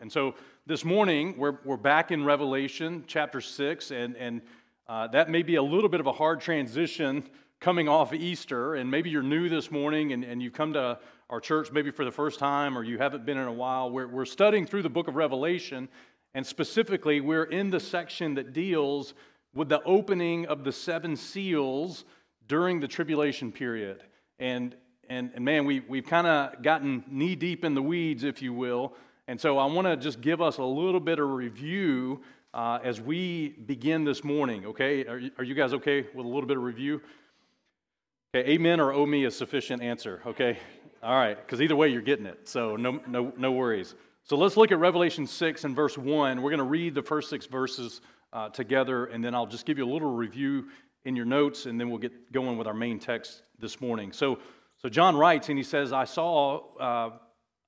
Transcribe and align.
And 0.00 0.10
so 0.10 0.34
this 0.64 0.82
morning, 0.82 1.34
we're, 1.36 1.58
we're 1.62 1.76
back 1.76 2.10
in 2.10 2.24
Revelation 2.24 3.04
chapter 3.06 3.42
6, 3.42 3.90
and, 3.90 4.16
and 4.16 4.40
uh, 4.88 5.08
that 5.08 5.28
may 5.28 5.42
be 5.42 5.56
a 5.56 5.62
little 5.62 5.90
bit 5.90 6.00
of 6.00 6.06
a 6.06 6.12
hard 6.12 6.40
transition 6.40 7.22
coming 7.60 7.86
off 7.86 8.14
Easter. 8.14 8.76
And 8.76 8.90
maybe 8.90 9.10
you're 9.10 9.22
new 9.22 9.50
this 9.50 9.70
morning 9.70 10.14
and, 10.14 10.24
and 10.24 10.42
you 10.42 10.50
come 10.50 10.72
to 10.72 10.98
our 11.28 11.38
church 11.38 11.70
maybe 11.70 11.90
for 11.90 12.06
the 12.06 12.10
first 12.10 12.38
time 12.38 12.78
or 12.78 12.82
you 12.82 12.96
haven't 12.96 13.26
been 13.26 13.36
in 13.36 13.46
a 13.46 13.52
while. 13.52 13.90
We're, 13.90 14.08
we're 14.08 14.24
studying 14.24 14.64
through 14.64 14.84
the 14.84 14.88
book 14.88 15.06
of 15.06 15.16
Revelation, 15.16 15.86
and 16.32 16.46
specifically, 16.46 17.20
we're 17.20 17.44
in 17.44 17.68
the 17.68 17.80
section 17.80 18.34
that 18.36 18.54
deals 18.54 19.12
with 19.54 19.68
the 19.68 19.82
opening 19.82 20.46
of 20.46 20.64
the 20.64 20.72
seven 20.72 21.14
seals 21.14 22.06
during 22.48 22.80
the 22.80 22.88
tribulation 22.88 23.52
period. 23.52 24.02
And, 24.38 24.74
and, 25.10 25.30
and 25.34 25.44
man, 25.44 25.66
we, 25.66 25.80
we've 25.80 26.06
kind 26.06 26.26
of 26.26 26.62
gotten 26.62 27.04
knee 27.06 27.34
deep 27.34 27.66
in 27.66 27.74
the 27.74 27.82
weeds, 27.82 28.24
if 28.24 28.40
you 28.40 28.54
will. 28.54 28.94
And 29.30 29.40
so 29.40 29.58
I 29.58 29.66
want 29.66 29.86
to 29.86 29.96
just 29.96 30.20
give 30.20 30.42
us 30.42 30.58
a 30.58 30.64
little 30.64 30.98
bit 30.98 31.20
of 31.20 31.30
review 31.30 32.20
uh, 32.52 32.80
as 32.82 33.00
we 33.00 33.50
begin 33.50 34.02
this 34.02 34.24
morning, 34.24 34.66
okay? 34.66 35.06
Are 35.06 35.18
you, 35.18 35.30
are 35.38 35.44
you 35.44 35.54
guys 35.54 35.72
okay 35.74 36.04
with 36.12 36.26
a 36.26 36.28
little 36.28 36.46
bit 36.46 36.56
of 36.56 36.64
review? 36.64 37.00
Okay, 38.34 38.50
amen 38.50 38.80
or 38.80 38.92
oh 38.92 39.06
me 39.06 39.24
is 39.24 39.36
sufficient 39.36 39.84
answer, 39.84 40.20
okay? 40.26 40.58
All 41.00 41.14
right, 41.14 41.36
because 41.36 41.62
either 41.62 41.76
way 41.76 41.90
you're 41.90 42.02
getting 42.02 42.26
it, 42.26 42.48
so 42.48 42.74
no, 42.74 43.00
no, 43.06 43.32
no 43.36 43.52
worries. 43.52 43.94
So 44.24 44.36
let's 44.36 44.56
look 44.56 44.72
at 44.72 44.80
Revelation 44.80 45.28
6 45.28 45.62
and 45.62 45.76
verse 45.76 45.96
1. 45.96 46.42
We're 46.42 46.50
going 46.50 46.58
to 46.58 46.64
read 46.64 46.96
the 46.96 47.02
first 47.02 47.30
six 47.30 47.46
verses 47.46 48.00
uh, 48.32 48.48
together, 48.48 49.04
and 49.04 49.24
then 49.24 49.32
I'll 49.32 49.46
just 49.46 49.64
give 49.64 49.78
you 49.78 49.84
a 49.84 49.92
little 49.92 50.12
review 50.12 50.70
in 51.04 51.14
your 51.14 51.24
notes, 51.24 51.66
and 51.66 51.78
then 51.78 51.88
we'll 51.88 52.00
get 52.00 52.32
going 52.32 52.58
with 52.58 52.66
our 52.66 52.74
main 52.74 52.98
text 52.98 53.42
this 53.60 53.80
morning. 53.80 54.10
So, 54.10 54.40
so 54.78 54.88
John 54.88 55.16
writes, 55.16 55.50
and 55.50 55.56
he 55.56 55.62
says, 55.62 55.92
I 55.92 56.02
saw, 56.02 56.62
uh, 56.80 57.10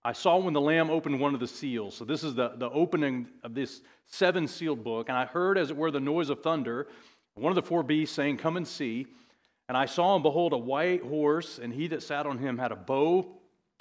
I 0.05 0.13
saw 0.13 0.37
when 0.39 0.53
the 0.53 0.61
Lamb 0.61 0.91
opened 0.91 1.21
one 1.21 1.35
of 1.35 1.41
the 1.41 1.47
seals. 1.47 1.95
So 1.95 2.05
this 2.05 2.25
is 2.25 2.35
the, 2.35 2.53
the 2.57 2.69
opening 2.71 3.29
of 3.45 3.55
this 3.55 3.83
seven 4.07 4.49
sealed 4.49 4.83
book. 4.83 5.09
And 5.09 5.17
I 5.17 5.27
heard, 5.27 5.57
as 5.57 5.71
it 5.71 5.77
were, 5.77 5.91
the 5.91 6.01
noise 6.01 6.29
of 6.29 6.43
thunder, 6.43 6.89
one 7.35 7.51
of 7.51 7.57
the 7.57 7.63
four 7.63 7.83
beasts 7.83 8.15
saying, 8.15 8.39
Come 8.39 8.57
and 8.57 8.67
see. 8.67 9.07
And 9.69 9.77
I 9.77 9.87
saw 9.87 10.15
and 10.15 10.23
behold 10.23 10.53
a 10.53 10.59
white 10.59 11.03
horse, 11.03 11.59
and 11.59 11.73
he 11.73 11.87
that 11.89 12.03
sat 12.03 12.27
on 12.27 12.39
him 12.39 12.59
had 12.59 12.73
a 12.73 12.77
bow, 12.77 13.27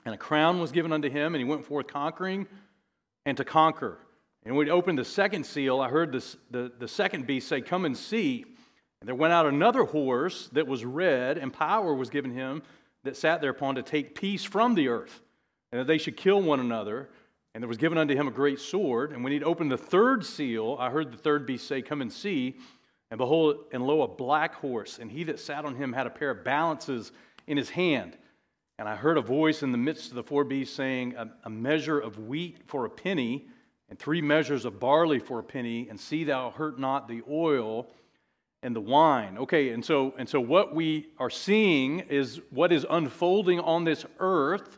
and 0.05 0.13
a 0.13 0.17
crown 0.17 0.59
was 0.59 0.71
given 0.71 0.93
unto 0.93 1.09
him, 1.09 1.33
and 1.33 1.41
he 1.41 1.43
went 1.43 1.65
forth 1.65 1.87
conquering 1.87 2.47
and 3.25 3.35
to 3.37 3.43
conquer. 3.43 3.97
And 4.45 4.55
when 4.55 4.67
he 4.67 4.71
opened 4.71 4.99
the 4.99 5.05
second 5.05 5.45
seal, 5.45 5.81
I 5.81 5.89
heard 5.89 6.11
this, 6.11 6.37
the, 6.49 6.71
the 6.79 6.87
second 6.87 7.27
beast 7.27 7.47
say, 7.47 7.61
Come 7.61 7.85
and 7.85 7.97
see. 7.97 8.45
And 8.99 9.07
there 9.07 9.15
went 9.15 9.33
out 9.33 9.47
another 9.47 9.83
horse 9.83 10.49
that 10.53 10.67
was 10.67 10.85
red, 10.85 11.39
and 11.39 11.51
power 11.51 11.93
was 11.93 12.11
given 12.11 12.31
him 12.31 12.61
that 13.03 13.17
sat 13.17 13.41
thereupon 13.41 13.75
to 13.75 13.83
take 13.83 14.13
peace 14.13 14.43
from 14.43 14.75
the 14.75 14.87
earth, 14.87 15.21
and 15.71 15.79
that 15.79 15.87
they 15.87 15.97
should 15.97 16.17
kill 16.17 16.41
one 16.41 16.59
another. 16.59 17.09
And 17.53 17.61
there 17.61 17.67
was 17.67 17.77
given 17.77 17.97
unto 17.97 18.15
him 18.15 18.27
a 18.27 18.31
great 18.31 18.59
sword. 18.59 19.11
And 19.11 19.23
when 19.23 19.33
he'd 19.33 19.43
opened 19.43 19.71
the 19.71 19.77
third 19.77 20.25
seal, 20.25 20.77
I 20.79 20.89
heard 20.89 21.11
the 21.11 21.17
third 21.17 21.45
beast 21.45 21.67
say, 21.67 21.81
Come 21.81 22.01
and 22.01 22.11
see. 22.11 22.57
And 23.09 23.17
behold, 23.17 23.65
and 23.73 23.85
lo, 23.85 24.03
a 24.03 24.07
black 24.07 24.55
horse, 24.55 24.97
and 24.97 25.11
he 25.11 25.25
that 25.25 25.37
sat 25.37 25.65
on 25.65 25.75
him 25.75 25.91
had 25.91 26.07
a 26.07 26.09
pair 26.09 26.31
of 26.31 26.45
balances 26.45 27.11
in 27.45 27.57
his 27.57 27.69
hand. 27.69 28.17
And 28.79 28.87
I 28.87 28.95
heard 28.95 29.17
a 29.17 29.21
voice 29.21 29.63
in 29.63 29.73
the 29.73 29.77
midst 29.77 30.09
of 30.09 30.15
the 30.15 30.23
four 30.23 30.45
beasts 30.45 30.75
saying, 30.75 31.15
A, 31.43 31.49
measure 31.49 31.99
of 31.99 32.17
wheat 32.17 32.59
for 32.67 32.85
a 32.85 32.89
penny, 32.89 33.47
and 33.89 33.99
three 33.99 34.21
measures 34.21 34.63
of 34.63 34.79
barley 34.79 35.19
for 35.19 35.39
a 35.39 35.43
penny, 35.43 35.89
and 35.89 35.99
see 35.99 36.23
thou 36.23 36.51
hurt 36.51 36.79
not 36.79 37.09
the 37.09 37.21
oil 37.29 37.89
and 38.63 38.73
the 38.73 38.81
wine. 38.81 39.37
Okay, 39.37 39.69
and 39.69 39.83
so 39.83 40.13
and 40.17 40.27
so 40.29 40.39
what 40.39 40.73
we 40.73 41.07
are 41.19 41.29
seeing 41.29 41.99
is 42.01 42.39
what 42.49 42.71
is 42.71 42.85
unfolding 42.89 43.59
on 43.59 43.83
this 43.83 44.05
earth 44.19 44.77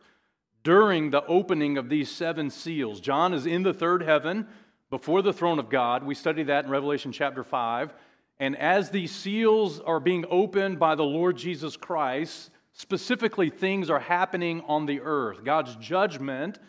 during 0.64 1.10
the 1.10 1.26
opening 1.26 1.78
of 1.78 1.90
these 1.90 2.10
seven 2.10 2.50
seals. 2.50 3.00
John 3.00 3.34
is 3.34 3.46
in 3.46 3.64
the 3.64 3.74
third 3.74 4.02
heaven 4.02 4.48
before 4.90 5.22
the 5.22 5.34
throne 5.34 5.60
of 5.60 5.70
God. 5.70 6.04
We 6.04 6.16
study 6.16 6.44
that 6.44 6.66
in 6.66 6.72
Revelation 6.72 7.12
chapter 7.12 7.44
5. 7.44 7.94
And 8.40 8.58
as 8.58 8.90
these 8.90 9.12
seals 9.12 9.80
are 9.80 10.00
being 10.00 10.26
opened 10.30 10.80
by 10.80 10.96
the 10.96 11.04
Lord 11.04 11.38
Jesus 11.38 11.78
Christ, 11.78 12.50
specifically 12.74 13.50
things 13.50 13.90
are 13.90 14.00
happening 14.00 14.62
on 14.68 14.86
the 14.86 15.02
earth. 15.02 15.44
God's 15.44 15.76
judgment 15.76 16.60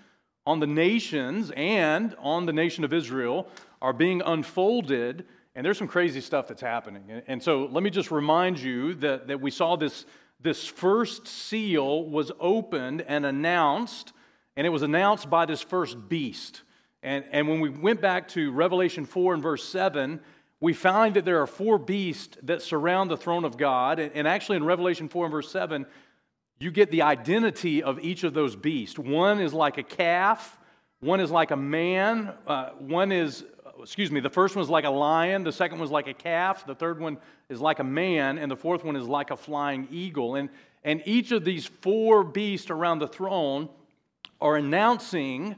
on 0.47 0.61
the 0.61 0.67
nations 0.67 1.53
and 1.57 2.15
on 2.19 2.47
the 2.47 2.53
nation 2.53 2.85
of 2.85 2.93
Israel 2.93 3.49
are 3.81 3.93
being 3.93 4.23
unfolded 4.25 5.25
and 5.57 5.65
there's 5.65 5.79
some 5.79 5.89
crazy 5.89 6.21
stuff 6.21 6.49
that's 6.49 6.61
happening. 6.61 7.23
And, 7.29 7.41
so 7.41 7.69
let 7.71 7.85
me 7.85 7.91
just 7.91 8.11
remind 8.11 8.59
you 8.59 8.95
that, 8.95 9.29
that 9.29 9.41
we 9.41 9.53
saw 9.53 9.77
this, 9.77 10.05
this 10.45 10.67
first 10.67 11.27
seal 11.27 12.05
was 12.05 12.31
opened 12.39 13.03
and 13.09 13.25
announced, 13.25 14.13
and 14.57 14.67
it 14.67 14.71
was 14.71 14.83
announced 14.83 15.31
by 15.31 15.47
this 15.47 15.63
first 15.63 16.09
beast. 16.09 16.63
And, 17.03 17.25
and 17.33 17.49
when 17.49 17.61
we 17.61 17.71
went 17.71 18.03
back 18.03 18.29
to 18.29 18.53
Revelation 18.53 19.07
4 19.07 19.35
and 19.35 19.43
verse 19.43 19.67
7, 19.67 20.21
we 20.61 20.75
find 20.75 21.17
that 21.17 21.25
there 21.25 21.41
are 21.41 21.47
four 21.47 21.79
beasts 21.79 22.37
that 22.43 22.61
surround 22.61 23.11
the 23.11 23.17
throne 23.17 23.45
of 23.47 23.57
God. 23.57 23.99
And, 23.99 24.13
and 24.15 24.29
actually, 24.29 24.57
in 24.57 24.65
Revelation 24.65 25.09
4 25.09 25.25
and 25.25 25.33
verse 25.33 25.51
7, 25.51 25.87
you 26.61 26.71
get 26.71 26.91
the 26.91 27.03
identity 27.03 27.83
of 27.83 27.99
each 28.01 28.23
of 28.23 28.35
those 28.35 28.55
beasts. 28.55 28.99
One 28.99 29.41
is 29.41 29.55
like 29.55 29.79
a 29.79 29.83
calf, 29.83 30.59
one 31.01 31.21
is 31.21 31.31
like 31.31 31.53
a 31.53 31.57
man, 31.57 32.35
uh, 32.47 32.71
one 32.79 33.13
is 33.13 33.45
excuse 33.83 34.11
me, 34.11 34.21
the 34.21 34.31
first 34.31 34.57
one 34.57 34.63
is 34.63 34.71
like 34.71 34.85
a 34.85 34.91
lion, 34.91 35.45
the 35.45 35.53
second 35.53 35.79
one 35.79 35.87
is 35.87 35.91
like 35.91 36.07
a 36.07 36.15
calf, 36.15 36.67
the 36.67 36.75
third 36.75 37.01
one 37.01 37.19
is 37.49 37.61
like 37.61 37.79
a 37.79 37.85
man, 37.85 38.39
and 38.39 38.51
the 38.51 38.57
fourth 38.57 38.85
one 38.85 38.97
is 38.97 39.07
like 39.07 39.31
a 39.31 39.37
flying 39.37 39.89
eagle. 39.91 40.37
And, 40.37 40.49
and 40.83 41.03
each 41.07 41.33
of 41.33 41.45
these 41.45 41.67
four 41.67 42.25
beasts 42.25 42.71
around 42.71 42.99
the 42.99 43.09
throne 43.09 43.69
are 44.41 44.57
announcing 44.57 45.57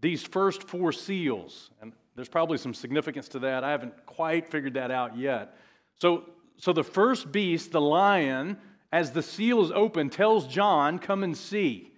these 0.00 0.22
first 0.22 0.64
four 0.64 0.92
seals. 0.92 1.70
And 1.80 1.92
there's 2.14 2.28
probably 2.28 2.58
some 2.58 2.74
significance 2.74 3.28
to 3.28 3.38
that. 3.40 3.64
I 3.64 3.70
haven't 3.70 4.06
quite 4.06 4.48
figured 4.48 4.74
that 4.74 4.90
out 4.90 5.16
yet. 5.16 5.56
So, 6.00 6.24
so 6.56 6.72
the 6.72 6.84
first 6.84 7.30
beast, 7.30 7.72
the 7.72 7.80
lion, 7.80 8.58
as 8.92 9.12
the 9.12 9.22
seal 9.22 9.62
is 9.62 9.70
open, 9.70 10.10
tells 10.10 10.46
John, 10.46 10.98
Come 10.98 11.22
and 11.22 11.36
see. 11.36 11.92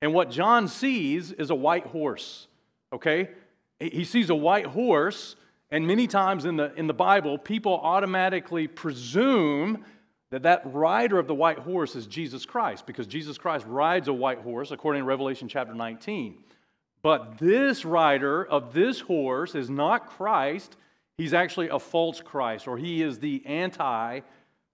And 0.00 0.12
what 0.12 0.30
John 0.30 0.68
sees 0.68 1.30
is 1.32 1.50
a 1.50 1.54
white 1.54 1.86
horse. 1.86 2.48
Okay? 2.92 3.30
He 3.88 4.04
sees 4.04 4.30
a 4.30 4.34
white 4.34 4.66
horse, 4.66 5.36
and 5.70 5.86
many 5.86 6.06
times 6.06 6.44
in 6.44 6.56
the, 6.56 6.72
in 6.74 6.86
the 6.86 6.94
Bible, 6.94 7.38
people 7.38 7.80
automatically 7.82 8.68
presume 8.68 9.84
that 10.30 10.44
that 10.44 10.62
rider 10.64 11.18
of 11.18 11.26
the 11.26 11.34
white 11.34 11.58
horse 11.58 11.94
is 11.94 12.06
Jesus 12.06 12.46
Christ, 12.46 12.86
because 12.86 13.06
Jesus 13.06 13.36
Christ 13.38 13.66
rides 13.66 14.08
a 14.08 14.12
white 14.12 14.38
horse, 14.38 14.70
according 14.70 15.02
to 15.02 15.04
Revelation 15.04 15.48
chapter 15.48 15.74
19. 15.74 16.38
But 17.02 17.38
this 17.38 17.84
rider 17.84 18.44
of 18.44 18.72
this 18.72 19.00
horse 19.00 19.54
is 19.54 19.68
not 19.68 20.08
Christ. 20.08 20.76
He's 21.18 21.34
actually 21.34 21.68
a 21.68 21.78
false 21.78 22.20
Christ, 22.20 22.68
or 22.68 22.78
he 22.78 23.02
is 23.02 23.18
the 23.18 23.44
anti 23.44 24.20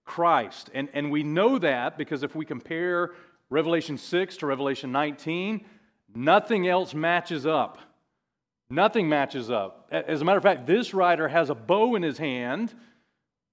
Christ. 0.05 0.69
And, 0.73 0.89
and 0.93 1.11
we 1.11 1.23
know 1.23 1.59
that 1.59 1.97
because 1.97 2.23
if 2.23 2.35
we 2.35 2.45
compare 2.45 3.11
Revelation 3.49 3.97
6 3.97 4.37
to 4.37 4.45
Revelation 4.45 4.91
19, 4.91 5.65
nothing 6.15 6.67
else 6.67 6.93
matches 6.93 7.45
up. 7.45 7.79
Nothing 8.69 9.09
matches 9.09 9.49
up. 9.49 9.87
As 9.91 10.21
a 10.21 10.25
matter 10.25 10.37
of 10.37 10.43
fact, 10.43 10.67
this 10.67 10.93
rider 10.93 11.27
has 11.27 11.49
a 11.49 11.55
bow 11.55 11.95
in 11.95 12.03
his 12.03 12.19
hand. 12.19 12.73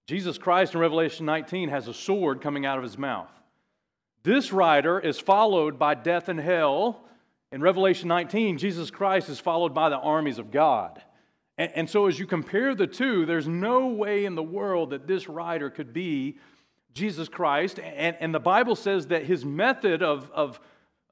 Jesus 0.06 0.36
Christ 0.36 0.74
in 0.74 0.80
Revelation 0.80 1.24
19 1.24 1.70
has 1.70 1.88
a 1.88 1.94
sword 1.94 2.42
coming 2.42 2.66
out 2.66 2.76
of 2.76 2.84
his 2.84 2.98
mouth. 2.98 3.30
This 4.22 4.52
rider 4.52 4.98
is 4.98 5.18
followed 5.18 5.78
by 5.78 5.94
death 5.94 6.28
and 6.28 6.38
hell. 6.38 7.04
In 7.50 7.62
Revelation 7.62 8.08
19, 8.08 8.58
Jesus 8.58 8.90
Christ 8.90 9.28
is 9.28 9.40
followed 9.40 9.72
by 9.72 9.88
the 9.88 9.96
armies 9.96 10.38
of 10.38 10.50
God. 10.50 11.00
And, 11.56 11.72
and, 11.74 11.90
so, 11.90 12.06
as 12.06 12.18
you 12.18 12.26
compare 12.26 12.74
the 12.74 12.86
two, 12.86 13.24
there's 13.24 13.48
no 13.48 13.86
way 13.86 14.26
in 14.26 14.34
the 14.34 14.42
world 14.42 14.90
that 14.90 15.06
this 15.06 15.28
rider 15.28 15.70
could 15.70 15.94
be 15.94 16.36
Jesus 16.92 17.28
Christ. 17.28 17.78
And, 17.78 18.16
and 18.20 18.34
the 18.34 18.40
Bible 18.40 18.76
says 18.76 19.06
that 19.06 19.24
his 19.24 19.44
method 19.44 20.02
of, 20.02 20.30
of, 20.32 20.60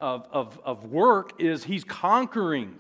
of, 0.01 0.27
of, 0.31 0.61
of 0.63 0.85
work 0.85 1.41
is 1.41 1.65
he's 1.65 1.85
conquering. 1.85 2.79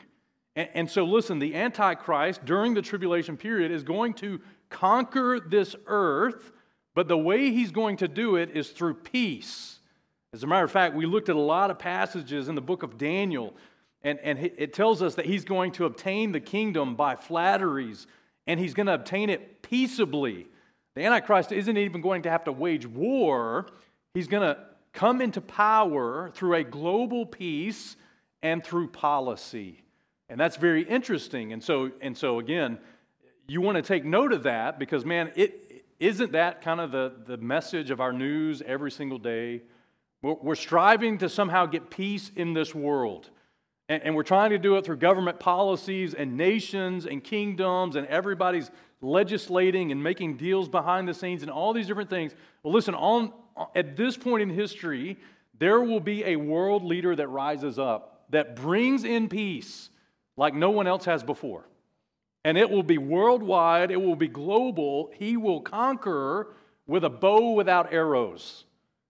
And, 0.56 0.68
and 0.74 0.90
so, 0.90 1.04
listen, 1.04 1.38
the 1.38 1.54
Antichrist 1.54 2.44
during 2.44 2.74
the 2.74 2.82
tribulation 2.82 3.36
period 3.36 3.70
is 3.70 3.82
going 3.82 4.14
to 4.14 4.40
conquer 4.70 5.40
this 5.40 5.76
earth, 5.86 6.52
but 6.94 7.08
the 7.08 7.18
way 7.18 7.50
he's 7.50 7.70
going 7.70 7.96
to 7.98 8.08
do 8.08 8.36
it 8.36 8.50
is 8.56 8.70
through 8.70 8.94
peace. 8.94 9.78
As 10.32 10.42
a 10.42 10.46
matter 10.46 10.64
of 10.64 10.70
fact, 10.72 10.96
we 10.96 11.06
looked 11.06 11.28
at 11.28 11.36
a 11.36 11.40
lot 11.40 11.70
of 11.70 11.78
passages 11.78 12.48
in 12.48 12.56
the 12.56 12.60
book 12.60 12.82
of 12.82 12.98
Daniel, 12.98 13.54
and, 14.02 14.18
and 14.20 14.38
it 14.38 14.72
tells 14.72 15.00
us 15.00 15.14
that 15.14 15.26
he's 15.26 15.44
going 15.44 15.72
to 15.72 15.84
obtain 15.84 16.32
the 16.32 16.40
kingdom 16.40 16.96
by 16.96 17.14
flatteries, 17.14 18.08
and 18.46 18.58
he's 18.58 18.74
going 18.74 18.86
to 18.86 18.94
obtain 18.94 19.30
it 19.30 19.62
peaceably. 19.62 20.48
The 20.96 21.04
Antichrist 21.04 21.52
isn't 21.52 21.76
even 21.76 22.00
going 22.00 22.22
to 22.22 22.30
have 22.30 22.44
to 22.44 22.52
wage 22.52 22.84
war, 22.86 23.66
he's 24.12 24.26
going 24.26 24.42
to 24.42 24.60
come 24.92 25.20
into 25.20 25.40
power 25.40 26.30
through 26.34 26.54
a 26.54 26.64
global 26.64 27.26
peace 27.26 27.96
and 28.42 28.64
through 28.64 28.88
policy. 28.88 29.83
And 30.28 30.40
that's 30.40 30.56
very 30.56 30.82
interesting. 30.82 31.52
And 31.52 31.62
so, 31.62 31.90
and 32.00 32.16
so 32.16 32.38
again, 32.38 32.78
you 33.46 33.60
want 33.60 33.76
to 33.76 33.82
take 33.82 34.04
note 34.04 34.32
of 34.32 34.44
that 34.44 34.78
because, 34.78 35.04
man, 35.04 35.32
it 35.36 35.84
isn't 36.00 36.32
that 36.32 36.62
kind 36.62 36.80
of 36.80 36.92
the, 36.92 37.12
the 37.26 37.36
message 37.36 37.90
of 37.90 38.00
our 38.00 38.12
news 38.12 38.62
every 38.66 38.90
single 38.90 39.18
day. 39.18 39.62
We're, 40.22 40.34
we're 40.34 40.54
striving 40.54 41.18
to 41.18 41.28
somehow 41.28 41.66
get 41.66 41.90
peace 41.90 42.30
in 42.34 42.54
this 42.54 42.74
world. 42.74 43.30
And, 43.88 44.02
and 44.02 44.16
we're 44.16 44.22
trying 44.22 44.50
to 44.50 44.58
do 44.58 44.76
it 44.76 44.84
through 44.86 44.96
government 44.96 45.38
policies 45.38 46.14
and 46.14 46.36
nations 46.36 47.06
and 47.06 47.22
kingdoms, 47.22 47.96
and 47.96 48.06
everybody's 48.06 48.70
legislating 49.02 49.92
and 49.92 50.02
making 50.02 50.38
deals 50.38 50.68
behind 50.68 51.06
the 51.06 51.14
scenes 51.14 51.42
and 51.42 51.50
all 51.50 51.74
these 51.74 51.86
different 51.86 52.08
things. 52.08 52.34
Well, 52.62 52.72
listen, 52.72 52.94
on, 52.94 53.32
at 53.74 53.96
this 53.96 54.16
point 54.16 54.42
in 54.42 54.48
history, 54.48 55.18
there 55.58 55.80
will 55.80 56.00
be 56.00 56.24
a 56.24 56.36
world 56.36 56.82
leader 56.82 57.14
that 57.14 57.28
rises 57.28 57.78
up 57.78 58.24
that 58.30 58.56
brings 58.56 59.04
in 59.04 59.28
peace 59.28 59.90
like 60.36 60.54
no 60.54 60.70
one 60.70 60.86
else 60.86 61.04
has 61.04 61.22
before. 61.22 61.66
And 62.44 62.58
it 62.58 62.68
will 62.68 62.82
be 62.82 62.98
worldwide, 62.98 63.90
it 63.90 64.00
will 64.00 64.16
be 64.16 64.28
global. 64.28 65.10
He 65.14 65.36
will 65.36 65.60
conquer 65.60 66.54
with 66.86 67.04
a 67.04 67.10
bow 67.10 67.52
without 67.52 67.92
arrows, 67.92 68.64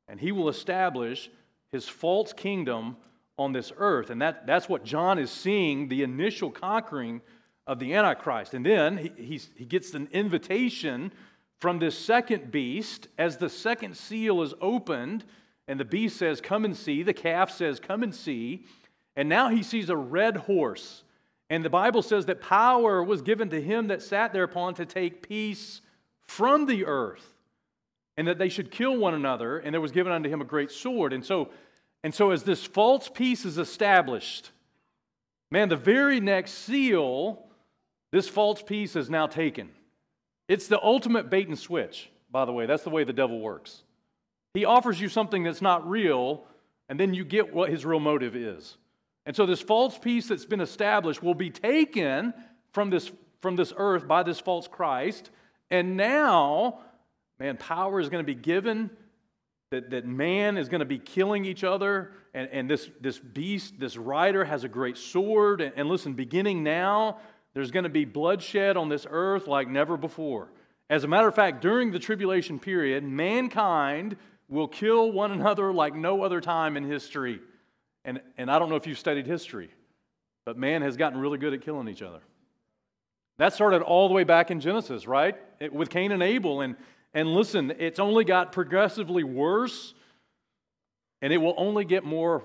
and 0.06 0.20
he 0.20 0.30
will 0.30 0.48
establish 0.48 1.30
his 1.72 1.88
false 1.88 2.32
kingdom 2.32 2.96
on 3.36 3.52
this 3.52 3.72
earth. 3.76 4.10
And 4.10 4.22
that, 4.22 4.46
that's 4.46 4.68
what 4.68 4.84
John 4.84 5.18
is 5.18 5.30
seeing 5.30 5.88
the 5.88 6.02
initial 6.02 6.50
conquering 6.50 7.20
of 7.66 7.78
the 7.78 7.94
Antichrist. 7.94 8.54
And 8.54 8.64
then 8.64 8.98
he, 9.16 9.40
he 9.56 9.64
gets 9.64 9.94
an 9.94 10.08
invitation 10.12 11.12
from 11.58 11.78
this 11.78 11.98
second 11.98 12.50
beast 12.50 13.08
as 13.18 13.38
the 13.38 13.48
second 13.48 13.96
seal 13.96 14.42
is 14.42 14.54
opened. 14.60 15.24
And 15.66 15.80
the 15.80 15.84
beast 15.84 16.16
says, 16.16 16.40
Come 16.40 16.64
and 16.64 16.76
see. 16.76 17.02
The 17.02 17.14
calf 17.14 17.50
says, 17.50 17.80
Come 17.80 18.02
and 18.02 18.14
see. 18.14 18.66
And 19.16 19.28
now 19.28 19.48
he 19.48 19.62
sees 19.62 19.88
a 19.88 19.96
red 19.96 20.36
horse. 20.36 21.03
And 21.54 21.64
the 21.64 21.70
Bible 21.70 22.02
says 22.02 22.26
that 22.26 22.40
power 22.40 23.02
was 23.04 23.22
given 23.22 23.48
to 23.50 23.62
him 23.62 23.86
that 23.86 24.02
sat 24.02 24.32
thereupon 24.32 24.74
to 24.74 24.84
take 24.84 25.28
peace 25.28 25.80
from 26.22 26.66
the 26.66 26.84
earth, 26.86 27.24
and 28.16 28.26
that 28.26 28.38
they 28.38 28.48
should 28.48 28.72
kill 28.72 28.96
one 28.96 29.14
another. 29.14 29.58
And 29.58 29.72
there 29.72 29.80
was 29.80 29.92
given 29.92 30.12
unto 30.12 30.28
him 30.28 30.40
a 30.40 30.44
great 30.44 30.72
sword. 30.72 31.12
And 31.12 31.24
so 31.24 31.50
and 32.04 32.14
so, 32.14 32.32
as 32.32 32.42
this 32.42 32.62
false 32.66 33.08
peace 33.08 33.46
is 33.46 33.56
established, 33.56 34.50
man, 35.50 35.70
the 35.70 35.76
very 35.76 36.20
next 36.20 36.52
seal, 36.52 37.46
this 38.12 38.28
false 38.28 38.60
peace 38.60 38.94
is 38.94 39.08
now 39.08 39.26
taken. 39.26 39.70
It's 40.46 40.68
the 40.68 40.82
ultimate 40.82 41.30
bait 41.30 41.48
and 41.48 41.58
switch, 41.58 42.10
by 42.30 42.44
the 42.44 42.52
way. 42.52 42.66
That's 42.66 42.82
the 42.82 42.90
way 42.90 43.04
the 43.04 43.14
devil 43.14 43.40
works. 43.40 43.84
He 44.52 44.66
offers 44.66 45.00
you 45.00 45.08
something 45.08 45.44
that's 45.44 45.62
not 45.62 45.88
real, 45.88 46.44
and 46.90 47.00
then 47.00 47.14
you 47.14 47.24
get 47.24 47.54
what 47.54 47.70
his 47.70 47.86
real 47.86 48.00
motive 48.00 48.36
is. 48.36 48.76
And 49.26 49.34
so, 49.34 49.46
this 49.46 49.60
false 49.60 49.96
peace 49.98 50.28
that's 50.28 50.44
been 50.44 50.60
established 50.60 51.22
will 51.22 51.34
be 51.34 51.50
taken 51.50 52.34
from 52.72 52.90
this, 52.90 53.10
from 53.40 53.56
this 53.56 53.72
earth 53.76 54.06
by 54.06 54.22
this 54.22 54.40
false 54.40 54.68
Christ. 54.68 55.30
And 55.70 55.96
now, 55.96 56.80
man, 57.38 57.56
power 57.56 58.00
is 58.00 58.08
going 58.08 58.22
to 58.22 58.26
be 58.26 58.38
given 58.38 58.90
that, 59.70 59.90
that 59.90 60.06
man 60.06 60.56
is 60.56 60.68
going 60.68 60.80
to 60.80 60.84
be 60.86 60.98
killing 60.98 61.44
each 61.44 61.64
other, 61.64 62.12
and, 62.34 62.48
and 62.52 62.70
this, 62.70 62.88
this 63.00 63.18
beast, 63.18 63.74
this 63.78 63.96
rider, 63.96 64.44
has 64.44 64.64
a 64.64 64.68
great 64.68 64.96
sword. 64.96 65.60
And, 65.60 65.72
and 65.76 65.88
listen, 65.88 66.12
beginning 66.12 66.62
now, 66.62 67.18
there's 67.54 67.70
going 67.70 67.84
to 67.84 67.88
be 67.88 68.04
bloodshed 68.04 68.76
on 68.76 68.88
this 68.88 69.06
earth 69.08 69.46
like 69.46 69.68
never 69.68 69.96
before. 69.96 70.50
As 70.90 71.02
a 71.02 71.08
matter 71.08 71.28
of 71.28 71.34
fact, 71.34 71.62
during 71.62 71.92
the 71.92 71.98
tribulation 71.98 72.58
period, 72.58 73.04
mankind 73.04 74.16
will 74.48 74.68
kill 74.68 75.10
one 75.10 75.32
another 75.32 75.72
like 75.72 75.94
no 75.94 76.22
other 76.22 76.40
time 76.40 76.76
in 76.76 76.84
history. 76.84 77.40
And, 78.04 78.20
and 78.36 78.50
I 78.50 78.58
don't 78.58 78.68
know 78.68 78.76
if 78.76 78.86
you've 78.86 78.98
studied 78.98 79.26
history, 79.26 79.70
but 80.44 80.58
man 80.58 80.82
has 80.82 80.96
gotten 80.96 81.18
really 81.18 81.38
good 81.38 81.54
at 81.54 81.62
killing 81.62 81.88
each 81.88 82.02
other. 82.02 82.20
That 83.38 83.52
started 83.52 83.82
all 83.82 84.08
the 84.08 84.14
way 84.14 84.24
back 84.24 84.50
in 84.50 84.60
Genesis, 84.60 85.06
right? 85.06 85.36
It, 85.58 85.72
with 85.72 85.90
Cain 85.90 86.12
and 86.12 86.22
Abel. 86.22 86.60
And, 86.60 86.76
and 87.12 87.32
listen, 87.32 87.72
it's 87.78 87.98
only 87.98 88.24
got 88.24 88.52
progressively 88.52 89.24
worse, 89.24 89.94
and 91.20 91.32
it 91.32 91.38
will 91.38 91.54
only 91.56 91.84
get 91.84 92.04
more, 92.04 92.44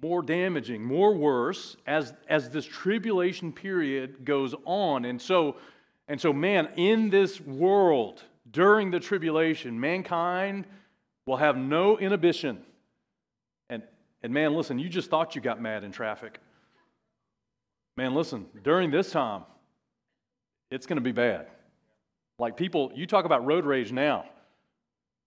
more 0.00 0.22
damaging, 0.22 0.82
more 0.82 1.14
worse 1.14 1.76
as, 1.86 2.14
as 2.28 2.50
this 2.50 2.66
tribulation 2.66 3.52
period 3.52 4.24
goes 4.24 4.54
on. 4.64 5.04
And 5.04 5.20
so, 5.20 5.56
and 6.06 6.20
so, 6.20 6.32
man, 6.32 6.68
in 6.76 7.10
this 7.10 7.40
world, 7.40 8.22
during 8.50 8.90
the 8.90 9.00
tribulation, 9.00 9.80
mankind 9.80 10.66
will 11.26 11.36
have 11.36 11.56
no 11.56 11.98
inhibition. 11.98 12.64
And, 14.22 14.32
man, 14.32 14.54
listen, 14.54 14.78
you 14.78 14.88
just 14.88 15.10
thought 15.10 15.34
you 15.34 15.40
got 15.40 15.60
mad 15.60 15.84
in 15.84 15.92
traffic. 15.92 16.38
Man, 17.96 18.14
listen, 18.14 18.46
during 18.62 18.90
this 18.90 19.10
time, 19.10 19.44
it's 20.70 20.86
going 20.86 20.96
to 20.96 21.02
be 21.02 21.12
bad. 21.12 21.48
Like 22.38 22.56
people, 22.56 22.92
you 22.94 23.06
talk 23.06 23.24
about 23.24 23.44
road 23.44 23.64
rage 23.64 23.90
now. 23.90 24.24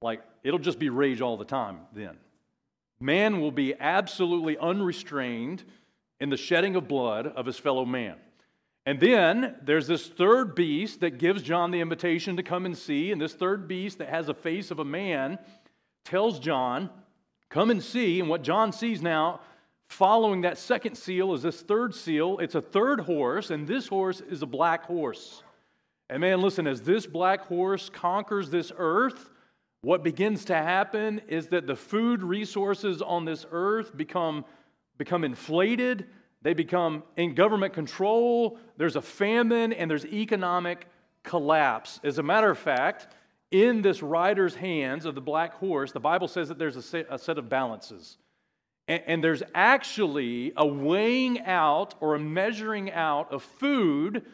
Like 0.01 0.21
it'll 0.43 0.59
just 0.59 0.79
be 0.79 0.89
rage 0.89 1.21
all 1.21 1.38
the 1.38 1.45
time 1.45 1.79
then. 1.93 2.17
Man 2.99 3.41
will 3.41 3.51
be 3.51 3.73
absolutely 3.79 4.57
unrestrained 4.57 5.63
in 6.19 6.29
the 6.29 6.38
shedding 6.38 6.75
of 6.75 6.88
blood 6.88 7.27
of 7.27 7.45
his 7.45 7.57
fellow 7.57 7.85
man. 7.85 8.15
And 8.85 8.99
then 8.99 9.55
there's 9.63 9.88
this 9.88 10.07
third 10.07 10.55
beast 10.55 11.01
that 11.01 11.17
gives 11.17 11.43
John 11.43 11.71
the 11.71 11.81
invitation 11.81 12.38
to 12.38 12.43
come 12.43 12.65
and 12.65 12.77
see. 12.77 13.11
And 13.11 13.21
this 13.21 13.33
third 13.33 13.67
beast 13.67 13.99
that 13.99 14.09
has 14.09 14.29
a 14.29 14.33
face 14.33 14.71
of 14.71 14.79
a 14.79 14.85
man 14.85 15.38
tells 16.05 16.39
John, 16.39 16.89
Come 17.51 17.69
and 17.69 17.83
see. 17.83 18.19
And 18.19 18.30
what 18.30 18.42
John 18.42 18.71
sees 18.71 19.01
now, 19.01 19.42
following 19.89 20.42
that 20.42 20.57
second 20.57 20.95
seal, 20.95 21.33
is 21.33 21.44
this 21.44 21.62
third 21.62 21.94
seal. 21.94 22.39
It's 22.39 22.56
a 22.56 22.62
third 22.62 23.01
horse, 23.01 23.51
and 23.51 23.68
this 23.68 23.88
horse 23.88 24.21
is 24.21 24.42
a 24.42 24.45
black 24.45 24.86
horse. 24.86 25.44
And 26.09 26.21
man, 26.21 26.42
listen, 26.42 26.65
as 26.65 26.81
this 26.81 27.06
black 27.06 27.42
horse 27.42 27.89
conquers 27.89 28.50
this 28.50 28.71
earth, 28.77 29.30
what 29.81 30.01
begins 30.01 30.45
to 30.45 30.56
happen 30.56 31.21
is 31.27 31.48
that 31.48 31.68
the 31.68 31.75
food 31.75 32.24
resources 32.24 33.01
on 33.01 33.25
this 33.25 33.45
earth 33.51 33.95
become, 33.98 34.45
become 34.98 35.24
inflated, 35.24 36.07
they 36.42 36.53
become 36.53 37.03
in 37.18 37.36
government 37.36 37.74
control, 37.74 38.59
there's 38.77 38.95
a 38.95 39.01
famine, 39.01 39.74
and 39.74 39.92
there's 39.92 40.06
economic 40.06 40.88
collapse. 41.24 42.00
As 42.03 42.18
a 42.18 42.24
matter 42.24 42.50
of 42.50 42.57
fact, 42.57 43.07
in 43.51 43.81
this 43.81 44.01
rider's 44.01 44.56
hands 44.56 45.06
of 45.06 45.13
the 45.13 45.21
black 45.21 45.56
horse, 45.56 45.92
the 45.92 46.00
Bible 46.00 46.27
says 46.27 46.48
that 46.48 46.57
there's 46.57 46.77
a 46.77 46.81
set, 46.81 47.38
of 47.38 47.50
balances. 47.50 48.18
And, 48.88 49.24
there's 49.24 49.44
actually 49.53 50.51
a 50.57 50.65
weighing 50.65 51.42
out 51.42 51.95
or 52.01 52.15
a 52.15 52.19
measuring 52.19 52.92
out 52.92 53.31
of 53.31 53.44
food 53.44 54.25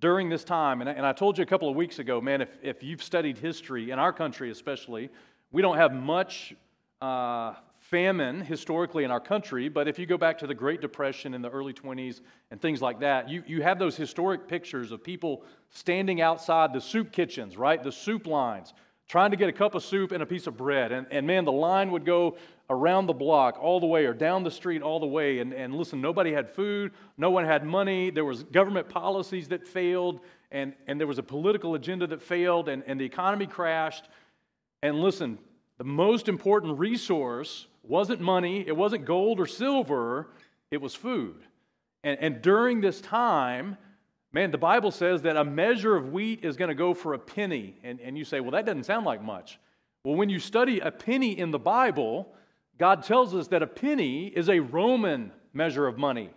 during 0.00 0.28
this 0.28 0.44
time, 0.44 0.80
and 0.80 0.90
I, 0.90 0.92
and 0.92 1.06
I 1.06 1.12
told 1.12 1.38
you 1.38 1.42
a 1.42 1.46
couple 1.46 1.68
of 1.68 1.76
weeks 1.76 1.98
ago, 1.98 2.20
man, 2.20 2.42
if, 2.42 2.50
if 2.62 2.82
you've 2.82 3.02
studied 3.02 3.38
history, 3.38 3.90
in 3.90 3.98
our 3.98 4.12
country 4.12 4.50
especially, 4.50 5.10
we 5.50 5.62
don't 5.62 5.76
have 5.76 5.92
much 5.92 6.54
uh, 7.00 7.54
famine 7.90 8.40
historically 8.40 9.04
in 9.04 9.12
our 9.12 9.20
country, 9.20 9.68
but 9.68 9.86
if 9.86 9.96
you 9.96 10.06
go 10.06 10.18
back 10.18 10.38
to 10.38 10.46
the 10.46 10.54
Great 10.54 10.80
Depression 10.80 11.34
in 11.34 11.42
the 11.42 11.50
early 11.50 11.72
20s 11.72 12.20
and 12.50 12.60
things 12.60 12.82
like 12.82 12.98
that, 12.98 13.28
you, 13.28 13.44
you 13.46 13.62
have 13.62 13.78
those 13.78 13.96
historic 13.96 14.48
pictures 14.48 14.90
of 14.90 15.04
people 15.04 15.44
standing 15.70 16.20
outside 16.20 16.72
the 16.72 16.80
soup 16.80 17.12
kitchens, 17.12 17.56
right? 17.56 17.80
The 17.80 17.92
soup 17.92 18.26
lines, 18.26 18.74
trying 19.08 19.30
to 19.30 19.36
get 19.36 19.48
a 19.48 19.52
cup 19.52 19.76
of 19.76 19.84
soup 19.84 20.10
and 20.10 20.20
a 20.20 20.26
piece 20.26 20.48
of 20.48 20.56
bread. 20.56 20.90
And, 20.90 21.06
and 21.12 21.28
man, 21.28 21.44
the 21.44 21.52
line 21.52 21.92
would 21.92 22.04
go 22.04 22.36
around 22.68 23.06
the 23.06 23.12
block 23.12 23.56
all 23.60 23.78
the 23.78 23.86
way 23.86 24.04
or 24.06 24.14
down 24.14 24.42
the 24.42 24.50
street 24.50 24.82
all 24.82 24.98
the 24.98 25.06
way. 25.06 25.38
And, 25.38 25.52
and 25.52 25.72
listen, 25.72 26.00
nobody 26.00 26.32
had 26.32 26.50
food, 26.50 26.90
no 27.16 27.30
one 27.30 27.44
had 27.44 27.64
money, 27.64 28.10
there 28.10 28.24
was 28.24 28.42
government 28.42 28.88
policies 28.88 29.46
that 29.48 29.64
failed, 29.64 30.20
and, 30.50 30.74
and 30.88 30.98
there 30.98 31.06
was 31.06 31.18
a 31.18 31.22
political 31.22 31.76
agenda 31.76 32.08
that 32.08 32.20
failed, 32.20 32.68
and, 32.68 32.82
and 32.88 33.00
the 33.00 33.04
economy 33.04 33.46
crashed. 33.46 34.08
And 34.82 35.00
listen, 35.00 35.38
the 35.78 35.84
most 35.84 36.28
important 36.28 36.78
resource 36.78 37.68
wasn't 37.88 38.20
money, 38.20 38.64
it 38.66 38.76
wasn't 38.76 39.04
gold 39.04 39.40
or 39.40 39.46
silver, 39.46 40.28
it 40.70 40.80
was 40.80 40.94
food. 40.94 41.36
And, 42.02 42.18
and 42.20 42.42
during 42.42 42.80
this 42.80 43.00
time, 43.00 43.76
man, 44.32 44.50
the 44.50 44.58
Bible 44.58 44.90
says 44.90 45.22
that 45.22 45.36
a 45.36 45.44
measure 45.44 45.96
of 45.96 46.12
wheat 46.12 46.44
is 46.44 46.56
going 46.56 46.68
to 46.68 46.74
go 46.74 46.94
for 46.94 47.14
a 47.14 47.18
penny. 47.18 47.76
And, 47.82 48.00
and 48.00 48.16
you 48.16 48.24
say, 48.24 48.40
well, 48.40 48.52
that 48.52 48.66
doesn't 48.66 48.84
sound 48.84 49.06
like 49.06 49.22
much. 49.22 49.58
Well, 50.04 50.14
when 50.14 50.30
you 50.30 50.38
study 50.38 50.80
a 50.80 50.90
penny 50.90 51.38
in 51.38 51.50
the 51.50 51.58
Bible, 51.58 52.32
God 52.78 53.02
tells 53.02 53.34
us 53.34 53.48
that 53.48 53.62
a 53.62 53.66
penny 53.66 54.26
is 54.26 54.48
a 54.48 54.60
Roman 54.60 55.32
measure 55.52 55.86
of 55.86 55.98
money, 55.98 56.30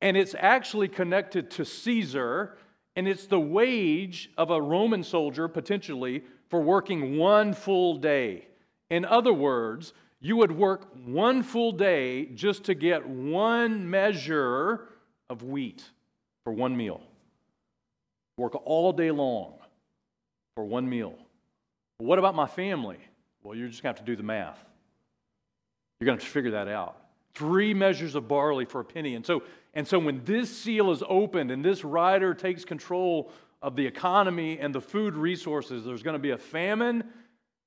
and 0.00 0.16
it's 0.16 0.34
actually 0.36 0.88
connected 0.88 1.50
to 1.52 1.64
Caesar, 1.64 2.58
and 2.96 3.06
it's 3.06 3.26
the 3.26 3.40
wage 3.40 4.30
of 4.36 4.50
a 4.50 4.60
Roman 4.60 5.04
soldier 5.04 5.46
potentially 5.48 6.24
for 6.48 6.60
working 6.60 7.16
one 7.16 7.52
full 7.52 7.96
day. 7.96 8.48
In 8.90 9.04
other 9.04 9.32
words, 9.32 9.92
you 10.20 10.36
would 10.36 10.52
work 10.52 10.88
one 11.04 11.42
full 11.42 11.72
day 11.72 12.26
just 12.26 12.64
to 12.64 12.74
get 12.74 13.06
one 13.06 13.88
measure 13.88 14.88
of 15.30 15.42
wheat 15.42 15.84
for 16.44 16.52
one 16.52 16.76
meal. 16.76 17.00
Work 18.36 18.54
all 18.64 18.92
day 18.92 19.10
long 19.10 19.54
for 20.54 20.64
one 20.64 20.88
meal. 20.88 21.14
what 21.98 22.18
about 22.18 22.34
my 22.34 22.46
family? 22.46 22.98
Well, 23.42 23.56
you're 23.56 23.68
just 23.68 23.82
going 23.82 23.94
to 23.94 23.98
have 24.00 24.06
to 24.06 24.12
do 24.12 24.16
the 24.16 24.22
math. 24.22 24.58
You're 26.00 26.06
going 26.06 26.18
to 26.18 26.24
to 26.24 26.30
figure 26.30 26.52
that 26.52 26.68
out. 26.68 26.96
Three 27.34 27.74
measures 27.74 28.14
of 28.14 28.28
barley 28.28 28.64
for 28.64 28.80
a 28.80 28.84
penny. 28.84 29.14
And 29.14 29.24
so, 29.24 29.42
and 29.74 29.86
so 29.86 29.98
when 29.98 30.24
this 30.24 30.56
seal 30.56 30.90
is 30.90 31.02
opened 31.08 31.50
and 31.50 31.64
this 31.64 31.84
rider 31.84 32.34
takes 32.34 32.64
control 32.64 33.30
of 33.62 33.76
the 33.76 33.86
economy 33.86 34.58
and 34.58 34.74
the 34.74 34.80
food 34.80 35.14
resources, 35.14 35.84
there's 35.84 36.02
going 36.02 36.14
to 36.14 36.20
be 36.20 36.30
a 36.30 36.38
famine. 36.38 37.04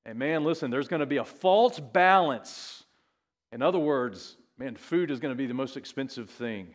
And 0.05 0.17
man, 0.17 0.43
listen, 0.43 0.72
there's 0.72 0.88
going 0.88 1.01
to 1.01 1.05
be 1.05 1.17
a 1.17 1.25
false 1.25 1.79
balance. 1.79 2.84
In 3.51 3.62
other 3.62 3.79
words, 3.79 4.38
man, 4.58 4.75
food 4.75 5.12
is 5.12 5.20
going 5.20 5.34
to 5.34 5.38
be 5.38 5.48
the 5.48 5.53
most 5.53 5.77
expensive 5.77 6.29
thing. 6.29 6.74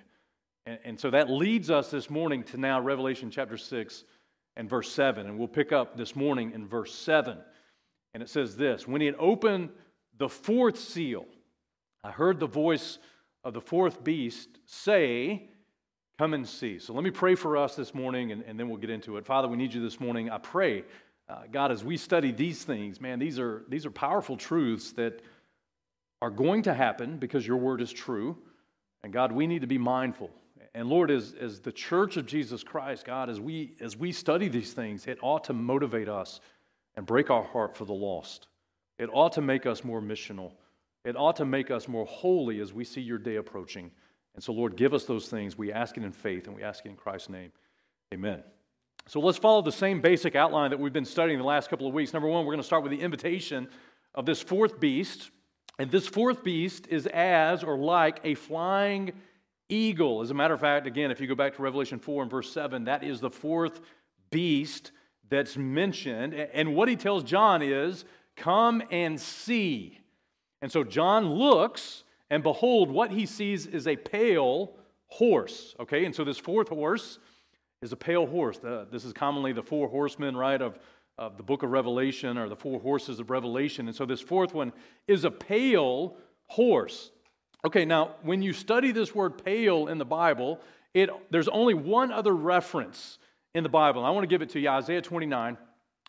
And, 0.64 0.78
and 0.84 1.00
so 1.00 1.10
that 1.10 1.30
leads 1.30 1.70
us 1.70 1.90
this 1.90 2.08
morning 2.08 2.44
to 2.44 2.56
now 2.56 2.80
Revelation 2.80 3.30
chapter 3.30 3.56
6 3.56 4.04
and 4.56 4.68
verse 4.68 4.90
7. 4.90 5.26
And 5.26 5.38
we'll 5.38 5.48
pick 5.48 5.72
up 5.72 5.96
this 5.96 6.14
morning 6.14 6.52
in 6.52 6.66
verse 6.66 6.94
7. 6.94 7.38
And 8.14 8.22
it 8.22 8.28
says 8.28 8.56
this 8.56 8.86
When 8.86 9.00
he 9.00 9.06
had 9.06 9.16
opened 9.18 9.70
the 10.16 10.28
fourth 10.28 10.78
seal, 10.78 11.26
I 12.02 12.10
heard 12.10 12.40
the 12.40 12.46
voice 12.46 12.98
of 13.44 13.54
the 13.54 13.60
fourth 13.60 14.02
beast 14.02 14.48
say, 14.64 15.50
Come 16.18 16.32
and 16.32 16.48
see. 16.48 16.78
So 16.78 16.94
let 16.94 17.04
me 17.04 17.10
pray 17.10 17.34
for 17.34 17.58
us 17.58 17.76
this 17.76 17.94
morning 17.94 18.32
and, 18.32 18.42
and 18.42 18.58
then 18.58 18.70
we'll 18.70 18.78
get 18.78 18.88
into 18.88 19.18
it. 19.18 19.26
Father, 19.26 19.48
we 19.48 19.58
need 19.58 19.74
you 19.74 19.82
this 19.82 20.00
morning. 20.00 20.30
I 20.30 20.38
pray, 20.38 20.84
uh, 21.28 21.42
God, 21.50 21.72
as 21.72 21.82
we 21.84 21.96
study 21.96 22.30
these 22.30 22.62
things, 22.64 23.00
man, 23.00 23.18
these 23.18 23.38
are, 23.38 23.64
these 23.68 23.84
are 23.84 23.90
powerful 23.90 24.36
truths 24.36 24.92
that 24.92 25.22
are 26.22 26.30
going 26.30 26.62
to 26.62 26.74
happen 26.74 27.18
because 27.18 27.46
your 27.46 27.56
word 27.56 27.80
is 27.80 27.92
true. 27.92 28.38
And 29.02 29.12
God, 29.12 29.32
we 29.32 29.46
need 29.46 29.60
to 29.60 29.66
be 29.66 29.78
mindful. 29.78 30.30
And 30.74 30.88
Lord, 30.88 31.10
as, 31.10 31.34
as 31.40 31.60
the 31.60 31.72
church 31.72 32.16
of 32.16 32.26
Jesus 32.26 32.62
Christ, 32.62 33.04
God, 33.04 33.30
as 33.30 33.40
we, 33.40 33.74
as 33.80 33.96
we 33.96 34.12
study 34.12 34.48
these 34.48 34.72
things, 34.72 35.06
it 35.06 35.18
ought 35.22 35.44
to 35.44 35.52
motivate 35.52 36.08
us 36.08 36.40
and 36.96 37.06
break 37.06 37.30
our 37.30 37.42
heart 37.42 37.76
for 37.76 37.84
the 37.84 37.94
lost. 37.94 38.48
It 38.98 39.08
ought 39.12 39.32
to 39.32 39.40
make 39.40 39.66
us 39.66 39.84
more 39.84 40.00
missional. 40.00 40.52
It 41.04 41.16
ought 41.16 41.36
to 41.36 41.44
make 41.44 41.70
us 41.70 41.88
more 41.88 42.06
holy 42.06 42.60
as 42.60 42.72
we 42.72 42.84
see 42.84 43.00
your 43.00 43.18
day 43.18 43.36
approaching. 43.36 43.90
And 44.34 44.42
so, 44.42 44.52
Lord, 44.52 44.76
give 44.76 44.92
us 44.92 45.04
those 45.04 45.28
things. 45.28 45.56
We 45.56 45.72
ask 45.72 45.96
it 45.96 46.04
in 46.04 46.12
faith 46.12 46.46
and 46.46 46.54
we 46.54 46.62
ask 46.62 46.84
it 46.84 46.90
in 46.90 46.96
Christ's 46.96 47.30
name. 47.30 47.52
Amen. 48.12 48.42
So 49.08 49.20
let's 49.20 49.38
follow 49.38 49.62
the 49.62 49.70
same 49.70 50.00
basic 50.00 50.34
outline 50.34 50.70
that 50.70 50.80
we've 50.80 50.92
been 50.92 51.04
studying 51.04 51.38
the 51.38 51.44
last 51.44 51.70
couple 51.70 51.86
of 51.86 51.94
weeks. 51.94 52.12
Number 52.12 52.28
one, 52.28 52.44
we're 52.44 52.52
going 52.52 52.62
to 52.62 52.66
start 52.66 52.82
with 52.82 52.90
the 52.90 53.00
invitation 53.00 53.68
of 54.14 54.26
this 54.26 54.42
fourth 54.42 54.80
beast. 54.80 55.30
And 55.78 55.90
this 55.90 56.06
fourth 56.06 56.42
beast 56.42 56.88
is 56.88 57.06
as 57.06 57.62
or 57.62 57.78
like 57.78 58.20
a 58.24 58.34
flying 58.34 59.12
eagle. 59.68 60.22
As 60.22 60.30
a 60.30 60.34
matter 60.34 60.54
of 60.54 60.60
fact, 60.60 60.86
again, 60.86 61.10
if 61.10 61.20
you 61.20 61.26
go 61.28 61.34
back 61.34 61.54
to 61.54 61.62
Revelation 61.62 61.98
4 62.00 62.22
and 62.22 62.30
verse 62.30 62.50
7, 62.50 62.84
that 62.84 63.04
is 63.04 63.20
the 63.20 63.30
fourth 63.30 63.80
beast 64.30 64.90
that's 65.28 65.56
mentioned. 65.56 66.34
And 66.34 66.74
what 66.74 66.88
he 66.88 66.96
tells 66.96 67.22
John 67.22 67.62
is, 67.62 68.04
Come 68.36 68.82
and 68.90 69.20
see. 69.20 70.00
And 70.60 70.70
so 70.70 70.84
John 70.84 71.30
looks 71.30 72.04
and 72.30 72.42
behold, 72.42 72.90
what 72.90 73.10
he 73.10 73.26
sees 73.26 73.66
is 73.66 73.86
a 73.86 73.96
pale 73.96 74.72
horse. 75.06 75.74
Okay, 75.78 76.04
and 76.04 76.14
so 76.14 76.24
this 76.24 76.38
fourth 76.38 76.68
horse 76.68 77.18
is 77.82 77.92
a 77.92 77.96
pale 77.96 78.26
horse. 78.26 78.58
The, 78.58 78.86
this 78.90 79.04
is 79.04 79.12
commonly 79.12 79.52
the 79.52 79.62
four 79.62 79.88
horsemen, 79.88 80.36
right, 80.36 80.60
of, 80.60 80.78
of 81.18 81.36
the 81.36 81.42
book 81.42 81.62
of 81.62 81.70
Revelation 81.70 82.38
or 82.38 82.48
the 82.48 82.56
four 82.56 82.80
horses 82.80 83.20
of 83.20 83.30
Revelation. 83.30 83.86
And 83.88 83.96
so 83.96 84.06
this 84.06 84.20
fourth 84.20 84.54
one 84.54 84.72
is 85.06 85.24
a 85.24 85.30
pale 85.30 86.16
horse. 86.46 87.10
Okay, 87.64 87.84
now 87.84 88.14
when 88.22 88.42
you 88.42 88.52
study 88.52 88.92
this 88.92 89.14
word 89.14 89.44
pale 89.44 89.88
in 89.88 89.98
the 89.98 90.04
Bible, 90.04 90.60
it, 90.94 91.10
there's 91.30 91.48
only 91.48 91.74
one 91.74 92.12
other 92.12 92.34
reference 92.34 93.18
in 93.54 93.62
the 93.62 93.68
Bible. 93.68 94.00
And 94.02 94.06
I 94.06 94.10
want 94.10 94.24
to 94.24 94.28
give 94.28 94.42
it 94.42 94.50
to 94.50 94.60
you 94.60 94.68
Isaiah 94.68 95.02
29, 95.02 95.58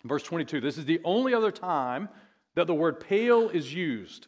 verse 0.04 0.24
22. 0.24 0.62
This 0.62 0.78
is 0.78 0.86
the 0.86 1.02
only 1.04 1.34
other 1.34 1.52
time 1.52 2.10
that 2.56 2.68
the 2.68 2.74
word 2.74 3.00
pale 3.00 3.50
is 3.50 3.74
used. 3.74 4.28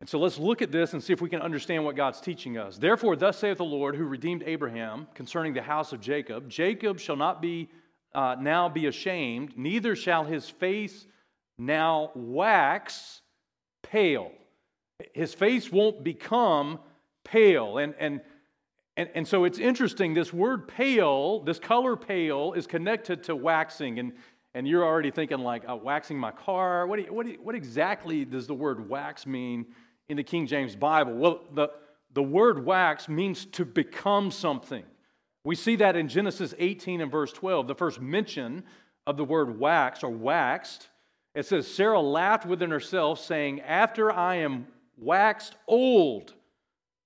And 0.00 0.08
so 0.08 0.18
let's 0.18 0.38
look 0.38 0.62
at 0.62 0.72
this 0.72 0.94
and 0.94 1.02
see 1.02 1.12
if 1.12 1.20
we 1.20 1.28
can 1.28 1.42
understand 1.42 1.84
what 1.84 1.94
God's 1.94 2.20
teaching 2.20 2.56
us. 2.56 2.78
Therefore, 2.78 3.16
thus 3.16 3.38
saith 3.38 3.58
the 3.58 3.64
Lord, 3.64 3.94
who 3.94 4.04
redeemed 4.04 4.42
Abraham 4.46 5.06
concerning 5.14 5.52
the 5.52 5.62
house 5.62 5.92
of 5.92 6.00
Jacob 6.00 6.48
Jacob 6.48 6.98
shall 6.98 7.16
not 7.16 7.42
be 7.42 7.68
uh, 8.14 8.36
now 8.40 8.68
be 8.68 8.86
ashamed, 8.86 9.56
neither 9.56 9.94
shall 9.94 10.24
his 10.24 10.48
face 10.48 11.06
now 11.58 12.10
wax 12.14 13.20
pale. 13.82 14.32
His 15.14 15.34
face 15.34 15.70
won't 15.70 16.02
become 16.02 16.80
pale. 17.24 17.78
And, 17.78 17.94
and, 17.98 18.20
and, 18.96 19.10
and 19.14 19.28
so 19.28 19.44
it's 19.44 19.58
interesting, 19.58 20.14
this 20.14 20.32
word 20.32 20.66
pale, 20.66 21.40
this 21.40 21.58
color 21.58 21.96
pale, 21.96 22.52
is 22.54 22.66
connected 22.66 23.24
to 23.24 23.36
waxing. 23.36 23.98
And, 23.98 24.12
and 24.54 24.66
you're 24.66 24.84
already 24.84 25.10
thinking, 25.10 25.38
like, 25.38 25.62
uh, 25.68 25.76
waxing 25.76 26.18
my 26.18 26.32
car. 26.32 26.86
What, 26.86 26.98
you, 26.98 27.12
what, 27.12 27.26
you, 27.26 27.38
what 27.42 27.54
exactly 27.54 28.24
does 28.24 28.46
the 28.46 28.54
word 28.54 28.88
wax 28.88 29.26
mean? 29.26 29.66
In 30.10 30.16
the 30.16 30.24
King 30.24 30.46
James 30.46 30.76
Bible? 30.76 31.14
Well, 31.14 31.40
the, 31.54 31.68
the 32.12 32.22
word 32.22 32.64
wax 32.64 33.08
means 33.08 33.46
to 33.46 33.64
become 33.64 34.30
something. 34.30 34.84
We 35.44 35.54
see 35.54 35.76
that 35.76 35.96
in 35.96 36.08
Genesis 36.08 36.52
18 36.58 37.00
and 37.00 37.10
verse 37.10 37.32
12, 37.32 37.66
the 37.66 37.74
first 37.74 38.00
mention 38.00 38.64
of 39.06 39.16
the 39.16 39.24
word 39.24 39.58
wax 39.58 40.02
or 40.02 40.10
waxed. 40.10 40.88
It 41.34 41.46
says, 41.46 41.66
Sarah 41.66 42.00
laughed 42.00 42.44
within 42.44 42.70
herself, 42.70 43.20
saying, 43.20 43.60
After 43.60 44.12
I 44.12 44.36
am 44.36 44.66
waxed 44.98 45.54
old, 45.66 46.34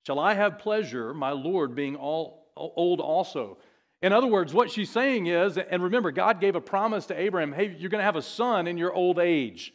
shall 0.07 0.19
I 0.19 0.35
have 0.35 0.59
pleasure, 0.59 1.15
my 1.15 1.31
Lord 1.31 1.75
being 1.75 1.97
all 1.97 2.49
old 2.57 3.01
also. 3.01 3.59
In 4.03 4.13
other 4.13 4.27
words, 4.27 4.53
what 4.53 4.71
she's 4.71 4.91
saying 4.91 5.27
is, 5.27 5.57
and 5.57 5.83
remember, 5.83 6.11
God 6.11 6.41
gave 6.41 6.57
a 6.57 6.61
promise 6.61 7.07
to 7.07 7.19
Abraham, 7.19 7.53
hey, 7.53 7.75
you're 7.79 7.91
going 7.91 8.01
to 8.01 8.05
have 8.05 8.17
a 8.17 8.23
son 8.23 8.67
in 8.67 8.77
your 8.77 8.93
old 8.93 9.19
age. 9.19 9.73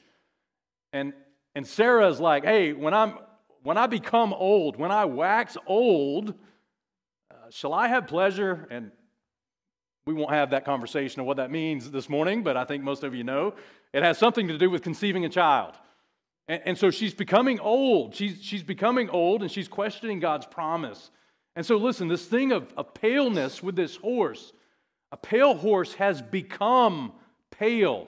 And 0.93 1.13
and 1.59 1.67
Sarah's 1.67 2.21
like, 2.21 2.45
hey, 2.45 2.71
when, 2.71 2.93
I'm, 2.93 3.15
when 3.63 3.77
I 3.77 3.85
become 3.85 4.31
old, 4.31 4.77
when 4.77 4.91
I 4.91 5.03
wax 5.03 5.57
old, 5.67 6.29
uh, 6.29 7.33
shall 7.49 7.73
I 7.73 7.89
have 7.89 8.07
pleasure? 8.07 8.65
And 8.71 8.91
we 10.05 10.13
won't 10.13 10.31
have 10.31 10.51
that 10.51 10.63
conversation 10.63 11.19
of 11.19 11.27
what 11.27 11.35
that 11.35 11.51
means 11.51 11.91
this 11.91 12.07
morning, 12.07 12.43
but 12.43 12.55
I 12.55 12.63
think 12.63 12.81
most 12.81 13.03
of 13.03 13.13
you 13.13 13.25
know. 13.25 13.55
It 13.91 14.03
has 14.03 14.17
something 14.17 14.47
to 14.47 14.57
do 14.57 14.69
with 14.69 14.83
conceiving 14.83 15.25
a 15.25 15.29
child. 15.29 15.73
And, 16.47 16.61
and 16.63 16.77
so 16.77 16.91
she's 16.91 17.13
becoming 17.13 17.59
old. 17.59 18.15
She's, 18.15 18.41
she's 18.41 18.63
becoming 18.63 19.09
old 19.09 19.41
and 19.41 19.51
she's 19.51 19.67
questioning 19.67 20.21
God's 20.21 20.45
promise. 20.45 21.11
And 21.57 21.65
so, 21.65 21.75
listen, 21.75 22.07
this 22.07 22.23
thing 22.23 22.53
of, 22.53 22.73
of 22.77 22.93
paleness 22.93 23.61
with 23.61 23.75
this 23.75 23.97
horse, 23.97 24.53
a 25.11 25.17
pale 25.17 25.55
horse 25.55 25.93
has 25.95 26.21
become 26.21 27.11
pale. 27.51 28.07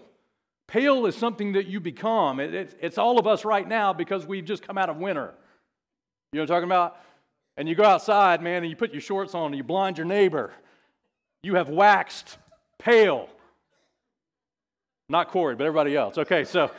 Pale 0.72 1.06
is 1.08 1.18
something 1.18 1.52
that 1.52 1.68
you 1.68 1.82
become. 1.82 2.40
It, 2.40 2.54
it, 2.54 2.78
it's 2.80 2.98
all 2.98 3.20
of 3.20 3.28
us 3.28 3.44
right 3.44 3.68
now 3.68 3.92
because 3.92 4.26
we've 4.26 4.46
just 4.46 4.64
come 4.64 4.78
out 4.78 4.90
of 4.90 4.96
winter. 4.96 5.34
You 6.32 6.38
know 6.38 6.44
what 6.44 6.50
I'm 6.50 6.56
talking 6.56 6.70
about? 6.70 6.98
And 7.58 7.68
you 7.68 7.76
go 7.76 7.84
outside, 7.84 8.42
man, 8.42 8.64
and 8.64 8.70
you 8.70 8.78
put 8.78 8.94
your 8.94 9.02
shorts 9.02 9.36
on 9.36 9.48
and 9.48 9.56
you 9.58 9.66
blind 9.66 9.98
your 9.98 10.06
neighbor. 10.08 10.54
You 11.44 11.56
have 11.56 11.68
waxed 11.68 12.38
pale. 12.80 13.28
Not 15.10 15.28
Corey, 15.28 15.58
but 15.58 15.66
everybody 15.66 15.94
else. 15.94 16.18
Okay, 16.18 16.46
so 16.46 16.72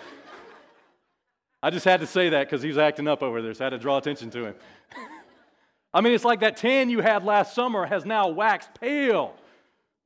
I 1.62 1.68
just 1.68 1.84
had 1.84 2.00
to 2.00 2.06
say 2.06 2.30
that 2.30 2.46
because 2.46 2.62
he 2.62 2.68
was 2.68 2.78
acting 2.78 3.06
up 3.06 3.22
over 3.22 3.42
there, 3.42 3.52
so 3.52 3.62
I 3.62 3.66
had 3.66 3.70
to 3.70 3.78
draw 3.78 3.98
attention 3.98 4.30
to 4.30 4.46
him. 4.46 4.54
I 5.92 6.00
mean, 6.00 6.14
it's 6.14 6.24
like 6.24 6.40
that 6.40 6.56
tan 6.56 6.88
you 6.88 7.00
had 7.00 7.24
last 7.24 7.54
summer 7.54 7.84
has 7.84 8.06
now 8.06 8.28
waxed 8.28 8.70
pale 8.80 9.34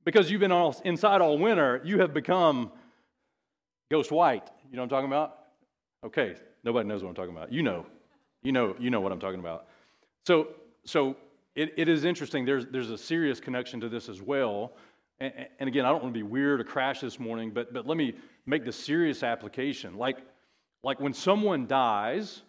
because 0.04 0.28
you've 0.28 0.40
been 0.40 0.50
all, 0.50 0.74
inside 0.84 1.20
all 1.20 1.38
winter. 1.38 1.80
You 1.84 2.00
have 2.00 2.12
become 2.12 2.72
Ghost 3.90 4.10
white. 4.10 4.48
You 4.70 4.76
know 4.76 4.82
what 4.82 4.84
I'm 4.84 4.90
talking 4.90 5.06
about? 5.06 5.38
Okay, 6.04 6.34
nobody 6.64 6.88
knows 6.88 7.02
what 7.02 7.10
I'm 7.10 7.14
talking 7.14 7.36
about. 7.36 7.52
You 7.52 7.62
know. 7.62 7.86
You 8.42 8.52
know, 8.52 8.76
you 8.78 8.90
know 8.90 9.00
what 9.00 9.10
I'm 9.10 9.18
talking 9.18 9.40
about. 9.40 9.66
So, 10.24 10.48
so 10.84 11.16
it, 11.56 11.74
it 11.76 11.88
is 11.88 12.04
interesting. 12.04 12.44
There's, 12.44 12.66
there's 12.66 12.90
a 12.90 12.98
serious 12.98 13.40
connection 13.40 13.80
to 13.80 13.88
this 13.88 14.08
as 14.08 14.22
well. 14.22 14.72
And, 15.18 15.32
and 15.58 15.68
again, 15.68 15.84
I 15.84 15.88
don't 15.88 16.02
want 16.02 16.14
to 16.14 16.18
be 16.18 16.22
weird 16.22 16.60
or 16.60 16.64
crash 16.64 17.00
this 17.00 17.18
morning, 17.18 17.50
but, 17.50 17.72
but 17.72 17.88
let 17.88 17.96
me 17.96 18.14
make 18.44 18.64
the 18.64 18.72
serious 18.72 19.24
application. 19.24 19.96
Like, 19.96 20.18
like 20.84 21.00
when 21.00 21.12
someone 21.12 21.66
dies, 21.66 22.42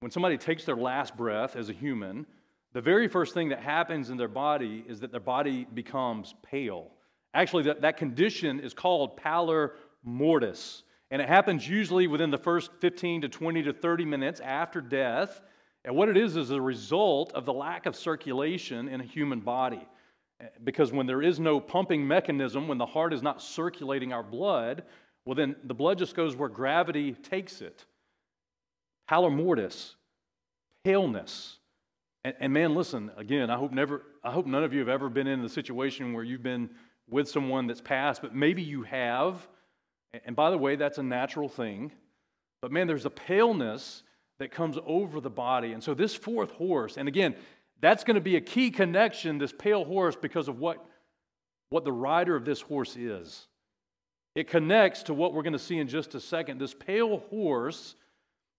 when 0.00 0.10
somebody 0.10 0.38
takes 0.38 0.64
their 0.64 0.76
last 0.76 1.14
breath 1.14 1.56
as 1.56 1.68
a 1.68 1.74
human, 1.74 2.24
the 2.72 2.80
very 2.80 3.08
first 3.08 3.34
thing 3.34 3.50
that 3.50 3.60
happens 3.60 4.08
in 4.08 4.16
their 4.16 4.28
body 4.28 4.84
is 4.88 5.00
that 5.00 5.10
their 5.10 5.20
body 5.20 5.66
becomes 5.74 6.34
pale. 6.42 6.88
Actually, 7.34 7.64
that, 7.64 7.82
that 7.82 7.98
condition 7.98 8.60
is 8.60 8.72
called 8.72 9.16
pallor 9.16 9.74
mortis. 10.02 10.82
And 11.10 11.22
it 11.22 11.28
happens 11.28 11.68
usually 11.68 12.06
within 12.06 12.30
the 12.30 12.38
first 12.38 12.70
15 12.80 13.22
to 13.22 13.28
20 13.28 13.62
to 13.64 13.72
30 13.72 14.04
minutes 14.04 14.40
after 14.40 14.80
death. 14.80 15.40
And 15.84 15.96
what 15.96 16.08
it 16.08 16.16
is 16.16 16.36
is 16.36 16.50
a 16.50 16.60
result 16.60 17.32
of 17.32 17.44
the 17.44 17.52
lack 17.52 17.86
of 17.86 17.96
circulation 17.96 18.88
in 18.88 19.00
a 19.00 19.04
human 19.04 19.40
body. 19.40 19.86
Because 20.62 20.92
when 20.92 21.06
there 21.06 21.22
is 21.22 21.40
no 21.40 21.60
pumping 21.60 22.06
mechanism, 22.06 22.68
when 22.68 22.78
the 22.78 22.86
heart 22.86 23.12
is 23.12 23.22
not 23.22 23.42
circulating 23.42 24.12
our 24.12 24.22
blood, 24.22 24.84
well, 25.24 25.34
then 25.34 25.56
the 25.64 25.74
blood 25.74 25.98
just 25.98 26.14
goes 26.14 26.36
where 26.36 26.48
gravity 26.48 27.12
takes 27.12 27.60
it. 27.60 27.84
Pallor 29.08 29.30
mortis, 29.30 29.96
paleness. 30.84 31.58
And, 32.24 32.34
and, 32.40 32.52
man, 32.52 32.74
listen, 32.74 33.10
again, 33.16 33.50
I 33.50 33.56
hope, 33.56 33.72
never, 33.72 34.02
I 34.22 34.30
hope 34.30 34.46
none 34.46 34.64
of 34.64 34.72
you 34.72 34.80
have 34.80 34.88
ever 34.88 35.08
been 35.08 35.26
in 35.26 35.42
the 35.42 35.48
situation 35.48 36.12
where 36.12 36.24
you've 36.24 36.42
been 36.42 36.70
with 37.08 37.28
someone 37.28 37.66
that's 37.66 37.80
passed, 37.80 38.22
but 38.22 38.34
maybe 38.34 38.62
you 38.62 38.82
have. 38.82 39.46
And 40.24 40.34
by 40.34 40.50
the 40.50 40.58
way, 40.58 40.76
that's 40.76 40.98
a 40.98 41.02
natural 41.02 41.48
thing. 41.48 41.92
But 42.62 42.72
man, 42.72 42.86
there's 42.86 43.06
a 43.06 43.10
paleness 43.10 44.02
that 44.38 44.50
comes 44.50 44.78
over 44.86 45.20
the 45.20 45.30
body. 45.30 45.72
And 45.72 45.82
so 45.82 45.94
this 45.94 46.14
fourth 46.14 46.52
horse, 46.52 46.96
and 46.96 47.08
again, 47.08 47.34
that's 47.80 48.04
going 48.04 48.14
to 48.16 48.20
be 48.20 48.36
a 48.36 48.40
key 48.40 48.70
connection, 48.70 49.38
this 49.38 49.52
pale 49.52 49.84
horse, 49.84 50.16
because 50.16 50.48
of 50.48 50.58
what, 50.58 50.84
what 51.70 51.84
the 51.84 51.92
rider 51.92 52.34
of 52.34 52.44
this 52.44 52.60
horse 52.60 52.96
is. 52.96 53.46
It 54.34 54.48
connects 54.48 55.04
to 55.04 55.14
what 55.14 55.34
we're 55.34 55.42
going 55.42 55.52
to 55.52 55.58
see 55.58 55.78
in 55.78 55.88
just 55.88 56.14
a 56.14 56.20
second. 56.20 56.58
This 56.58 56.74
pale 56.74 57.18
horse 57.30 57.96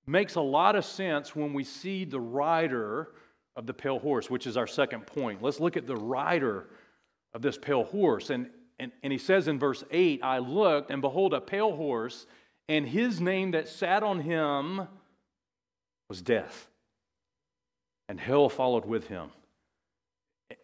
makes 0.05 0.35
a 0.35 0.41
lot 0.41 0.75
of 0.75 0.85
sense 0.85 1.35
when 1.35 1.53
we 1.53 1.63
see 1.63 2.05
the 2.05 2.19
rider 2.19 3.09
of 3.55 3.65
the 3.65 3.73
pale 3.73 3.99
horse, 3.99 4.29
which 4.29 4.47
is 4.47 4.57
our 4.57 4.67
second 4.67 5.05
point. 5.05 5.41
Let's 5.41 5.59
look 5.59 5.77
at 5.77 5.87
the 5.87 5.95
rider 5.95 6.67
of 7.33 7.41
this 7.41 7.57
pale 7.57 7.83
horse. 7.83 8.29
And, 8.29 8.49
and, 8.79 8.91
and 9.03 9.11
he 9.11 9.19
says 9.19 9.47
in 9.47 9.59
verse 9.59 9.83
8, 9.91 10.21
I 10.23 10.39
looked, 10.39 10.89
and 10.89 11.01
behold, 11.01 11.33
a 11.33 11.41
pale 11.41 11.75
horse, 11.75 12.25
and 12.69 12.87
his 12.87 13.19
name 13.19 13.51
that 13.51 13.67
sat 13.67 14.03
on 14.03 14.21
him 14.21 14.87
was 16.07 16.21
death. 16.21 16.69
And 18.07 18.19
hell 18.19 18.49
followed 18.49 18.85
with 18.85 19.07
him. 19.07 19.29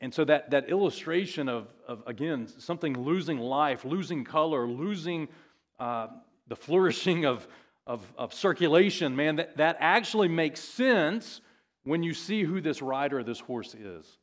And 0.01 0.13
so 0.13 0.25
that, 0.25 0.51
that 0.51 0.69
illustration 0.69 1.47
of, 1.47 1.67
of, 1.87 2.01
again, 2.07 2.47
something 2.59 2.97
losing 2.97 3.37
life, 3.37 3.85
losing 3.85 4.23
color, 4.23 4.65
losing 4.67 5.27
uh, 5.79 6.07
the 6.47 6.55
flourishing 6.55 7.25
of, 7.25 7.47
of, 7.85 8.01
of 8.17 8.33
circulation, 8.33 9.15
man, 9.15 9.35
that, 9.35 9.57
that 9.57 9.77
actually 9.79 10.27
makes 10.27 10.59
sense 10.59 11.41
when 11.83 12.01
you 12.01 12.13
see 12.13 12.43
who 12.43 12.61
this 12.61 12.81
rider 12.81 13.19
of 13.19 13.25
this 13.27 13.39
horse 13.39 13.75
is. 13.75 14.17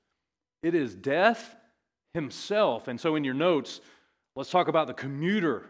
It 0.63 0.75
is 0.75 0.95
death 0.95 1.55
himself. 2.15 2.89
And 2.89 3.01
so 3.01 3.17
in 3.17 3.25
your 3.25 3.35
notes, 3.35 3.81
let's 4.37 4.51
talk 4.51 4.69
about 4.69 4.87
the 4.87 4.95
commuter 4.95 5.67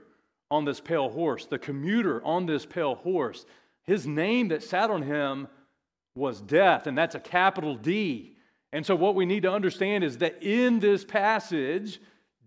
on 0.50 0.64
this 0.64 0.80
pale 0.80 1.08
horse. 1.08 1.46
The 1.46 1.58
commuter 1.58 2.24
on 2.24 2.46
this 2.46 2.66
pale 2.66 2.96
horse. 2.96 3.46
His 3.84 4.06
name 4.06 4.48
that 4.48 4.62
sat 4.62 4.90
on 4.90 5.02
him 5.02 5.48
was 6.14 6.40
death, 6.40 6.86
and 6.86 6.96
that's 6.96 7.14
a 7.14 7.20
capital 7.20 7.74
D. 7.74 8.36
And 8.72 8.84
so, 8.84 8.94
what 8.94 9.14
we 9.14 9.26
need 9.26 9.42
to 9.42 9.52
understand 9.52 10.04
is 10.04 10.18
that 10.18 10.42
in 10.42 10.78
this 10.78 11.04
passage, 11.04 12.00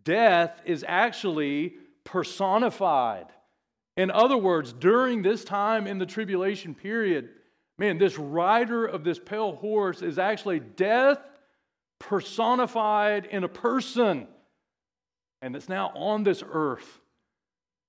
death 0.04 0.62
is 0.66 0.86
actually 0.88 1.76
personified. 2.04 3.28
In 3.98 4.12
other 4.12 4.38
words, 4.38 4.74
during 4.74 5.22
this 5.22 5.44
time 5.44 5.88
in 5.88 6.00
the 6.00 6.06
tribulation 6.06 6.76
period, 6.76 7.30
man, 7.78 7.98
this 7.98 8.18
rider 8.18 8.86
of 8.86 9.04
this 9.04 9.20
pale 9.20 9.56
horse 9.56 10.02
is 10.02 10.20
actually 10.20 10.60
death 10.60 11.20
personified 12.00 13.26
in 13.26 13.44
a 13.44 13.50
person. 13.50 14.28
And 15.42 15.56
it's 15.56 15.70
now 15.70 15.92
on 15.96 16.24
this 16.24 16.44
earth. 16.48 17.00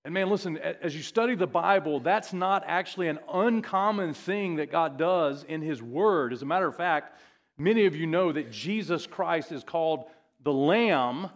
And 0.05 0.15
man, 0.15 0.31
listen, 0.31 0.57
as 0.59 0.95
you 0.95 1.03
study 1.03 1.35
the 1.35 1.47
Bible, 1.47 2.01
that's 2.01 2.33
not 2.33 2.63
actually 2.67 3.09
an 3.09 3.19
uncommon 3.33 4.15
thing 4.15 4.57
that 4.57 4.71
God 4.71 4.99
does 4.99 5.43
in 5.43 5.63
His 5.63 5.83
Word. 5.83 6.33
As 6.33 6.43
a 6.43 6.47
matter 6.47 6.69
of 6.69 6.77
fact, 6.77 7.19
Many 7.59 7.87
of 7.87 7.97
you 7.97 8.07
know 8.07 8.33
that 8.33 8.51
Jesus 8.51 9.07
Christ 9.07 9.51
is 9.51 9.65
called 9.65 10.05
the 10.43 10.53
Lamb 10.53 11.31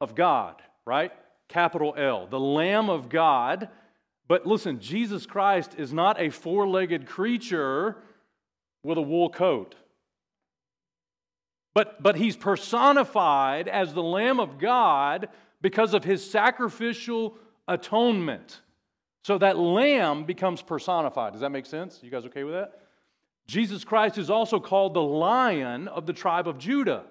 of 0.00 0.14
God, 0.14 0.60
right? 0.86 1.10
Capital 1.48 1.94
L, 1.96 2.26
the 2.26 2.40
Lamb 2.40 2.90
of 2.90 3.08
God. 3.08 3.68
But 4.28 4.46
listen, 4.46 4.80
Jesus 4.80 5.24
Christ 5.24 5.74
is 5.78 5.92
not 5.92 6.20
a 6.20 6.30
four 6.30 6.68
legged 6.68 7.06
creature 7.06 7.96
with 8.82 8.98
a 8.98 9.02
wool 9.02 9.30
coat. 9.30 9.74
But, 11.74 12.02
but 12.02 12.16
he's 12.16 12.36
personified 12.36 13.68
as 13.68 13.92
the 13.92 14.02
Lamb 14.02 14.38
of 14.38 14.58
God 14.58 15.28
because 15.60 15.92
of 15.92 16.04
his 16.04 16.28
sacrificial 16.28 17.36
atonement. 17.66 18.60
So 19.24 19.38
that 19.38 19.56
lamb 19.56 20.24
becomes 20.24 20.60
personified. 20.60 21.32
Does 21.32 21.40
that 21.40 21.50
make 21.50 21.64
sense? 21.64 21.98
You 22.02 22.10
guys 22.10 22.26
okay 22.26 22.44
with 22.44 22.54
that? 22.54 22.80
Jesus 23.46 23.82
Christ 23.82 24.18
is 24.18 24.30
also 24.30 24.60
called 24.60 24.94
the 24.94 25.02
lion 25.02 25.88
of 25.88 26.06
the 26.06 26.12
tribe 26.12 26.46
of 26.46 26.58
Judah. 26.58 27.04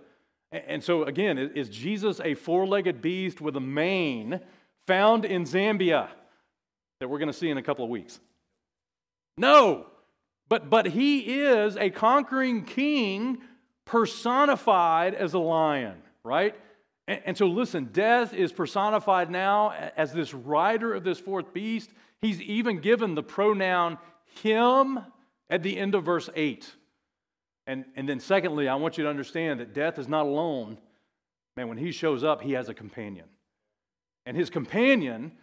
And 0.52 0.84
so, 0.84 1.04
again, 1.04 1.40
is 1.40 1.70
Jesus 1.70 2.22
a 2.24 2.36
four 2.36 2.68
legged 2.68 3.02
beast 3.02 3.42
with 3.42 3.56
a 3.56 3.60
mane 3.60 4.40
found 4.86 5.26
in 5.26 5.46
Zambia 5.46 6.10
that 7.00 7.10
we're 7.10 7.18
going 7.18 7.32
to 7.32 7.38
see 7.38 7.50
in 7.50 7.58
a 7.58 7.64
couple 7.64 7.84
of 7.84 7.90
weeks? 7.90 8.20
No, 9.36 9.88
but, 10.48 10.70
but 10.70 10.86
he 10.86 11.42
is 11.42 11.76
a 11.76 11.90
conquering 11.90 12.66
king 12.66 13.40
personified 13.86 15.14
as 15.14 15.34
a 15.34 15.40
lion, 15.40 16.02
right? 16.24 16.56
And, 17.08 17.22
and 17.26 17.38
so, 17.38 17.48
listen, 17.48 17.90
death 17.92 18.34
is 18.34 18.52
personified 18.52 19.30
now 19.30 19.74
as 19.96 20.14
this 20.14 20.34
rider 20.34 20.94
of 20.94 21.04
this 21.04 21.20
fourth 21.20 21.54
beast. 21.54 21.92
He's 22.22 22.42
even 22.42 22.80
given 22.80 23.16
the 23.16 23.24
pronoun 23.24 23.98
him 24.42 25.00
at 25.50 25.64
the 25.64 25.78
end 25.78 25.96
of 25.96 26.06
verse 26.06 26.30
8. 26.36 26.70
And, 27.68 27.86
and 27.96 28.08
then, 28.08 28.20
secondly, 28.20 28.68
I 28.68 28.76
want 28.76 28.98
you 28.98 29.04
to 29.04 29.10
understand 29.10 29.60
that 29.60 29.74
death 29.74 30.00
is 30.00 30.08
not 30.08 30.26
alone. 30.26 30.78
Man, 31.56 31.68
when 31.68 31.78
he 31.78 31.92
shows 31.92 32.24
up, 32.24 32.42
he 32.42 32.54
has 32.54 32.70
a 32.70 32.74
companion. 32.74 33.26
And 34.26 34.36
his 34.36 34.50
companion 34.50 35.34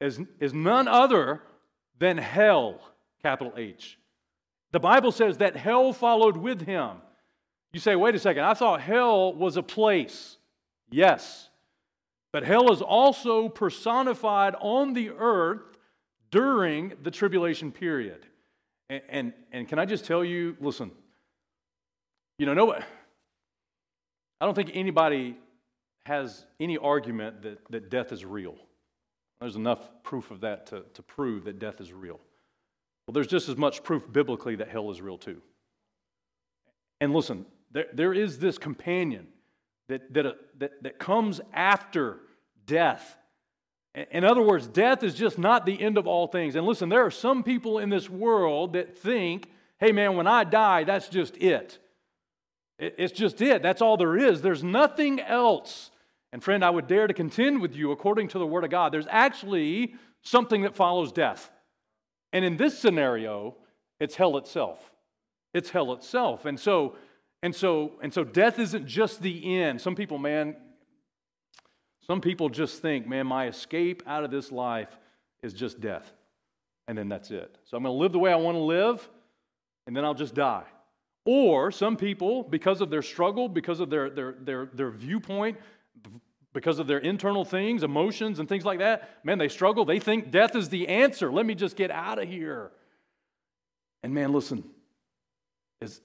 is, 0.00 0.20
is 0.38 0.54
none 0.54 0.88
other 0.88 1.42
than 1.98 2.16
hell, 2.16 2.80
capital 3.22 3.52
H. 3.56 3.98
The 4.72 4.80
Bible 4.80 5.12
says 5.12 5.38
that 5.38 5.56
hell 5.56 5.92
followed 5.92 6.36
with 6.36 6.62
him. 6.62 6.96
You 7.72 7.80
say, 7.80 7.94
wait 7.96 8.14
a 8.14 8.18
second, 8.18 8.44
I 8.44 8.54
thought 8.54 8.80
hell 8.80 9.32
was 9.32 9.56
a 9.56 9.62
place. 9.62 10.36
Yes. 10.90 11.48
But 12.32 12.44
hell 12.44 12.72
is 12.72 12.82
also 12.82 13.48
personified 13.48 14.54
on 14.60 14.92
the 14.92 15.10
earth 15.10 15.78
during 16.30 16.92
the 17.02 17.10
tribulation 17.10 17.72
period. 17.72 18.26
And, 18.88 19.02
and, 19.08 19.32
and 19.52 19.68
can 19.68 19.78
I 19.78 19.84
just 19.84 20.04
tell 20.04 20.24
you, 20.24 20.56
listen, 20.60 20.90
you 22.38 22.46
know, 22.46 22.54
no, 22.54 22.72
I 22.72 22.84
don't 24.44 24.54
think 24.54 24.70
anybody 24.74 25.36
has 26.06 26.44
any 26.58 26.78
argument 26.78 27.42
that, 27.42 27.58
that 27.70 27.90
death 27.90 28.10
is 28.12 28.24
real. 28.24 28.56
There's 29.40 29.56
enough 29.56 29.90
proof 30.02 30.30
of 30.30 30.40
that 30.40 30.66
to, 30.66 30.84
to 30.94 31.02
prove 31.02 31.44
that 31.44 31.58
death 31.58 31.80
is 31.80 31.92
real. 31.92 32.18
Well, 33.06 33.12
there's 33.12 33.26
just 33.26 33.48
as 33.48 33.56
much 33.56 33.82
proof 33.82 34.10
biblically 34.10 34.56
that 34.56 34.68
hell 34.68 34.90
is 34.90 35.00
real 35.00 35.18
too. 35.18 35.40
And 37.00 37.12
listen, 37.12 37.46
there, 37.70 37.86
there 37.92 38.14
is 38.14 38.38
this 38.38 38.58
companion 38.58 39.28
that, 39.88 40.12
that, 40.14 40.26
uh, 40.26 40.32
that, 40.58 40.82
that 40.82 40.98
comes 40.98 41.40
after 41.52 42.20
death 42.66 43.16
in 43.94 44.24
other 44.24 44.42
words, 44.42 44.68
death 44.68 45.02
is 45.02 45.14
just 45.14 45.38
not 45.38 45.66
the 45.66 45.80
end 45.80 45.98
of 45.98 46.06
all 46.06 46.28
things. 46.28 46.54
And 46.54 46.64
listen, 46.64 46.88
there 46.88 47.04
are 47.04 47.10
some 47.10 47.42
people 47.42 47.78
in 47.78 47.90
this 47.90 48.08
world 48.08 48.74
that 48.74 48.96
think, 48.96 49.50
hey 49.78 49.90
man, 49.90 50.14
when 50.16 50.28
I 50.28 50.44
die, 50.44 50.84
that's 50.84 51.08
just 51.08 51.36
it. 51.38 51.78
It's 52.78 53.12
just 53.12 53.42
it. 53.42 53.62
That's 53.62 53.82
all 53.82 53.96
there 53.96 54.16
is. 54.16 54.42
There's 54.42 54.62
nothing 54.62 55.20
else. 55.20 55.90
And 56.32 56.42
friend, 56.42 56.64
I 56.64 56.70
would 56.70 56.86
dare 56.86 57.08
to 57.08 57.14
contend 57.14 57.60
with 57.60 57.74
you, 57.74 57.90
according 57.90 58.28
to 58.28 58.38
the 58.38 58.46
Word 58.46 58.62
of 58.64 58.70
God, 58.70 58.92
there's 58.92 59.08
actually 59.10 59.94
something 60.22 60.62
that 60.62 60.76
follows 60.76 61.10
death. 61.12 61.50
And 62.32 62.44
in 62.44 62.56
this 62.56 62.78
scenario, 62.78 63.56
it's 63.98 64.14
hell 64.14 64.36
itself. 64.38 64.92
It's 65.52 65.70
hell 65.70 65.92
itself. 65.92 66.44
And 66.44 66.58
so, 66.58 66.94
and 67.42 67.54
so, 67.54 67.92
and 68.02 68.12
so 68.12 68.24
death 68.24 68.58
isn't 68.58 68.86
just 68.86 69.22
the 69.22 69.60
end. 69.60 69.80
Some 69.80 69.94
people, 69.94 70.18
man, 70.18 70.56
some 72.06 72.20
people 72.20 72.48
just 72.48 72.82
think, 72.82 73.06
man, 73.06 73.26
my 73.26 73.46
escape 73.46 74.02
out 74.06 74.24
of 74.24 74.30
this 74.30 74.50
life 74.52 74.88
is 75.42 75.52
just 75.52 75.80
death. 75.80 76.12
And 76.88 76.98
then 76.98 77.08
that's 77.08 77.30
it. 77.30 77.56
So 77.64 77.76
I'm 77.76 77.84
going 77.84 77.94
to 77.94 77.98
live 77.98 78.12
the 78.12 78.18
way 78.18 78.32
I 78.32 78.36
want 78.36 78.56
to 78.56 78.62
live, 78.62 79.08
and 79.86 79.96
then 79.96 80.04
I'll 80.04 80.14
just 80.14 80.34
die. 80.34 80.64
Or 81.24 81.70
some 81.70 81.96
people, 81.96 82.42
because 82.42 82.80
of 82.80 82.90
their 82.90 83.02
struggle, 83.02 83.48
because 83.48 83.80
of 83.80 83.90
their, 83.90 84.10
their, 84.10 84.34
their, 84.40 84.70
their 84.74 84.90
viewpoint, 84.90 85.58
because 86.52 86.78
of 86.78 86.86
their 86.86 86.98
internal 86.98 87.44
things, 87.44 87.84
emotions, 87.84 88.40
and 88.40 88.48
things 88.48 88.64
like 88.64 88.80
that, 88.80 89.08
man, 89.24 89.38
they 89.38 89.48
struggle. 89.48 89.84
They 89.84 90.00
think 90.00 90.30
death 90.30 90.56
is 90.56 90.68
the 90.68 90.88
answer. 90.88 91.30
Let 91.30 91.46
me 91.46 91.54
just 91.54 91.76
get 91.76 91.90
out 91.90 92.18
of 92.18 92.28
here. 92.28 92.72
And 94.02 94.12
man, 94.12 94.32
listen, 94.32 94.64
as, 95.80 96.00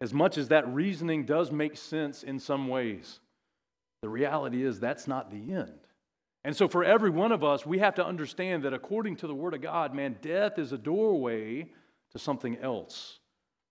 as 0.00 0.12
much 0.12 0.38
as 0.38 0.48
that 0.48 0.66
reasoning 0.68 1.24
does 1.24 1.50
make 1.52 1.76
sense 1.76 2.22
in 2.22 2.38
some 2.38 2.68
ways, 2.68 3.20
the 4.02 4.08
reality 4.08 4.64
is 4.64 4.78
that's 4.78 5.08
not 5.08 5.30
the 5.30 5.54
end. 5.54 5.78
And 6.44 6.54
so, 6.54 6.68
for 6.68 6.84
every 6.84 7.08
one 7.08 7.32
of 7.32 7.42
us, 7.42 7.64
we 7.64 7.78
have 7.78 7.94
to 7.94 8.04
understand 8.04 8.64
that 8.64 8.74
according 8.74 9.16
to 9.16 9.26
the 9.26 9.34
Word 9.34 9.54
of 9.54 9.62
God, 9.62 9.94
man, 9.94 10.18
death 10.20 10.58
is 10.58 10.72
a 10.72 10.78
doorway 10.78 11.70
to 12.12 12.18
something 12.18 12.58
else. 12.58 13.18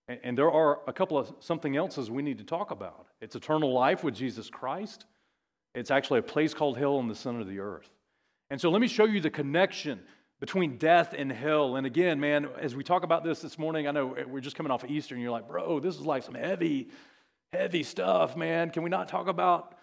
And, 0.08 0.36
there 0.36 0.50
are 0.50 0.80
a 0.86 0.92
couple 0.92 1.16
of 1.16 1.32
something 1.40 1.76
else's 1.76 2.10
we 2.10 2.22
need 2.22 2.36
to 2.38 2.44
talk 2.44 2.72
about. 2.72 3.06
It's 3.22 3.36
eternal 3.36 3.72
life 3.72 4.04
with 4.04 4.14
Jesus 4.14 4.50
Christ, 4.50 5.06
it's 5.74 5.90
actually 5.90 6.18
a 6.18 6.24
place 6.24 6.52
called 6.52 6.76
hell 6.76 6.98
in 6.98 7.08
the 7.08 7.14
center 7.14 7.40
of 7.40 7.46
the 7.46 7.60
earth. 7.60 7.90
And 8.50 8.60
so, 8.60 8.70
let 8.70 8.80
me 8.80 8.88
show 8.88 9.04
you 9.04 9.20
the 9.20 9.30
connection 9.30 10.00
between 10.40 10.76
death 10.78 11.14
and 11.16 11.30
hell. 11.30 11.76
And 11.76 11.86
again, 11.86 12.20
man, 12.20 12.48
as 12.60 12.74
we 12.74 12.84
talk 12.84 13.02
about 13.02 13.24
this 13.24 13.40
this 13.40 13.58
morning, 13.58 13.86
I 13.88 13.90
know 13.92 14.16
we're 14.28 14.40
just 14.40 14.56
coming 14.56 14.70
off 14.70 14.84
of 14.84 14.90
Easter, 14.90 15.14
and 15.14 15.22
you're 15.22 15.32
like, 15.32 15.48
bro, 15.48 15.80
this 15.80 15.94
is 15.94 16.02
like 16.02 16.22
some 16.22 16.34
heavy, 16.34 16.88
heavy 17.52 17.82
stuff, 17.82 18.36
man. 18.36 18.70
Can 18.70 18.82
we 18.82 18.90
not 18.90 19.08
talk 19.08 19.28
about 19.28 19.74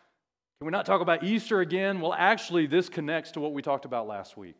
can 0.62 0.68
we 0.68 0.72
not 0.74 0.86
talk 0.86 1.02
about 1.02 1.24
Easter 1.24 1.60
again? 1.60 2.02
Well, 2.02 2.14
actually, 2.14 2.68
this 2.68 2.88
connects 2.88 3.32
to 3.32 3.40
what 3.40 3.52
we 3.52 3.64
talked 3.64 3.86
about 3.86 4.08
last 4.08 4.38
week. 4.38 4.60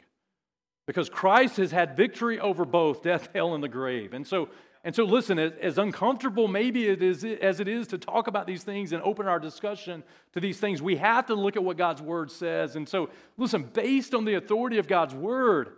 Because 0.88 1.10
Christ 1.10 1.58
has 1.58 1.70
had 1.70 1.96
victory 1.96 2.40
over 2.40 2.66
both 2.66 3.04
death, 3.04 3.30
hell, 3.36 3.54
and 3.54 3.64
the 3.64 3.70
grave. 3.70 4.16
And 4.16 4.26
so, 4.26 4.50
and 4.84 4.96
so 4.96 5.04
listen, 5.04 5.38
as, 5.38 5.78
uncomfortable 5.78 6.48
maybe 6.48 6.88
it 6.88 7.04
is 7.04 7.24
as 7.24 7.60
it 7.60 7.68
is 7.68 7.86
to 7.90 8.00
talk 8.00 8.26
about 8.26 8.48
these 8.48 8.64
things 8.64 8.94
and 8.94 9.04
open 9.04 9.28
our 9.28 9.40
discussion 9.40 10.04
to 10.34 10.40
these 10.40 10.60
things, 10.60 10.82
we 10.82 10.96
have 10.96 11.28
to 11.28 11.36
look 11.36 11.56
at 11.56 11.64
what 11.64 11.78
God's 11.78 12.02
word 12.02 12.32
says. 12.32 12.76
And 12.76 12.90
so, 12.90 13.12
listen, 13.38 13.70
based 13.72 14.16
on 14.16 14.26
the 14.26 14.34
authority 14.34 14.80
of 14.80 14.88
God's 14.88 15.14
word, 15.14 15.74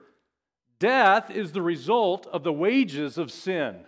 death 0.83 1.31
is 1.31 1.53
the 1.53 1.61
result 1.61 2.27
of 2.27 2.43
the 2.43 2.51
wages 2.51 3.17
of 3.17 3.31
sin. 3.31 3.85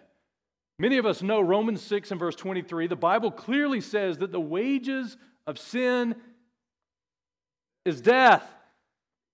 Many 0.79 0.97
of 0.97 1.05
us 1.05 1.21
know 1.21 1.41
Romans 1.41 1.81
6 1.81 2.11
and 2.11 2.19
verse 2.19 2.37
23. 2.37 2.87
The 2.87 2.95
Bible 2.95 3.31
clearly 3.31 3.81
says 3.81 4.19
that 4.19 4.31
the 4.31 4.39
wages 4.39 5.17
of 5.45 5.59
sin 5.59 6.15
is 7.83 7.99
death. 7.99 8.49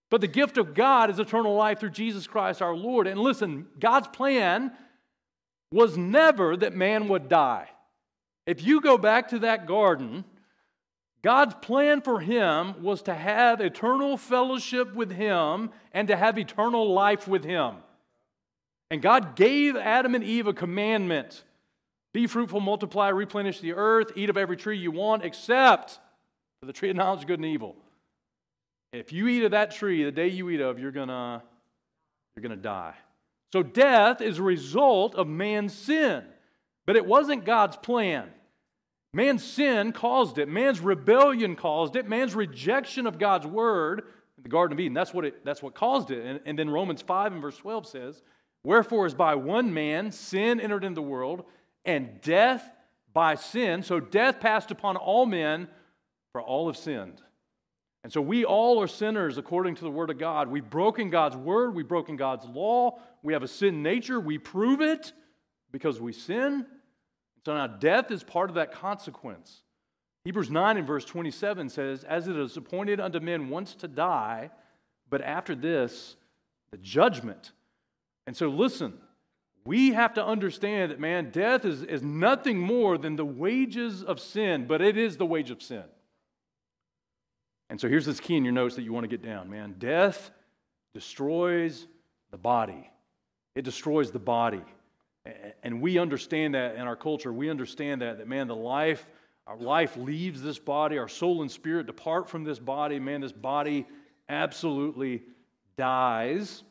But 0.10 0.21
the 0.21 0.28
gift 0.28 0.58
of 0.58 0.74
God 0.74 1.12
is 1.12 1.19
eternal 1.19 1.54
life 1.54 1.80
through 1.80 1.91
Jesus 1.91 2.26
Christ 2.26 2.63
our 2.63 2.76
Lord. 2.76 3.06
And 3.06 3.19
listen, 3.19 3.67
God's 3.80 4.08
plan 4.08 4.71
was 5.71 5.95
never 5.95 6.58
that 6.58 6.74
man 6.76 7.10
would 7.10 7.30
die. 7.30 7.69
If 8.47 8.65
you 8.65 8.82
go 8.82 8.97
back 8.97 9.30
to 9.30 9.39
that 9.39 9.67
garden, 9.67 10.26
God's 11.24 11.54
plan 11.62 12.02
for 12.02 12.20
him 12.20 12.82
was 12.82 13.04
to 13.04 13.14
have 13.14 13.62
eternal 13.62 14.18
fellowship 14.18 14.94
with 14.96 15.12
him 15.12 15.70
and 15.92 16.08
to 16.08 16.16
have 16.16 16.38
eternal 16.38 16.92
life 16.92 17.28
with 17.28 17.44
him. 17.44 17.76
And 18.90 19.02
God 19.02 19.36
gave 19.36 19.76
Adam 19.76 20.16
and 20.16 20.24
Eve 20.24 20.48
a 20.48 20.54
commandment 20.54 21.44
be 22.14 22.28
fruitful, 22.28 22.60
multiply, 22.60 23.10
replenish 23.10 23.62
the 23.62 23.74
earth, 23.74 24.12
eat 24.16 24.30
of 24.30 24.38
every 24.38 24.58
tree 24.58 24.78
you 24.78 24.92
want, 24.92 25.24
except 25.24 26.00
for 26.60 26.66
the 26.66 26.74
tree 26.74 26.90
of 26.90 26.98
knowledge 26.98 27.22
of 27.22 27.28
good 27.28 27.40
and 27.40 27.46
evil. 27.46 27.76
If 28.92 29.14
you 29.14 29.28
eat 29.28 29.44
of 29.44 29.52
that 29.52 29.72
tree, 29.72 30.04
the 30.04 30.12
day 30.12 30.28
you 30.28 30.50
eat 30.50 30.60
of, 30.60 30.78
you're 30.78 30.92
gonna, 30.92 31.42
you're 32.36 32.44
gonna 32.44 32.58
die. 32.58 32.96
So 33.54 33.64
death 33.64 34.20
is 34.20 34.40
a 34.40 34.44
result 34.44 35.16
of 35.16 35.28
man's 35.28 35.74
sin, 35.74 36.24
but 36.86 36.98
it 36.98 37.06
wasn't 37.06 37.46
God's 37.46 37.78
plan. 37.78 38.30
Man's 39.13 39.43
sin 39.43 39.91
caused 39.91 40.38
it. 40.38 40.47
Man's 40.47 40.80
rebellion 40.80 41.56
caused 41.56 41.95
it. 41.95 42.08
Man's 42.08 42.34
rejection 42.34 43.08
of 43.08 43.19
God's 43.19 43.45
word 43.45 44.04
in 44.38 44.43
the 44.43 44.50
Garden 44.50 44.74
of 44.76 44.80
Eden. 44.80 44.93
That's 44.93 45.13
what, 45.13 45.26
it, 45.26 45.43
that's 45.43 45.62
what 45.62 45.76
caused 45.76 46.12
it. 46.12 46.26
And, 46.26 46.39
and 46.45 46.58
then 46.58 46.69
Romans 46.69 47.02
5 47.02 47.34
and 47.34 47.41
verse 47.41 47.58
12 47.58 47.88
says, 47.88 48.21
Wherefore, 48.63 49.06
as 49.06 49.13
by 49.13 49.36
one 49.36 49.74
man 49.74 50.12
sin 50.12 50.62
entered 50.62 50.84
into 50.84 50.95
the 50.95 51.08
world, 51.08 51.43
and 51.84 52.21
death 52.21 52.63
by 53.13 53.36
sin, 53.36 53.84
so 53.84 54.00
death 54.00 54.39
passed 54.39 54.71
upon 54.71 54.95
all 54.95 55.26
men, 55.26 55.67
for 56.32 56.41
all 56.41 56.67
have 56.67 56.78
sinned. 56.78 57.21
And 58.04 58.12
so 58.12 58.21
we 58.21 58.45
all 58.45 58.82
are 58.82 58.88
sinners 58.88 59.38
according 59.38 59.76
to 59.76 59.84
the 59.84 59.91
Word 59.91 60.10
of 60.10 60.17
God. 60.17 60.47
We've 60.47 60.67
broken 60.67 61.10
God's 61.10 61.36
Word, 61.36 61.76
we've 61.76 61.88
broken 61.88 62.15
God's 62.15 62.45
law, 62.45 63.00
we 63.24 63.34
have 63.34 63.43
a 63.43 63.47
sin 63.47 63.84
nature, 63.84 64.19
we 64.19 64.38
prove 64.38 64.82
it 64.82 65.12
because 65.71 66.00
we 66.00 66.13
sin. 66.13 66.65
So 67.46 67.56
now 67.56 67.68
death 67.68 68.12
is 68.12 68.24
part 68.24 68.50
of 68.50 68.56
that 68.56 68.72
consequence. 68.72 69.62
Hebrews 70.24 70.52
9 70.52 70.78
and 70.78 70.86
verse 70.86 71.06
27 71.06 71.70
says, 71.70 72.04
As 72.04 72.28
it 72.28 72.38
is 72.38 72.56
appointed 72.56 73.00
unto 73.00 73.20
men 73.20 73.50
once 73.50 73.74
to 73.76 73.88
die, 73.88 74.52
but 75.10 75.22
after 75.22 75.56
this, 75.56 76.16
the 76.72 76.78
judgment. 76.78 77.52
And 78.28 78.38
so, 78.38 78.50
listen, 78.50 78.94
we 79.66 79.92
have 79.92 80.14
to 80.16 80.26
understand 80.26 80.92
that, 80.92 81.00
man, 81.00 81.32
death 81.32 81.66
is, 81.66 81.84
is 81.84 82.04
nothing 82.04 82.60
more 82.60 82.98
than 82.98 83.16
the 83.16 83.26
wages 83.26 84.04
of 84.04 84.20
sin, 84.20 84.66
but 84.68 84.82
it 84.82 84.98
is 84.98 85.18
the 85.18 85.26
wage 85.26 85.50
of 85.50 85.62
sin. 85.62 85.84
And 87.70 87.82
so, 87.82 87.88
here's 87.90 88.06
this 88.06 88.20
key 88.20 88.38
in 88.38 88.44
your 88.44 88.54
notes 88.54 88.76
that 88.76 88.84
you 88.84 88.94
want 88.94 89.06
to 89.06 89.08
get 89.08 89.24
down, 89.24 89.50
man. 89.50 89.76
Death 89.80 90.30
destroys 90.94 91.88
the 92.30 92.38
body, 92.38 92.90
it 93.56 93.64
destroys 93.64 94.12
the 94.12 94.20
body. 94.20 94.64
And 95.64 95.82
we 95.82 95.98
understand 96.00 96.56
that 96.56 96.76
in 96.76 96.82
our 96.82 96.96
culture. 96.96 97.32
We 97.32 97.50
understand 97.50 98.02
that, 98.02 98.18
that 98.18 98.28
man, 98.28 98.48
the 98.48 98.56
life, 98.56 99.06
our 99.46 99.58
life 99.58 99.98
leaves 99.98 100.42
this 100.42 100.60
body, 100.60 100.98
our 100.98 101.08
soul 101.08 101.42
and 101.42 101.52
spirit 101.52 101.86
depart 101.86 102.30
from 102.30 102.44
this 102.44 102.60
body. 102.60 103.00
Man, 103.00 103.22
this 103.22 103.32
body 103.32 103.86
absolutely 104.30 105.24
dies. 105.78 106.64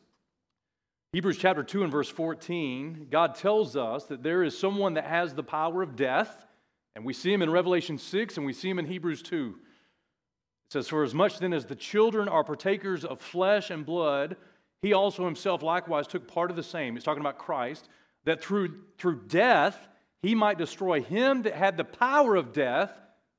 Hebrews 1.13 1.39
chapter 1.39 1.65
2 1.65 1.83
and 1.83 1.91
verse 1.91 2.09
14, 2.09 3.09
God 3.11 3.35
tells 3.35 3.77
us 3.77 4.05
that 4.05 4.23
there 4.23 4.45
is 4.45 4.57
someone 4.57 4.95
that 4.95 5.07
has 5.07 5.35
the 5.35 5.43
power 5.43 5.83
of 5.83 5.97
death, 5.97 6.47
and 6.95 7.05
we 7.05 7.13
see 7.13 7.33
him 7.33 7.43
in 7.43 7.51
Revelation 7.51 7.99
6 7.99 8.37
and 8.37 8.47
we 8.47 8.53
see 8.53 8.71
him 8.71 8.79
in 8.79 8.87
Hebrews 8.87 9.23
2. 9.23 9.55
It 9.57 10.73
says, 10.73 10.89
For 10.89 11.03
as 11.03 11.15
much 11.15 11.39
then 11.39 11.53
as 11.53 11.67
the 11.67 11.75
children 11.75 12.29
are 12.29 12.45
partakers 12.45 13.05
of 13.05 13.21
flesh 13.21 13.71
and 13.71 13.85
blood, 13.85 14.37
he 14.83 14.93
also 14.93 15.25
himself 15.25 15.63
likewise 15.63 16.07
took 16.07 16.29
part 16.29 16.51
of 16.51 16.57
the 16.57 16.63
same. 16.63 16.95
He's 16.95 17.05
talking 17.05 17.21
about 17.21 17.39
Christ, 17.39 17.89
that 18.25 18.43
through, 18.43 18.75
through 18.99 19.23
death 19.27 19.89
he 20.23 20.35
might 20.35 20.59
destroy 20.59 21.03
him 21.03 21.43
that 21.43 21.55
had 21.55 21.77
the 21.77 21.85
power 21.85 22.37
of 22.37 22.53
death. 22.53 22.93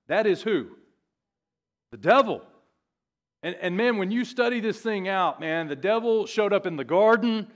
That 0.08 0.26
is 0.26 0.42
who? 0.42 0.68
The 1.92 1.98
devil. 1.98 2.42
And, 3.44 3.56
and 3.62 3.78
man, 3.78 3.98
when 3.98 4.12
you 4.12 4.26
study 4.26 4.60
this 4.60 4.80
thing 4.80 5.08
out, 5.08 5.40
man, 5.40 5.68
the 5.68 5.76
devil 5.76 6.26
showed 6.26 6.54
up 6.54 6.66
in 6.66 6.78
the 6.78 6.84
garden. 6.84 7.48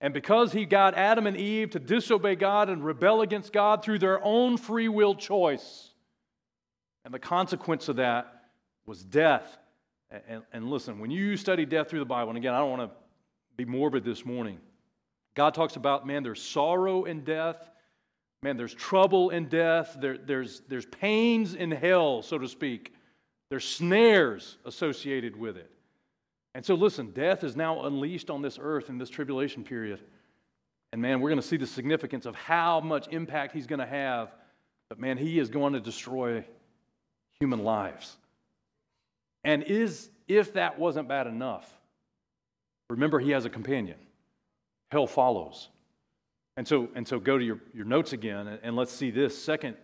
And 0.00 0.14
because 0.14 0.52
he 0.52 0.64
got 0.64 0.94
Adam 0.94 1.26
and 1.26 1.36
Eve 1.36 1.70
to 1.70 1.78
disobey 1.78 2.36
God 2.36 2.70
and 2.70 2.84
rebel 2.84 3.20
against 3.20 3.52
God 3.52 3.84
through 3.84 3.98
their 3.98 4.22
own 4.24 4.56
free 4.56 4.88
will 4.88 5.14
choice, 5.14 5.90
and 7.04 7.12
the 7.12 7.18
consequence 7.18 7.88
of 7.88 7.96
that 7.96 8.44
was 8.86 9.02
death. 9.02 9.58
And, 10.10 10.22
and, 10.26 10.42
and 10.52 10.70
listen, 10.70 10.98
when 11.00 11.10
you 11.10 11.36
study 11.36 11.66
death 11.66 11.90
through 11.90 11.98
the 11.98 12.06
Bible, 12.06 12.30
and 12.30 12.38
again, 12.38 12.54
I 12.54 12.58
don't 12.58 12.70
want 12.70 12.90
to 12.90 12.96
be 13.56 13.66
morbid 13.66 14.04
this 14.04 14.24
morning, 14.24 14.58
God 15.40 15.54
talks 15.54 15.76
about, 15.76 16.06
man, 16.06 16.22
there's 16.22 16.42
sorrow 16.42 17.04
in 17.04 17.24
death. 17.24 17.56
Man, 18.42 18.58
there's 18.58 18.74
trouble 18.74 19.30
in 19.30 19.48
death. 19.48 19.96
There, 19.98 20.18
there's, 20.18 20.60
there's 20.68 20.84
pains 20.84 21.54
in 21.54 21.70
hell, 21.70 22.20
so 22.20 22.36
to 22.36 22.46
speak. 22.46 22.92
There's 23.48 23.64
snares 23.66 24.58
associated 24.66 25.34
with 25.34 25.56
it. 25.56 25.70
And 26.54 26.62
so, 26.62 26.74
listen, 26.74 27.12
death 27.12 27.42
is 27.42 27.56
now 27.56 27.86
unleashed 27.86 28.28
on 28.28 28.42
this 28.42 28.58
earth 28.60 28.90
in 28.90 28.98
this 28.98 29.08
tribulation 29.08 29.64
period. 29.64 30.00
And 30.92 31.00
man, 31.00 31.22
we're 31.22 31.30
going 31.30 31.40
to 31.40 31.48
see 31.48 31.56
the 31.56 31.66
significance 31.66 32.26
of 32.26 32.34
how 32.34 32.80
much 32.80 33.08
impact 33.08 33.54
he's 33.54 33.66
going 33.66 33.78
to 33.80 33.86
have. 33.86 34.34
But 34.90 35.00
man, 35.00 35.16
he 35.16 35.38
is 35.38 35.48
going 35.48 35.72
to 35.72 35.80
destroy 35.80 36.44
human 37.38 37.64
lives. 37.64 38.14
And 39.44 39.62
is 39.62 40.10
if 40.28 40.52
that 40.52 40.78
wasn't 40.78 41.08
bad 41.08 41.26
enough, 41.26 41.66
remember 42.90 43.18
he 43.18 43.30
has 43.30 43.46
a 43.46 43.50
companion. 43.50 43.96
Hell 44.90 45.06
follows. 45.06 45.68
And 46.56 46.66
so, 46.66 46.88
and 46.94 47.06
so 47.06 47.18
go 47.18 47.38
to 47.38 47.44
your, 47.44 47.60
your 47.72 47.84
notes 47.84 48.12
again 48.12 48.46
and, 48.46 48.60
and 48.62 48.76
let's 48.76 48.92
see 48.92 49.10
this 49.10 49.40
second 49.40 49.76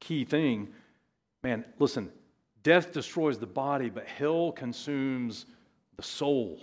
key 0.00 0.24
thing. 0.24 0.68
Man, 1.42 1.64
listen, 1.78 2.10
death 2.62 2.92
destroys 2.92 3.38
the 3.38 3.46
body, 3.46 3.90
but 3.90 4.06
hell 4.06 4.50
consumes 4.52 5.46
the 5.96 6.02
soul. 6.02 6.60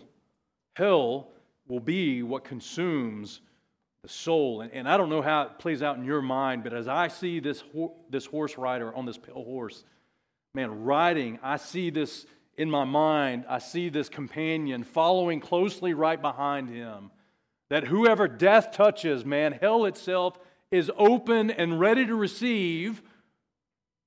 Hell 0.75 1.29
will 1.67 1.79
be 1.79 2.23
what 2.23 2.43
consumes 2.43 3.41
the 4.01 4.09
soul. 4.09 4.61
And, 4.61 4.71
and 4.73 4.89
I 4.89 4.97
don't 4.97 5.09
know 5.09 5.21
how 5.21 5.43
it 5.43 5.59
plays 5.59 5.81
out 5.81 5.97
in 5.97 6.03
your 6.03 6.21
mind, 6.21 6.63
but 6.63 6.73
as 6.73 6.87
I 6.87 7.07
see 7.07 7.39
this, 7.39 7.63
ho- 7.73 7.95
this 8.09 8.25
horse 8.25 8.57
rider 8.57 8.93
on 8.93 9.05
this 9.05 9.17
pale 9.17 9.43
horse, 9.43 9.85
man, 10.53 10.83
riding, 10.83 11.39
I 11.41 11.57
see 11.57 11.89
this 11.89 12.25
in 12.57 12.69
my 12.69 12.83
mind. 12.83 13.45
I 13.47 13.59
see 13.59 13.89
this 13.89 14.09
companion 14.09 14.83
following 14.83 15.39
closely 15.39 15.93
right 15.93 16.21
behind 16.21 16.69
him. 16.69 17.11
That 17.69 17.87
whoever 17.87 18.27
death 18.27 18.71
touches, 18.71 19.25
man, 19.25 19.53
hell 19.53 19.85
itself 19.85 20.37
is 20.71 20.91
open 20.97 21.51
and 21.51 21.79
ready 21.79 22.05
to 22.05 22.15
receive 22.15 23.01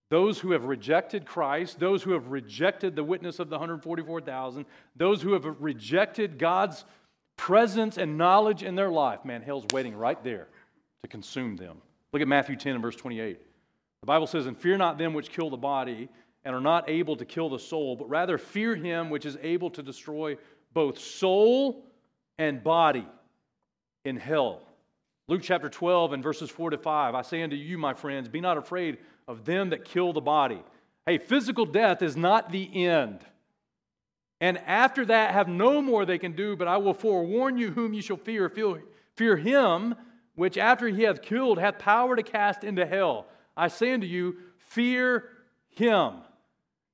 those 0.08 0.38
who 0.38 0.52
have 0.52 0.64
rejected 0.64 1.26
Christ, 1.26 1.80
those 1.80 2.02
who 2.02 2.12
have 2.12 2.28
rejected 2.28 2.94
the 2.94 3.04
witness 3.04 3.38
of 3.38 3.48
the 3.48 3.56
144,000, 3.56 4.66
those 4.94 5.20
who 5.20 5.32
have 5.32 5.44
rejected 5.60 6.38
God's 6.38 6.84
presence 7.36 7.98
and 7.98 8.16
knowledge 8.16 8.62
in 8.62 8.76
their 8.76 8.90
life, 8.90 9.24
man, 9.24 9.42
hell's 9.42 9.66
waiting 9.72 9.96
right 9.96 10.22
there 10.22 10.48
to 11.02 11.08
consume 11.08 11.56
them. 11.56 11.78
Look 12.12 12.22
at 12.22 12.28
Matthew 12.28 12.56
10 12.56 12.74
and 12.74 12.82
verse 12.82 12.96
28. 12.96 13.38
The 14.00 14.06
Bible 14.06 14.26
says, 14.26 14.46
And 14.46 14.56
fear 14.56 14.76
not 14.76 14.98
them 14.98 15.12
which 15.12 15.30
kill 15.30 15.50
the 15.50 15.56
body 15.56 16.08
and 16.44 16.54
are 16.54 16.60
not 16.60 16.88
able 16.88 17.16
to 17.16 17.24
kill 17.24 17.48
the 17.48 17.58
soul, 17.58 17.96
but 17.96 18.08
rather 18.08 18.38
fear 18.38 18.76
him 18.76 19.10
which 19.10 19.26
is 19.26 19.36
able 19.42 19.70
to 19.70 19.82
destroy 19.82 20.36
both 20.72 20.98
soul 20.98 21.84
and 22.38 22.62
body 22.62 23.06
in 24.06 24.16
hell. 24.16 24.62
Luke 25.28 25.42
chapter 25.42 25.68
12 25.68 26.12
and 26.12 26.22
verses 26.22 26.48
4 26.48 26.70
to 26.70 26.78
5. 26.78 27.14
I 27.14 27.22
say 27.22 27.42
unto 27.42 27.56
you, 27.56 27.76
my 27.76 27.94
friends, 27.94 28.28
be 28.28 28.40
not 28.40 28.56
afraid 28.56 28.98
of 29.26 29.44
them 29.44 29.70
that 29.70 29.84
kill 29.84 30.12
the 30.12 30.20
body. 30.20 30.62
Hey, 31.04 31.18
physical 31.18 31.66
death 31.66 32.00
is 32.00 32.16
not 32.16 32.52
the 32.52 32.86
end. 32.86 33.20
And 34.40 34.58
after 34.58 35.04
that, 35.06 35.32
have 35.32 35.48
no 35.48 35.82
more 35.82 36.04
they 36.04 36.18
can 36.18 36.32
do, 36.32 36.56
but 36.56 36.68
I 36.68 36.76
will 36.76 36.94
forewarn 36.94 37.58
you 37.58 37.70
whom 37.70 37.92
you 37.92 38.02
shall 38.02 38.16
fear. 38.16 38.48
Fear, 38.48 38.82
fear 39.16 39.36
him 39.36 39.96
which 40.36 40.58
after 40.58 40.86
he 40.86 41.02
hath 41.02 41.22
killed 41.22 41.58
hath 41.58 41.78
power 41.78 42.14
to 42.14 42.22
cast 42.22 42.62
into 42.62 42.86
hell. 42.86 43.26
I 43.56 43.68
say 43.68 43.92
unto 43.92 44.06
you, 44.06 44.36
fear 44.58 45.30
him. 45.70 46.12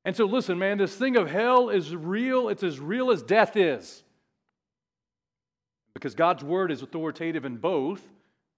And 0.05 0.17
so, 0.17 0.25
listen, 0.25 0.59
man, 0.59 0.79
this 0.79 0.95
thing 0.95 1.17
of 1.17 1.29
hell 1.29 1.69
is 1.69 1.95
real. 1.95 2.49
It's 2.49 2.63
as 2.63 2.81
real 2.81 3.11
as 3.11 3.23
death 3.23 3.57
is. 3.57 4.03
Because 5.95 6.15
God's 6.15 6.43
word 6.43 6.73
is 6.73 6.83
authoritative 6.83 7.45
in 7.45 7.57
both, 7.57 8.03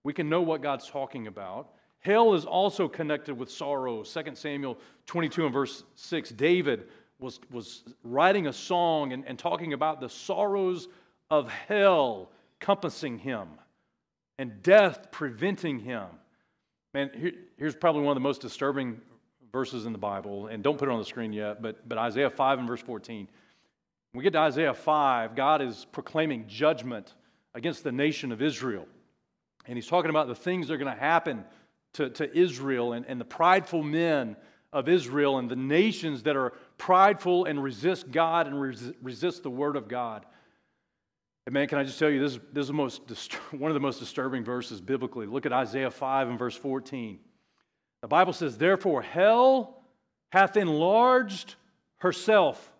we 0.05 0.12
can 0.12 0.29
know 0.29 0.42
what 0.42 0.62
God's 0.62 0.88
talking 0.88 1.27
about. 1.27 1.70
Hell 1.99 2.35
is 2.35 2.44
also 2.44 2.87
connected 2.87 3.37
with 3.37 3.51
sorrow. 3.51 4.03
2 4.03 4.23
Samuel 4.35 4.79
22 5.07 5.44
and 5.47 5.53
verse 5.53 5.85
6, 5.94 6.31
David 6.31 6.88
was, 7.18 7.40
was 7.51 7.83
writing 8.03 8.47
a 8.47 8.53
song 8.53 9.12
and, 9.12 9.25
and 9.27 9.38
talking 9.38 9.73
about 9.73 10.01
the 10.01 10.09
sorrows 10.09 10.88
of 11.31 11.49
hell 11.49 12.31
compassing 12.61 13.18
him 13.18 13.49
and 14.38 14.62
death 14.62 15.11
preventing 15.11 15.79
him. 15.79 16.07
Man, 16.92 17.11
here, 17.16 17.33
here's 17.57 17.75
probably 17.75 18.03
one 18.03 18.12
of 18.12 18.16
the 18.16 18.29
most 18.29 18.40
disturbing 18.40 19.01
verses 19.53 19.87
in 19.87 19.92
the 19.92 19.99
Bible, 19.99 20.49
and 20.49 20.62
don't 20.62 20.79
put 20.79 20.88
it 20.88 20.92
on 20.92 20.99
the 20.99 21.05
screen 21.05 21.33
yet, 21.33 21.62
but, 21.62 21.88
but 21.88 21.97
Isaiah 21.97 22.31
5 22.31 22.59
and 22.59 22.68
verse 22.68 22.81
14. 22.83 23.29
When 24.12 24.18
we 24.18 24.25
get 24.25 24.33
to 24.33 24.40
Isaiah 24.40 24.75
5, 24.75 25.35
God 25.35 25.62
is 25.62 25.87
proclaiming 25.92 26.47
judgment 26.49 27.14
against 27.55 27.85
the 27.85 27.93
nation 27.93 28.33
of 28.33 28.43
Israel. 28.43 28.87
And 29.67 29.77
he's 29.77 29.87
talking 29.87 30.11
about 30.11 30.29
the 30.29 30.35
things 30.35 30.69
that 30.69 30.75
are 30.75 30.79
going 30.79 30.95
to 30.95 31.01
happen 31.01 31.45
to, 31.95 32.11
to 32.11 32.37
Israel 32.37 32.93
and, 32.93 33.07
and 33.07 33.21
the 33.21 33.25
prideful 33.25 33.83
men 33.83 34.37
of 34.73 34.88
Israel 34.88 35.38
and 35.38 35.49
the 35.49 35.57
nations 35.57 36.25
that 36.25 36.37
are 36.37 36.53
prideful 36.77 37.45
and 37.45 37.62
resist 37.62 38.11
God 38.11 38.47
and 38.47 38.61
res- 38.61 38.93
resist 39.01 39.43
the 39.45 39.51
word 39.51 39.77
of 39.77 39.88
God. 39.88 40.27
And 41.47 41.53
man, 41.53 41.69
can 41.69 41.79
I 41.79 41.85
just 41.85 41.99
tell 41.99 42.11
you, 42.11 42.21
this, 42.21 42.38
this 42.53 42.67
is 42.67 42.73
most 42.73 43.03
one 43.53 43.71
of 43.71 43.75
the 43.75 43.81
most 43.81 44.01
disturbing 44.01 44.45
verses 44.45 44.81
biblically. 44.81 45.27
Look 45.27 45.47
at 45.47 45.53
Isaiah 45.53 45.90
5 45.90 46.29
and 46.29 46.38
verse 46.38 46.57
14. 46.57 47.21
The 48.03 48.09
Bible 48.09 48.33
says, 48.33 48.59
Therefore, 48.59 49.01
hell 49.01 49.83
hath 50.31 50.57
enlarged 50.57 51.55
herself 51.99 52.73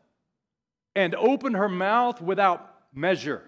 and 0.97 1.15
opened 1.15 1.57
her 1.57 1.69
mouth 1.69 2.21
without 2.21 2.75
measure. 2.93 3.43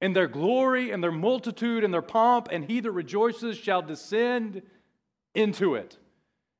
In 0.00 0.12
their 0.12 0.28
glory 0.28 0.90
and 0.90 1.02
their 1.02 1.12
multitude 1.12 1.82
and 1.82 1.92
their 1.92 2.02
pomp, 2.02 2.48
and 2.52 2.64
he 2.64 2.80
that 2.80 2.90
rejoices 2.92 3.56
shall 3.56 3.82
descend 3.82 4.62
into 5.34 5.74
it. 5.74 5.96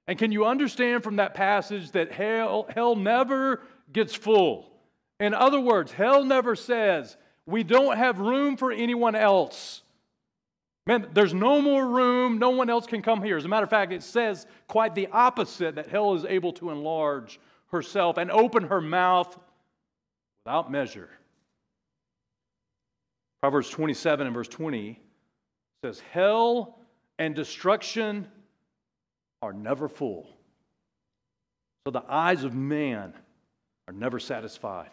And 0.07 0.19
can 0.19 0.33
you 0.33 0.45
understand 0.47 1.05
from 1.05 1.17
that 1.17 1.35
passage 1.35 1.93
that 1.93 2.11
hell, 2.11 2.67
hell 2.75 2.97
never 2.97 3.63
gets 3.93 4.15
full? 4.15 4.71
In 5.21 5.35
other 5.35 5.61
words, 5.61 5.93
hell 5.93 6.25
never 6.25 6.57
says, 6.57 7.17
we 7.47 7.63
don't 7.63 7.97
have 7.97 8.19
room 8.19 8.57
for 8.57 8.73
anyone 8.73 9.15
else. 9.15 9.83
Man, 10.87 11.07
there's 11.13 11.35
no 11.35 11.61
more 11.61 11.87
room. 11.87 12.39
No 12.39 12.49
one 12.49 12.71
else 12.71 12.87
can 12.87 13.03
come 13.03 13.23
here. 13.23 13.37
As 13.37 13.45
a 13.45 13.49
matter 13.49 13.65
of 13.65 13.71
fact, 13.71 13.93
it 13.93 14.03
says 14.03 14.47
quite 14.69 14.95
the 14.95 15.09
opposite 15.09 15.75
that 15.75 15.89
hell 15.89 16.15
is 16.15 16.25
able 16.25 16.55
to 16.55 16.71
enlarge 16.71 17.39
herself 17.71 18.17
and 18.17 18.31
open 18.31 18.65
her 18.65 18.81
mouth 18.81 19.39
without 20.43 20.73
measure. 20.73 21.11
Proverbs 23.41 23.71
27 23.71 24.27
and 24.27 24.35
verse 24.35 24.49
20 24.49 25.01
says, 25.85 26.01
Hell 26.13 26.79
and 27.19 27.35
destruction 27.35 28.27
are 29.43 29.53
never 29.53 29.89
full. 29.89 30.29
So 31.87 31.93
the 31.93 32.05
eyes 32.09 32.45
of 32.45 32.55
man 32.55 33.15
are 33.87 33.95
never 33.95 34.19
satisfied. 34.19 34.91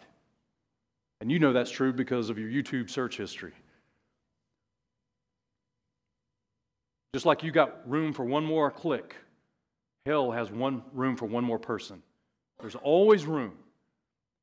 And 1.20 1.32
you 1.32 1.38
know 1.38 1.52
that's 1.52 1.70
true 1.70 1.92
because 1.92 2.30
of 2.30 2.38
your 2.38 2.48
YouTube 2.48 2.88
search 2.90 3.16
history. 3.16 3.52
Just 7.14 7.26
like 7.26 7.42
you 7.42 7.50
got 7.50 7.88
room 7.88 8.12
for 8.12 8.24
one 8.24 8.44
more 8.44 8.70
click, 8.70 9.16
hell 10.04 10.30
has 10.30 10.50
one 10.50 10.82
room 10.92 11.16
for 11.16 11.26
one 11.26 11.44
more 11.44 11.58
person. 11.58 12.02
There's 12.60 12.74
always 12.76 13.26
room. 13.26 13.54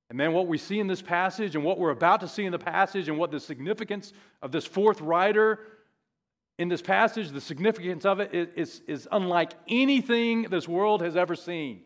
And 0.09 0.19
then 0.19 0.33
what 0.33 0.47
we 0.47 0.57
see 0.57 0.79
in 0.79 0.87
this 0.87 1.01
passage 1.01 1.55
and 1.55 1.63
what 1.63 1.79
we're 1.79 1.89
about 1.89 2.21
to 2.21 2.27
see 2.27 2.45
in 2.45 2.51
the 2.51 2.59
passage 2.59 3.09
and 3.09 3.17
what 3.17 3.31
the 3.31 3.39
significance 3.39 4.13
of 4.41 4.51
this 4.51 4.65
fourth 4.65 5.01
rider 5.01 5.59
in 6.59 6.69
this 6.69 6.81
passage, 6.81 7.29
the 7.29 7.41
significance 7.41 8.05
of 8.05 8.19
it 8.19 8.53
is, 8.55 8.81
is 8.87 9.07
unlike 9.11 9.53
anything 9.67 10.43
this 10.43 10.67
world 10.67 11.01
has 11.01 11.15
ever 11.15 11.35
seen. 11.35 11.81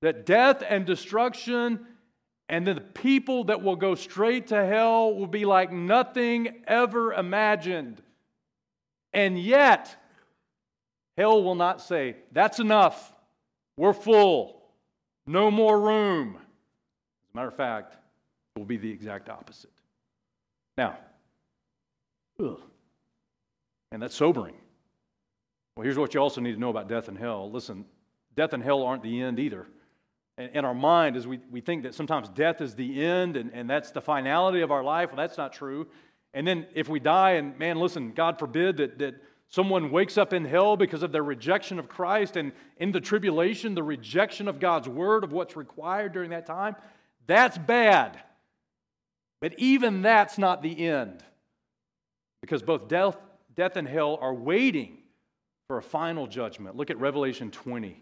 That 0.00 0.24
death 0.24 0.62
and 0.66 0.86
destruction 0.86 1.86
and 2.48 2.66
then 2.66 2.76
the 2.76 2.80
people 2.80 3.44
that 3.44 3.62
will 3.62 3.76
go 3.76 3.94
straight 3.94 4.48
to 4.48 4.64
hell 4.64 5.14
will 5.14 5.26
be 5.26 5.44
like 5.44 5.72
nothing 5.72 6.62
ever 6.66 7.12
imagined. 7.12 8.00
And 9.12 9.38
yet, 9.38 9.96
hell 11.16 11.42
will 11.42 11.54
not 11.56 11.80
say, 11.80 12.16
That's 12.32 12.60
enough. 12.60 13.12
We're 13.76 13.92
full. 13.92 14.62
No 15.26 15.50
more 15.50 15.78
room. 15.78 16.38
Matter 17.36 17.48
of 17.48 17.54
fact, 17.54 17.92
it 17.92 18.58
will 18.58 18.64
be 18.64 18.78
the 18.78 18.90
exact 18.90 19.28
opposite. 19.28 19.70
Now, 20.78 20.96
ugh, 22.42 22.58
and 23.92 24.02
that's 24.02 24.14
sobering. 24.14 24.54
Well, 25.76 25.84
here's 25.84 25.98
what 25.98 26.14
you 26.14 26.20
also 26.20 26.40
need 26.40 26.54
to 26.54 26.58
know 26.58 26.70
about 26.70 26.88
death 26.88 27.08
and 27.08 27.18
hell. 27.18 27.50
Listen, 27.50 27.84
death 28.36 28.54
and 28.54 28.62
hell 28.62 28.82
aren't 28.84 29.02
the 29.02 29.20
end 29.20 29.38
either. 29.38 29.66
In 30.38 30.64
our 30.64 30.72
mind, 30.72 31.14
as 31.14 31.26
we, 31.26 31.38
we 31.50 31.60
think 31.60 31.82
that 31.82 31.94
sometimes 31.94 32.30
death 32.30 32.62
is 32.62 32.74
the 32.74 33.04
end 33.04 33.36
and, 33.36 33.50
and 33.52 33.68
that's 33.68 33.90
the 33.90 34.00
finality 34.00 34.62
of 34.62 34.70
our 34.70 34.82
life, 34.82 35.10
well, 35.10 35.18
that's 35.18 35.36
not 35.36 35.52
true. 35.52 35.86
And 36.32 36.46
then 36.46 36.66
if 36.74 36.88
we 36.88 37.00
die, 37.00 37.32
and 37.32 37.58
man, 37.58 37.78
listen, 37.78 38.12
God 38.12 38.38
forbid 38.38 38.78
that, 38.78 38.98
that 38.98 39.14
someone 39.48 39.90
wakes 39.90 40.16
up 40.16 40.32
in 40.32 40.46
hell 40.46 40.74
because 40.74 41.02
of 41.02 41.12
their 41.12 41.22
rejection 41.22 41.78
of 41.78 41.86
Christ 41.86 42.36
and 42.36 42.52
in 42.78 42.92
the 42.92 43.00
tribulation, 43.00 43.74
the 43.74 43.82
rejection 43.82 44.48
of 44.48 44.58
God's 44.58 44.88
word, 44.88 45.22
of 45.22 45.32
what's 45.32 45.54
required 45.54 46.14
during 46.14 46.30
that 46.30 46.46
time, 46.46 46.76
that's 47.26 47.58
bad. 47.58 48.20
But 49.40 49.58
even 49.58 50.02
that's 50.02 50.38
not 50.38 50.62
the 50.62 50.86
end. 50.86 51.22
Because 52.40 52.62
both 52.62 52.88
death, 52.88 53.16
death 53.54 53.76
and 53.76 53.86
hell 53.86 54.18
are 54.20 54.34
waiting 54.34 54.98
for 55.68 55.78
a 55.78 55.82
final 55.82 56.26
judgment. 56.26 56.76
Look 56.76 56.90
at 56.90 56.98
Revelation 56.98 57.50
20, 57.50 58.00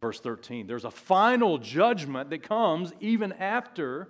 verse 0.00 0.20
13. 0.20 0.66
There's 0.66 0.84
a 0.84 0.90
final 0.90 1.58
judgment 1.58 2.30
that 2.30 2.42
comes 2.42 2.92
even 3.00 3.32
after 3.32 4.08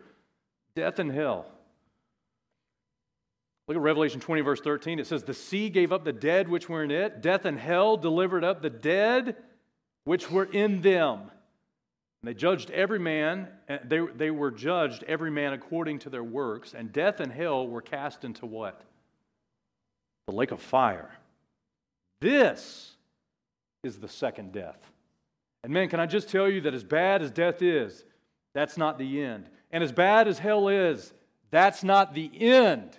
death 0.77 0.99
and 0.99 1.11
hell. 1.11 1.47
Look 3.67 3.77
at 3.77 3.83
Revelation 3.83 4.21
20, 4.21 4.43
verse 4.43 4.61
13. 4.61 4.99
It 4.99 5.07
says, 5.07 5.25
The 5.25 5.33
sea 5.33 5.71
gave 5.71 5.93
up 5.93 6.05
the 6.05 6.13
dead 6.13 6.49
which 6.49 6.69
were 6.69 6.85
in 6.85 6.91
it, 6.91 7.23
death 7.23 7.47
and 7.47 7.59
hell 7.59 7.97
delivered 7.97 8.45
up 8.45 8.61
the 8.61 8.71
dead 8.71 9.37
which 10.05 10.31
were 10.31 10.45
in 10.45 10.83
them. 10.83 11.31
And 12.25 12.29
they 12.31 12.41
judged 12.41 12.71
every 12.71 12.99
man, 12.99 13.49
eh, 13.69 13.81
they, 13.85 14.01
they 14.17 14.31
were 14.31 14.51
judged 14.51 15.05
every 15.07 15.31
man 15.31 15.53
according 15.53 15.99
to 15.99 16.09
their 16.09 16.25
works, 16.25 16.73
and 16.73 16.91
death 16.91 17.21
and 17.21 17.31
hell 17.31 17.69
were 17.69 17.83
cast 17.83 18.25
into 18.25 18.47
what? 18.47 18.81
The 20.29 20.33
lake 20.33 20.51
of 20.51 20.63
fire. 20.63 21.11
This 22.23 22.95
is 23.83 23.99
the 23.99 24.09
second 24.09 24.53
death. 24.53 24.79
And 25.65 25.71
man, 25.71 25.91
can 25.91 26.01
I 26.01 26.07
just 26.07 26.31
tell 26.31 26.49
you 26.49 26.63
that 26.63 26.73
as 26.73 26.83
bad 26.83 27.21
as 27.21 27.31
death 27.31 27.61
is, 27.61 28.07
that's 28.55 28.79
not 28.79 28.97
the 28.97 29.21
end. 29.21 29.51
And 29.71 29.85
as 29.85 29.93
bad 29.93 30.27
as 30.27 30.39
hell 30.39 30.69
is, 30.69 31.13
that's 31.51 31.85
not 31.85 32.15
the 32.15 32.31
end. 32.41 32.97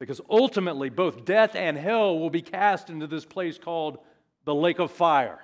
Because 0.00 0.20
ultimately, 0.28 0.88
both 0.88 1.24
death 1.24 1.54
and 1.54 1.78
hell 1.78 2.18
will 2.18 2.30
be 2.30 2.42
cast 2.42 2.90
into 2.90 3.06
this 3.06 3.24
place 3.24 3.58
called 3.58 3.98
the 4.44 4.56
lake 4.56 4.80
of 4.80 4.90
fire. 4.90 5.38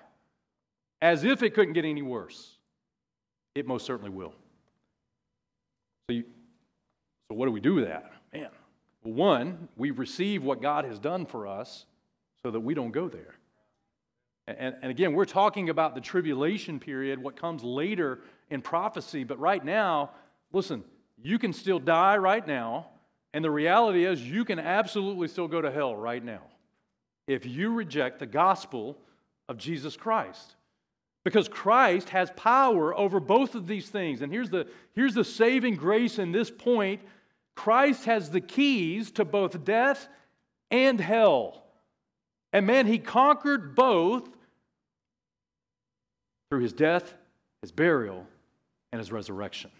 As 1.01 1.23
if 1.23 1.45
it 1.45 1.55
couldn't 1.55 1.75
get 1.75 1.85
any 1.85 2.03
worse. 2.03 2.54
It 3.55 3.67
most 3.67 3.87
certainly 3.87 4.11
will. 4.11 4.35
So, 6.09 6.17
you, 6.17 6.25
so 7.29 7.37
what 7.37 7.47
do 7.47 7.53
we 7.53 7.61
do 7.61 7.75
with 7.75 7.87
that? 7.87 8.13
Man, 8.33 8.49
well, 9.03 9.15
one, 9.15 9.69
we 9.77 9.91
receive 9.91 10.43
what 10.43 10.61
God 10.61 10.85
has 10.85 10.99
done 10.99 11.27
for 11.27 11.47
us 11.47 11.87
so 12.43 12.51
that 12.51 12.61
we 12.61 12.75
don't 12.75 12.91
go 12.91 13.09
there. 13.09 13.35
And, 14.47 14.75
and 14.83 14.91
again, 14.91 15.15
we're 15.15 15.25
talking 15.25 15.71
about 15.71 15.95
the 15.95 16.01
tribulation 16.01 16.79
period, 16.79 17.23
what 17.23 17.37
comes 17.37 17.63
later 17.63 18.21
in 18.51 18.61
prophecy, 18.61 19.25
but 19.25 19.39
right 19.39 19.65
now, 19.65 20.11
listen, 20.53 20.85
you 21.23 21.39
can 21.39 21.53
still 21.53 21.79
die 21.79 22.17
right 22.19 22.47
now 22.47 22.89
and 23.35 23.45
the 23.45 23.51
reality 23.51 24.07
is, 24.07 24.23
you 24.23 24.45
can 24.45 24.61
absolutely 24.61 25.27
still 25.27 25.49
go 25.49 25.61
to 25.61 25.71
hell 25.71 25.97
right 25.97 26.25
now 26.25 26.43
if 27.27 27.45
you 27.45 27.73
reject 27.73 28.21
the 28.21 28.27
gospel 28.27 28.97
of 29.49 29.59
Jesus 29.59 29.97
Christ. 29.97 30.55
Because 31.25 31.49
Christ 31.49 32.11
has 32.11 32.31
power 32.37 32.97
over 32.97 33.19
both 33.19 33.55
of 33.55 33.67
these 33.67 33.89
things. 33.89 34.21
And 34.21 34.31
here's 34.31 34.51
the, 34.51 34.67
here's 34.95 35.15
the 35.15 35.25
saving 35.25 35.77
grace 35.77 36.19
in 36.19 36.33
this 36.33 36.51
point 36.51 37.01
Christ 37.55 38.05
has 38.05 38.31
the 38.31 38.41
keys 38.41 39.11
to 39.13 39.25
both 39.25 39.65
death 39.65 40.09
and 40.71 41.01
hell. 41.01 41.63
And 42.53 42.67
man, 42.67 42.87
he 42.87 42.99
conquered 42.99 43.75
both 43.75 44.29
through 46.51 46.63
his 46.63 46.73
death, 46.73 47.15
his 47.63 47.73
burial, 47.73 48.27
and 48.93 48.99
his 48.99 49.11
resurrection. 49.11 49.71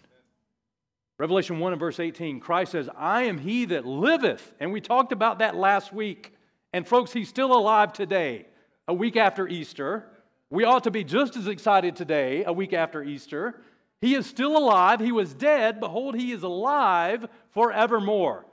Revelation 1.17 1.59
1 1.59 1.73
and 1.73 1.79
verse 1.79 1.99
18, 1.99 2.41
Christ 2.41 2.73
says, 2.73 2.89
I 2.97 3.23
am 3.23 3.37
he 3.37 3.65
that 3.65 3.85
liveth. 3.85 4.53
And 4.59 4.73
we 4.73 4.81
talked 4.81 5.13
about 5.13 5.39
that 5.39 5.55
last 5.55 5.93
week. 5.93 6.33
And 6.73 6.85
folks, 6.85 7.13
he's 7.13 7.29
still 7.29 7.53
alive 7.53 7.93
today, 7.93 8.47
a 8.87 8.93
week 8.93 9.15
after 9.15 9.47
Easter. 9.47 10.05
We 10.49 10.63
ought 10.63 10.83
to 10.83 10.91
be 10.91 11.03
just 11.03 11.35
as 11.35 11.47
excited 11.47 11.95
today, 11.95 12.43
a 12.43 12.53
week 12.53 12.73
after 12.73 13.03
Easter. 13.03 13.61
He 14.01 14.15
is 14.15 14.25
still 14.25 14.57
alive. 14.57 14.99
He 14.99 15.11
was 15.11 15.33
dead. 15.33 15.79
Behold, 15.79 16.15
he 16.15 16.31
is 16.31 16.43
alive 16.43 17.27
forevermore. 17.51 18.45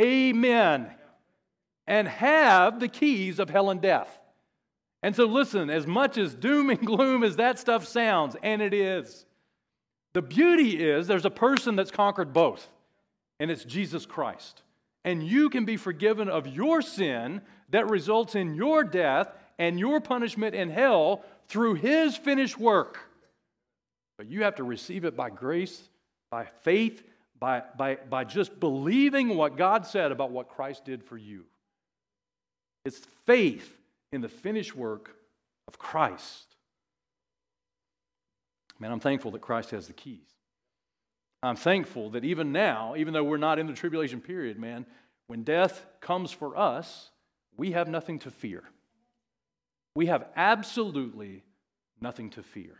Amen. 0.00 0.90
And 1.86 2.08
have 2.08 2.80
the 2.80 2.88
keys 2.88 3.38
of 3.38 3.50
hell 3.50 3.70
and 3.70 3.80
death. 3.80 4.18
And 5.02 5.14
so, 5.14 5.26
listen, 5.26 5.68
as 5.68 5.86
much 5.86 6.16
as 6.16 6.34
doom 6.34 6.70
and 6.70 6.80
gloom 6.80 7.22
as 7.22 7.36
that 7.36 7.58
stuff 7.58 7.86
sounds, 7.86 8.36
and 8.42 8.62
it 8.62 8.72
is, 8.72 9.26
the 10.14 10.22
beauty 10.22 10.82
is 10.82 11.06
there's 11.06 11.26
a 11.26 11.30
person 11.30 11.76
that's 11.76 11.90
conquered 11.90 12.32
both, 12.32 12.66
and 13.38 13.50
it's 13.50 13.64
Jesus 13.64 14.06
Christ. 14.06 14.62
And 15.04 15.22
you 15.22 15.50
can 15.50 15.66
be 15.66 15.76
forgiven 15.76 16.30
of 16.30 16.46
your 16.46 16.80
sin 16.80 17.42
that 17.68 17.90
results 17.90 18.34
in 18.34 18.54
your 18.54 18.82
death 18.82 19.28
and 19.58 19.78
your 19.78 20.00
punishment 20.00 20.54
in 20.54 20.70
hell 20.70 21.22
through 21.48 21.74
his 21.74 22.16
finished 22.16 22.58
work. 22.58 23.00
But 24.16 24.28
you 24.28 24.44
have 24.44 24.56
to 24.56 24.64
receive 24.64 25.04
it 25.04 25.16
by 25.16 25.30
grace, 25.30 25.88
by 26.30 26.46
faith, 26.62 27.02
by, 27.38 27.62
by, 27.76 27.96
by 27.96 28.24
just 28.24 28.58
believing 28.60 29.36
what 29.36 29.56
God 29.56 29.86
said 29.86 30.12
about 30.12 30.30
what 30.30 30.48
Christ 30.48 30.84
did 30.84 31.02
for 31.02 31.16
you. 31.16 31.44
It's 32.84 33.00
faith 33.26 33.76
in 34.12 34.20
the 34.20 34.28
finished 34.28 34.76
work 34.76 35.16
of 35.66 35.78
Christ. 35.78 36.54
Man, 38.78 38.92
I'm 38.92 39.00
thankful 39.00 39.30
that 39.32 39.40
Christ 39.40 39.70
has 39.70 39.86
the 39.86 39.92
keys. 39.92 40.26
I'm 41.42 41.56
thankful 41.56 42.10
that 42.10 42.24
even 42.24 42.52
now, 42.52 42.94
even 42.96 43.12
though 43.12 43.24
we're 43.24 43.36
not 43.36 43.58
in 43.58 43.66
the 43.66 43.72
tribulation 43.72 44.20
period, 44.20 44.58
man, 44.58 44.86
when 45.26 45.42
death 45.42 45.84
comes 46.00 46.30
for 46.32 46.56
us, 46.56 47.10
we 47.56 47.72
have 47.72 47.88
nothing 47.88 48.18
to 48.20 48.30
fear. 48.30 48.64
We 49.94 50.06
have 50.06 50.26
absolutely 50.36 51.44
nothing 52.00 52.30
to 52.30 52.42
fear 52.42 52.74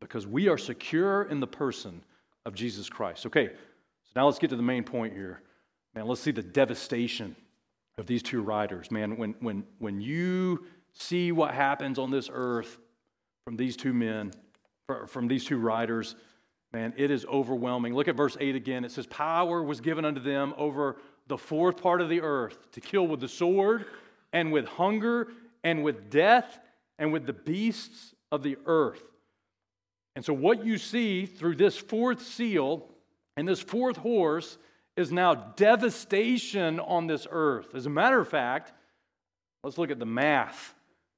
because 0.00 0.26
we 0.26 0.48
are 0.48 0.58
secure 0.58 1.24
in 1.24 1.40
the 1.40 1.46
person 1.46 2.02
of 2.44 2.54
Jesus 2.54 2.88
Christ. 2.90 3.26
Okay, 3.26 3.48
so 3.48 4.10
now 4.16 4.26
let's 4.26 4.38
get 4.38 4.50
to 4.50 4.56
the 4.56 4.62
main 4.62 4.84
point 4.84 5.14
here. 5.14 5.40
Man, 5.94 6.06
let's 6.06 6.20
see 6.20 6.32
the 6.32 6.42
devastation 6.42 7.34
of 7.96 8.06
these 8.06 8.22
two 8.22 8.42
riders. 8.42 8.90
Man, 8.90 9.16
when, 9.16 9.34
when, 9.40 9.64
when 9.78 10.00
you 10.00 10.66
see 10.92 11.32
what 11.32 11.54
happens 11.54 11.98
on 11.98 12.10
this 12.10 12.28
earth 12.32 12.78
from 13.44 13.56
these 13.56 13.76
two 13.76 13.94
men, 13.94 14.32
from 15.06 15.28
these 15.28 15.44
two 15.44 15.58
riders, 15.58 16.16
man, 16.72 16.92
it 16.96 17.10
is 17.10 17.24
overwhelming. 17.26 17.94
Look 17.94 18.08
at 18.08 18.16
verse 18.16 18.36
8 18.38 18.54
again. 18.54 18.84
It 18.84 18.90
says, 18.90 19.06
Power 19.06 19.62
was 19.62 19.80
given 19.80 20.04
unto 20.04 20.20
them 20.20 20.52
over 20.58 20.96
the 21.26 21.38
fourth 21.38 21.80
part 21.80 22.02
of 22.02 22.10
the 22.10 22.20
earth 22.20 22.70
to 22.72 22.80
kill 22.80 23.06
with 23.06 23.20
the 23.20 23.28
sword 23.28 23.86
and 24.32 24.52
with 24.52 24.66
hunger 24.66 25.28
and 25.64 25.82
with 25.82 26.10
death 26.10 26.60
and 26.98 27.12
with 27.12 27.26
the 27.26 27.32
beasts 27.32 28.14
of 28.30 28.42
the 28.42 28.56
earth. 28.66 29.02
And 30.14 30.24
so, 30.24 30.32
what 30.32 30.64
you 30.64 30.78
see 30.78 31.26
through 31.26 31.56
this 31.56 31.76
fourth 31.76 32.22
seal 32.22 32.88
and 33.36 33.48
this 33.48 33.60
fourth 33.60 33.96
horse 33.96 34.58
is 34.96 35.10
now 35.10 35.34
devastation 35.34 36.78
on 36.78 37.08
this 37.08 37.26
earth. 37.28 37.74
As 37.74 37.86
a 37.86 37.90
matter 37.90 38.20
of 38.20 38.28
fact, 38.28 38.72
let's 39.64 39.76
look 39.76 39.90
at 39.90 39.98
the 39.98 40.06
math 40.06 40.74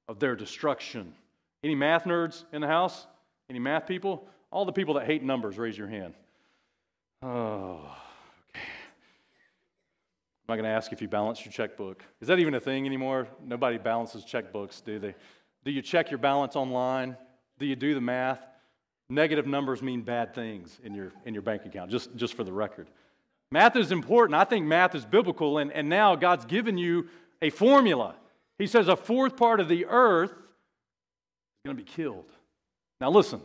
of 0.09 0.19
their 0.19 0.35
destruction. 0.35 1.13
Any 1.63 1.75
math 1.75 2.05
nerds 2.05 2.45
in 2.53 2.63
the 2.63 2.69
house? 2.69 3.07
Any 3.51 3.59
math 3.59 3.87
people? 3.87 4.27
All 4.51 4.65
the 4.65 4.73
people 4.73 4.95
that 4.95 5.07
hate 5.07 5.23
numbers, 5.23 5.59
raise 5.59 5.77
your 5.77 5.89
hand. 5.89 6.15
Oh. 7.23 7.95
I'm 10.49 10.55
not 10.55 10.63
going 10.63 10.71
to 10.71 10.77
ask 10.77 10.93
if 10.93 11.03
you 11.03 11.09
balance 11.09 11.45
your 11.45 11.51
checkbook. 11.51 12.05
Is 12.21 12.29
that 12.29 12.39
even 12.39 12.55
a 12.55 12.61
thing 12.61 12.87
anymore? 12.87 13.27
Nobody 13.45 13.79
balances 13.79 14.25
checkbooks, 14.25 14.85
do 14.85 15.01
they? 15.01 15.17
Do 15.65 15.73
you 15.73 15.83
check 15.83 16.09
your 16.09 16.19
balance 16.19 16.55
online? 16.55 17.17
Do 17.59 17.67
you 17.67 17.75
do 17.75 17.95
the 17.95 18.01
math? 18.01 18.39
Negative 19.09 19.45
numbers 19.45 19.83
mean 19.83 20.03
bad 20.03 20.37
things 20.37 20.79
in 20.85 20.95
your, 20.95 21.11
in 21.25 21.35
your 21.35 21.43
bank 21.43 21.67
account, 21.67 21.91
just, 21.91 22.15
just 22.15 22.35
for 22.35 22.45
the 22.45 22.53
record. 22.53 22.89
Math 23.51 23.75
is 23.75 23.91
important. 23.91 24.37
I 24.37 24.45
think 24.45 24.67
math 24.67 24.95
is 24.95 25.05
biblical, 25.05 25.59
and, 25.59 25.73
and 25.73 25.89
now 25.89 26.15
God's 26.15 26.45
given 26.45 26.79
you 26.79 27.09
a 27.43 27.51
formula. 27.51 28.15
He 28.57 28.69
says 28.69 28.87
a 28.87 28.97
fourth 28.97 29.37
part 29.37 29.59
of 29.59 29.67
the 29.67 29.87
earth 29.87 30.31
is 30.31 30.37
going 31.65 31.77
to 31.77 31.83
be 31.83 31.91
killed. 31.91 32.31
Now, 33.01 33.11
listen, 33.11 33.41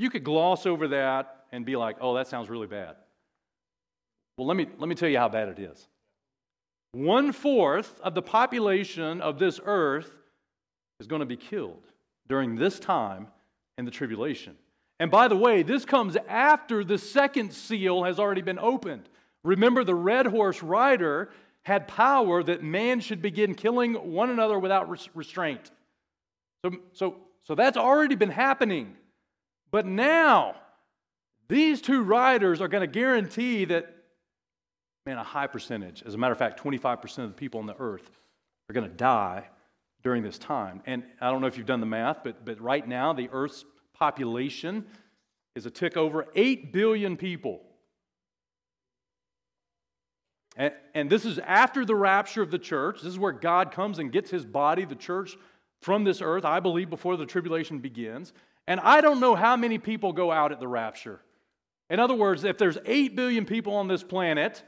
you 0.00 0.10
could 0.10 0.24
gloss 0.24 0.66
over 0.66 0.88
that 0.88 1.44
and 1.52 1.64
be 1.64 1.76
like, 1.76 1.98
oh, 2.00 2.14
that 2.14 2.26
sounds 2.26 2.50
really 2.50 2.66
bad. 2.66 2.96
Well, 4.36 4.46
let 4.46 4.56
me, 4.56 4.66
let 4.78 4.88
me 4.88 4.94
tell 4.94 5.08
you 5.08 5.18
how 5.18 5.28
bad 5.28 5.48
it 5.48 5.58
is. 5.58 5.88
One 6.92 7.32
fourth 7.32 8.00
of 8.00 8.14
the 8.14 8.22
population 8.22 9.20
of 9.20 9.38
this 9.38 9.60
earth 9.64 10.10
is 11.00 11.06
going 11.06 11.20
to 11.20 11.26
be 11.26 11.36
killed 11.36 11.82
during 12.28 12.56
this 12.56 12.78
time 12.78 13.28
in 13.78 13.84
the 13.84 13.90
tribulation. 13.90 14.56
And 14.98 15.10
by 15.10 15.28
the 15.28 15.36
way, 15.36 15.62
this 15.62 15.84
comes 15.84 16.16
after 16.28 16.82
the 16.84 16.98
second 16.98 17.52
seal 17.52 18.04
has 18.04 18.18
already 18.18 18.40
been 18.42 18.58
opened. 18.58 19.08
Remember, 19.44 19.84
the 19.84 19.94
red 19.94 20.26
horse 20.26 20.62
rider 20.62 21.30
had 21.62 21.88
power 21.88 22.42
that 22.42 22.62
man 22.62 23.00
should 23.00 23.20
begin 23.20 23.54
killing 23.54 23.94
one 23.94 24.30
another 24.30 24.58
without 24.58 24.88
restraint. 25.14 25.70
So, 26.64 26.70
so, 26.92 27.16
so 27.42 27.54
that's 27.54 27.76
already 27.76 28.14
been 28.14 28.30
happening. 28.30 28.96
But 29.70 29.84
now, 29.84 30.56
these 31.48 31.80
two 31.82 32.02
riders 32.02 32.60
are 32.60 32.68
going 32.68 32.80
to 32.82 32.86
guarantee 32.86 33.66
that, 33.66 33.95
man, 35.06 35.18
a 35.18 35.24
high 35.24 35.46
percentage, 35.46 36.02
as 36.04 36.14
a 36.14 36.18
matter 36.18 36.32
of 36.32 36.38
fact, 36.38 36.62
25% 36.62 37.18
of 37.18 37.30
the 37.30 37.34
people 37.34 37.60
on 37.60 37.66
the 37.66 37.76
earth 37.78 38.10
are 38.68 38.72
going 38.72 38.88
to 38.88 38.96
die 38.96 39.48
during 40.02 40.22
this 40.22 40.36
time. 40.36 40.82
And 40.84 41.04
I 41.20 41.30
don't 41.30 41.40
know 41.40 41.46
if 41.46 41.56
you've 41.56 41.66
done 41.66 41.80
the 41.80 41.86
math, 41.86 42.18
but, 42.24 42.44
but 42.44 42.60
right 42.60 42.86
now, 42.86 43.12
the 43.12 43.28
earth's 43.32 43.64
population 43.94 44.84
is 45.54 45.64
a 45.64 45.70
tick 45.70 45.96
over 45.96 46.26
8 46.34 46.72
billion 46.72 47.16
people. 47.16 47.62
And, 50.56 50.72
and, 50.94 51.10
this 51.10 51.24
is 51.24 51.38
after 51.38 51.84
the 51.84 51.94
rapture 51.94 52.42
of 52.42 52.50
the 52.50 52.58
church. 52.58 53.02
This 53.02 53.12
is 53.12 53.18
where 53.18 53.32
God 53.32 53.72
comes 53.72 53.98
and 53.98 54.10
gets 54.10 54.30
his 54.30 54.44
body, 54.44 54.84
the 54.84 54.94
church, 54.94 55.36
from 55.82 56.02
this 56.02 56.22
earth, 56.22 56.44
I 56.44 56.60
believe, 56.60 56.88
before 56.88 57.16
the 57.16 57.26
tribulation 57.26 57.78
begins. 57.78 58.32
And 58.66 58.80
I 58.80 59.02
don't 59.02 59.20
know 59.20 59.34
how 59.34 59.54
many 59.56 59.78
people 59.78 60.12
go 60.12 60.32
out 60.32 60.52
at 60.52 60.58
the 60.58 60.66
rapture. 60.66 61.20
In 61.90 62.00
other 62.00 62.14
words, 62.14 62.42
if 62.44 62.58
there's 62.58 62.78
8 62.84 63.14
billion 63.14 63.44
people 63.44 63.74
on 63.74 63.86
this 63.86 64.02
planet, 64.02 64.62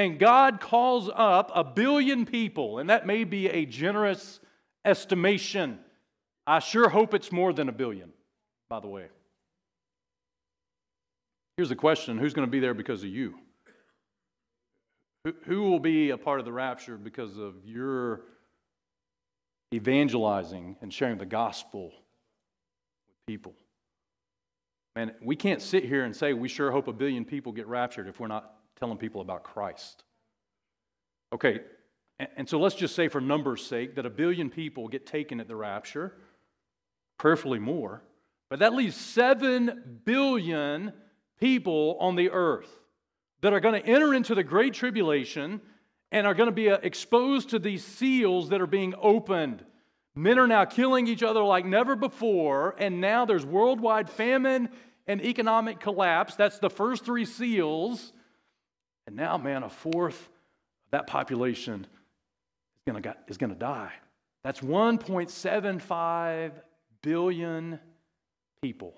and 0.00 0.18
God 0.18 0.60
calls 0.60 1.10
up 1.14 1.50
a 1.54 1.62
billion 1.62 2.26
people, 2.26 2.78
and 2.78 2.90
that 2.90 3.06
may 3.06 3.24
be 3.24 3.48
a 3.48 3.66
generous 3.66 4.40
estimation, 4.84 5.78
I 6.46 6.58
sure 6.58 6.88
hope 6.88 7.14
it's 7.14 7.30
more 7.30 7.52
than 7.52 7.68
a 7.68 7.72
billion 7.72 8.12
by 8.70 8.80
the 8.80 8.86
way. 8.86 9.08
Here's 11.56 11.68
the 11.68 11.76
question 11.76 12.16
who's 12.16 12.32
going 12.32 12.46
to 12.46 12.50
be 12.50 12.60
there 12.60 12.72
because 12.72 13.02
of 13.02 13.10
you? 13.10 13.34
Who, 15.44 15.64
will 15.64 15.80
be 15.80 16.10
a 16.10 16.16
part 16.16 16.38
of 16.38 16.46
the 16.46 16.52
rapture 16.52 16.96
because 16.96 17.36
of 17.36 17.66
your 17.66 18.22
evangelizing 19.74 20.76
and 20.80 20.90
sharing 20.90 21.18
the 21.18 21.26
gospel 21.26 21.92
with 23.06 23.26
people? 23.26 23.52
Man, 24.96 25.12
we 25.22 25.36
can't 25.36 25.60
sit 25.60 25.84
here 25.84 26.04
and 26.04 26.16
say 26.16 26.32
we 26.32 26.48
sure 26.48 26.70
hope 26.70 26.88
a 26.88 26.92
billion 26.92 27.26
people 27.26 27.52
get 27.52 27.66
raptured 27.66 28.08
if 28.08 28.18
we're 28.18 28.28
not 28.28 28.54
telling 28.80 28.98
people 28.98 29.20
about 29.20 29.44
Christ. 29.44 30.04
Okay, 31.32 31.60
and 32.36 32.48
so 32.48 32.58
let's 32.58 32.74
just 32.74 32.94
say, 32.94 33.08
for 33.08 33.20
numbers' 33.20 33.64
sake, 33.64 33.94
that 33.96 34.06
a 34.06 34.10
billion 34.10 34.50
people 34.50 34.88
get 34.88 35.06
taken 35.06 35.38
at 35.38 35.48
the 35.48 35.56
rapture, 35.56 36.14
prayerfully 37.18 37.58
more. 37.58 38.02
But 38.48 38.60
that 38.60 38.74
leaves 38.74 38.96
7 38.96 40.00
billion 40.04 40.92
people 41.38 41.96
on 42.00 42.16
the 42.16 42.30
earth 42.30 42.70
that 43.42 43.52
are 43.52 43.60
going 43.60 43.80
to 43.80 43.86
enter 43.86 44.12
into 44.14 44.34
the 44.34 44.42
Great 44.42 44.74
Tribulation 44.74 45.60
and 46.10 46.26
are 46.26 46.34
going 46.34 46.48
to 46.48 46.54
be 46.54 46.70
uh, 46.70 46.78
exposed 46.82 47.50
to 47.50 47.58
these 47.58 47.84
seals 47.84 48.48
that 48.48 48.60
are 48.60 48.66
being 48.66 48.94
opened. 49.00 49.64
Men 50.14 50.38
are 50.38 50.48
now 50.48 50.64
killing 50.64 51.06
each 51.06 51.22
other 51.22 51.42
like 51.42 51.64
never 51.64 51.94
before, 51.94 52.74
and 52.78 53.00
now 53.00 53.24
there's 53.24 53.46
worldwide 53.46 54.10
famine 54.10 54.70
and 55.06 55.22
economic 55.22 55.80
collapse. 55.80 56.34
That's 56.34 56.58
the 56.58 56.70
first 56.70 57.04
three 57.04 57.24
seals. 57.24 58.12
And 59.10 59.16
now, 59.16 59.36
man, 59.36 59.64
a 59.64 59.68
fourth 59.68 60.20
of 60.20 60.28
that 60.92 61.08
population 61.08 61.84
is 62.86 63.36
to 63.50 63.56
die. 63.56 63.90
That's 64.44 64.60
1.75 64.60 66.52
billion 67.02 67.80
people. 68.62 68.94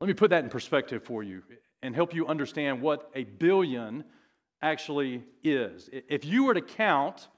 Let 0.00 0.08
me 0.08 0.14
put 0.14 0.30
that 0.30 0.42
in 0.42 0.50
perspective 0.50 1.04
for 1.04 1.22
you 1.22 1.44
and 1.84 1.94
help 1.94 2.14
you 2.14 2.26
understand 2.26 2.82
what 2.82 3.12
a 3.14 3.22
billion 3.22 4.02
actually 4.60 5.22
is. 5.44 5.88
If 5.92 6.24
you 6.24 6.42
were 6.42 6.54
to 6.54 6.60
count 6.60 7.28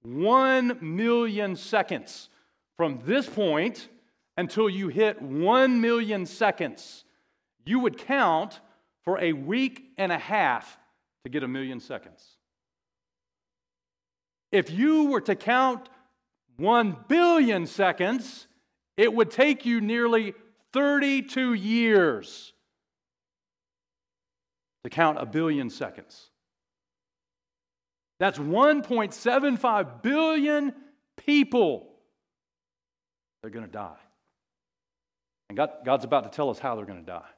1 0.00 0.78
million 0.80 1.56
seconds 1.56 2.30
from 2.78 3.00
this 3.04 3.28
point 3.28 3.90
until 4.38 4.70
you 4.70 4.88
hit 4.88 5.20
1 5.20 5.78
million 5.78 6.24
seconds, 6.24 7.04
you 7.66 7.80
would 7.80 7.98
count 7.98 8.60
for 9.02 9.18
a 9.18 9.34
week 9.34 9.92
and 9.98 10.10
a 10.10 10.18
half 10.18 10.78
to 11.24 11.30
get 11.30 11.42
a 11.42 11.48
million 11.48 11.80
seconds. 11.80 12.36
If 14.52 14.70
you 14.70 15.04
were 15.04 15.20
to 15.22 15.34
count 15.34 15.88
1 16.56 16.96
billion 17.08 17.66
seconds, 17.66 18.46
it 18.96 19.12
would 19.12 19.30
take 19.30 19.64
you 19.64 19.80
nearly 19.80 20.34
32 20.72 21.54
years 21.54 22.52
to 24.84 24.90
count 24.90 25.18
a 25.20 25.26
billion 25.26 25.70
seconds. 25.70 26.30
That's 28.18 28.38
1.75 28.38 30.02
billion 30.02 30.74
people. 31.16 31.88
They're 33.42 33.50
going 33.50 33.66
to 33.66 33.72
die. 33.72 33.96
And 35.48 35.56
God, 35.56 35.70
God's 35.84 36.04
about 36.04 36.24
to 36.24 36.30
tell 36.30 36.50
us 36.50 36.58
how 36.58 36.76
they're 36.76 36.84
going 36.84 37.00
to 37.00 37.10
die. 37.10 37.28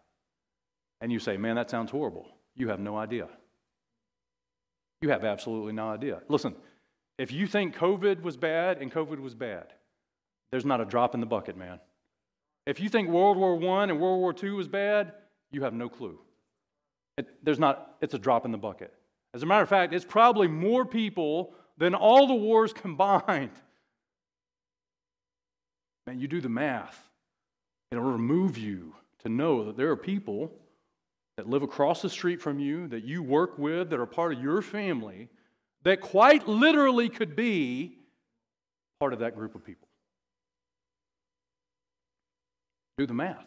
And 1.01 1.12
you 1.12 1.18
say, 1.18 1.37
man, 1.37 1.57
that 1.57 1.70
sounds 1.70 1.91
horrible. 1.91 2.26
You 2.57 2.68
have 2.68 2.80
no 2.80 2.97
idea. 2.97 3.28
You 5.03 5.11
have 5.11 5.24
absolutely 5.24 5.72
no 5.72 5.90
idea. 5.90 6.22
Listen, 6.28 6.55
If 7.18 7.30
you 7.30 7.46
think 7.46 7.76
COVID 7.76 8.22
was 8.22 8.36
bad 8.36 8.80
and 8.80 8.90
COVID 8.90 9.20
was 9.20 9.34
bad, 9.34 9.66
there's 10.50 10.64
not 10.64 10.80
a 10.80 10.84
drop 10.84 11.14
in 11.14 11.20
the 11.20 11.26
bucket, 11.26 11.57
man. 11.57 11.78
If 12.66 12.80
you 12.80 12.88
think 12.88 13.09
World 13.09 13.36
War 13.36 13.55
I 13.78 13.84
and 13.84 14.00
World 14.00 14.20
War 14.20 14.34
II 14.40 14.53
was 14.53 14.68
bad, 14.68 15.12
you 15.50 15.62
have 15.62 15.74
no 15.74 15.88
clue. 15.88 16.18
It, 17.18 17.28
there's 17.44 17.59
not, 17.59 17.96
it's 18.00 18.14
a 18.14 18.18
drop 18.18 18.44
in 18.44 18.53
the 18.53 18.59
bucket. 18.59 18.94
As 19.34 19.42
a 19.42 19.46
matter 19.46 19.62
of 19.62 19.68
fact, 19.68 19.92
it's 19.92 20.05
probably 20.05 20.48
more 20.48 20.84
people 20.84 21.55
than 21.76 21.94
all 21.94 22.26
the 22.26 22.34
wars 22.34 22.72
combined. 22.84 23.50
Man, 26.07 26.18
you 26.18 26.28
do 26.28 26.40
the 26.40 26.48
math. 26.48 27.09
It'll 27.90 28.05
remove 28.05 28.57
you 28.57 28.94
to 29.22 29.28
know 29.28 29.64
that 29.64 29.76
there 29.76 29.90
are 29.90 29.96
people 29.96 30.53
that 31.37 31.49
live 31.49 31.62
across 31.62 32.03
the 32.03 32.11
street 32.11 32.41
from 32.41 32.59
you, 32.59 32.89
that 32.89 33.05
you 33.05 33.22
work 33.22 33.59
with, 33.59 33.91
that 33.91 33.99
are 33.99 34.07
part 34.07 34.33
of 34.33 34.43
your 34.43 34.62
family, 34.62 35.28
that 35.83 36.01
quite 36.01 36.47
literally 36.47 37.09
could 37.09 37.35
be 37.35 37.99
part 39.01 39.12
of 39.12 39.20
that 39.20 39.35
group 39.35 39.55
of 39.55 39.64
people. 39.64 39.89
Do 42.99 43.07
the 43.07 43.14
math. 43.14 43.47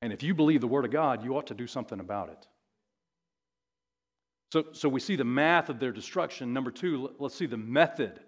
And 0.00 0.12
if 0.12 0.22
you 0.22 0.34
believe 0.34 0.60
the 0.60 0.66
Word 0.66 0.84
of 0.84 0.90
God, 0.90 1.22
you 1.22 1.36
ought 1.36 1.46
to 1.48 1.54
do 1.54 1.66
something 1.66 2.00
about 2.00 2.30
it. 2.30 2.46
So, 4.52 4.66
so 4.72 4.88
we 4.88 5.00
see 5.00 5.16
the 5.16 5.24
math 5.24 5.68
of 5.68 5.78
their 5.78 5.92
destruction. 5.92 6.52
Number 6.52 6.70
two, 6.70 7.12
let's 7.18 7.34
see 7.34 7.46
the 7.46 7.56
method 7.56 8.20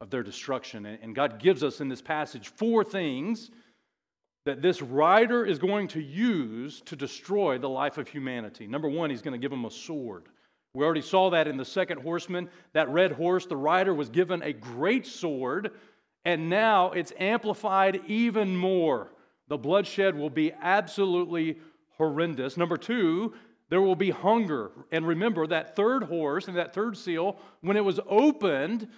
of 0.00 0.10
their 0.10 0.22
destruction. 0.22 0.86
And 0.86 1.14
God 1.14 1.38
gives 1.38 1.62
us 1.62 1.80
in 1.80 1.88
this 1.88 2.00
passage 2.00 2.48
four 2.48 2.84
things 2.84 3.50
that 4.44 4.62
this 4.62 4.80
rider 4.80 5.44
is 5.44 5.58
going 5.58 5.88
to 5.88 6.00
use 6.00 6.80
to 6.82 6.96
destroy 6.96 7.58
the 7.58 7.68
life 7.68 7.98
of 7.98 8.08
humanity. 8.08 8.66
Number 8.66 8.88
one, 8.88 9.10
he's 9.10 9.22
going 9.22 9.32
to 9.32 9.38
give 9.38 9.52
him 9.52 9.64
a 9.64 9.70
sword. 9.70 10.24
We 10.74 10.84
already 10.84 11.02
saw 11.02 11.30
that 11.30 11.48
in 11.48 11.56
the 11.56 11.64
second 11.64 12.02
horseman. 12.02 12.48
That 12.72 12.88
red 12.88 13.12
horse, 13.12 13.46
the 13.46 13.56
rider 13.56 13.94
was 13.94 14.08
given 14.08 14.42
a 14.42 14.52
great 14.52 15.06
sword, 15.06 15.72
and 16.24 16.48
now 16.48 16.92
it's 16.92 17.12
amplified 17.18 18.00
even 18.06 18.56
more. 18.56 19.12
The 19.48 19.58
bloodshed 19.58 20.14
will 20.14 20.30
be 20.30 20.52
absolutely 20.52 21.58
horrendous. 21.96 22.56
Number 22.56 22.76
two, 22.76 23.34
there 23.70 23.82
will 23.82 23.96
be 23.96 24.10
hunger. 24.10 24.70
And 24.92 25.06
remember, 25.06 25.46
that 25.46 25.74
third 25.74 26.04
horse 26.04 26.48
and 26.48 26.56
that 26.56 26.74
third 26.74 26.96
seal, 26.96 27.38
when 27.60 27.76
it 27.76 27.84
was 27.84 28.00
opened, 28.06 28.88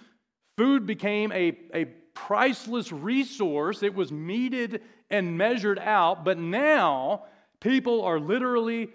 food 0.57 0.85
became 0.85 1.31
a, 1.31 1.57
a 1.73 1.85
priceless 2.13 2.91
resource. 2.91 3.83
It 3.83 3.95
was 3.95 4.11
meted 4.11 4.81
and 5.11 5.37
measured 5.37 5.79
out, 5.79 6.23
but 6.23 6.37
now 6.37 7.25
people 7.59 8.03
are 8.03 8.19
literally 8.19 8.89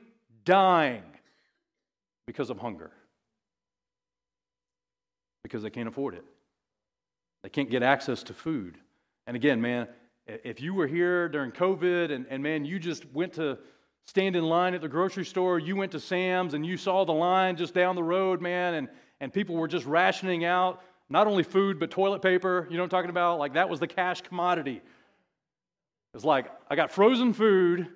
dying 0.45 1.03
because 2.27 2.51
of 2.51 2.59
hunger. 2.59 2.91
Because 5.43 5.62
they 5.62 5.71
can't 5.71 5.89
afford 5.89 6.14
it. 6.14 6.25
They 7.43 7.49
can't 7.49 7.71
get 7.71 7.83
access 7.83 8.25
to 8.25 8.33
food. 8.35 8.79
And 9.27 9.37
again, 9.37 9.61
man, 9.61 9.87
if 10.27 10.61
you 10.61 10.75
were 10.75 10.87
here 10.87 11.29
during 11.29 11.53
COVID 11.53 12.11
and, 12.11 12.27
and 12.29 12.43
man, 12.43 12.64
you 12.64 12.79
just 12.79 13.05
went 13.12 13.35
to 13.35 13.59
stand 14.07 14.35
in 14.35 14.45
line 14.45 14.75
at 14.75 14.81
the 14.81 14.89
grocery 14.89 15.25
store, 15.25 15.59
you 15.59 15.77
went 15.77 15.93
to 15.93 16.01
Sam's 16.01 16.55
and 16.55 16.67
you 16.67 16.77
saw 16.77 17.05
the 17.05 17.12
line 17.12 17.57
just 17.57 17.75
down 17.75 17.95
the 17.95 18.03
road, 18.03 18.41
man, 18.41 18.75
and, 18.75 18.89
and 19.21 19.33
people 19.33 19.55
were 19.55 19.69
just 19.69 19.87
rationing 19.87 20.45
out 20.45 20.83
not 21.09 21.27
only 21.27 21.43
food, 21.43 21.79
but 21.79 21.91
toilet 21.91 22.23
paper. 22.23 22.67
You 22.69 22.77
know 22.77 22.83
what 22.83 22.87
I'm 22.87 22.99
talking 22.99 23.11
about? 23.11 23.39
Like 23.39 23.55
that 23.55 23.69
was 23.69 23.79
the 23.81 23.87
cash 23.87 24.23
commodity. 24.23 24.83
It's 26.17 26.25
like, 26.25 26.51
I 26.71 26.77
got 26.77 26.91
frozen 26.91 27.35
food 27.35 27.89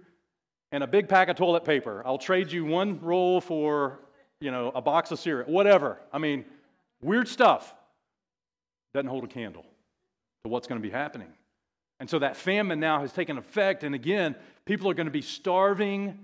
and 0.73 0.85
a 0.85 0.87
big 0.87 1.09
pack 1.09 1.31
of 1.31 1.37
toilet 1.37 1.65
paper. 1.65 2.03
I'll 2.05 2.19
trade 2.19 2.53
you 2.53 2.67
one 2.67 3.01
roll 3.01 3.41
for, 3.41 4.01
you 4.43 4.51
know, 4.51 4.71
a 4.75 4.83
box 4.83 5.11
of 5.11 5.19
cereal, 5.19 5.51
whatever. 5.51 5.99
I 6.13 6.19
mean, 6.19 6.45
weird 7.01 7.29
stuff. 7.29 7.75
Doesn't 8.93 9.09
hold 9.09 9.25
a 9.25 9.27
candle 9.27 9.65
to 10.45 10.51
what's 10.51 10.67
going 10.67 10.79
to 10.79 10.87
be 10.87 10.93
happening. 10.93 11.29
And 11.99 12.11
so 12.11 12.19
that 12.19 12.37
famine 12.37 12.79
now 12.79 13.01
has 13.01 13.11
taken 13.11 13.39
effect. 13.39 13.85
And 13.85 13.95
again, 13.95 14.37
people 14.67 14.91
are 14.91 14.95
going 14.95 15.07
to 15.07 15.11
be 15.11 15.23
starving 15.23 16.19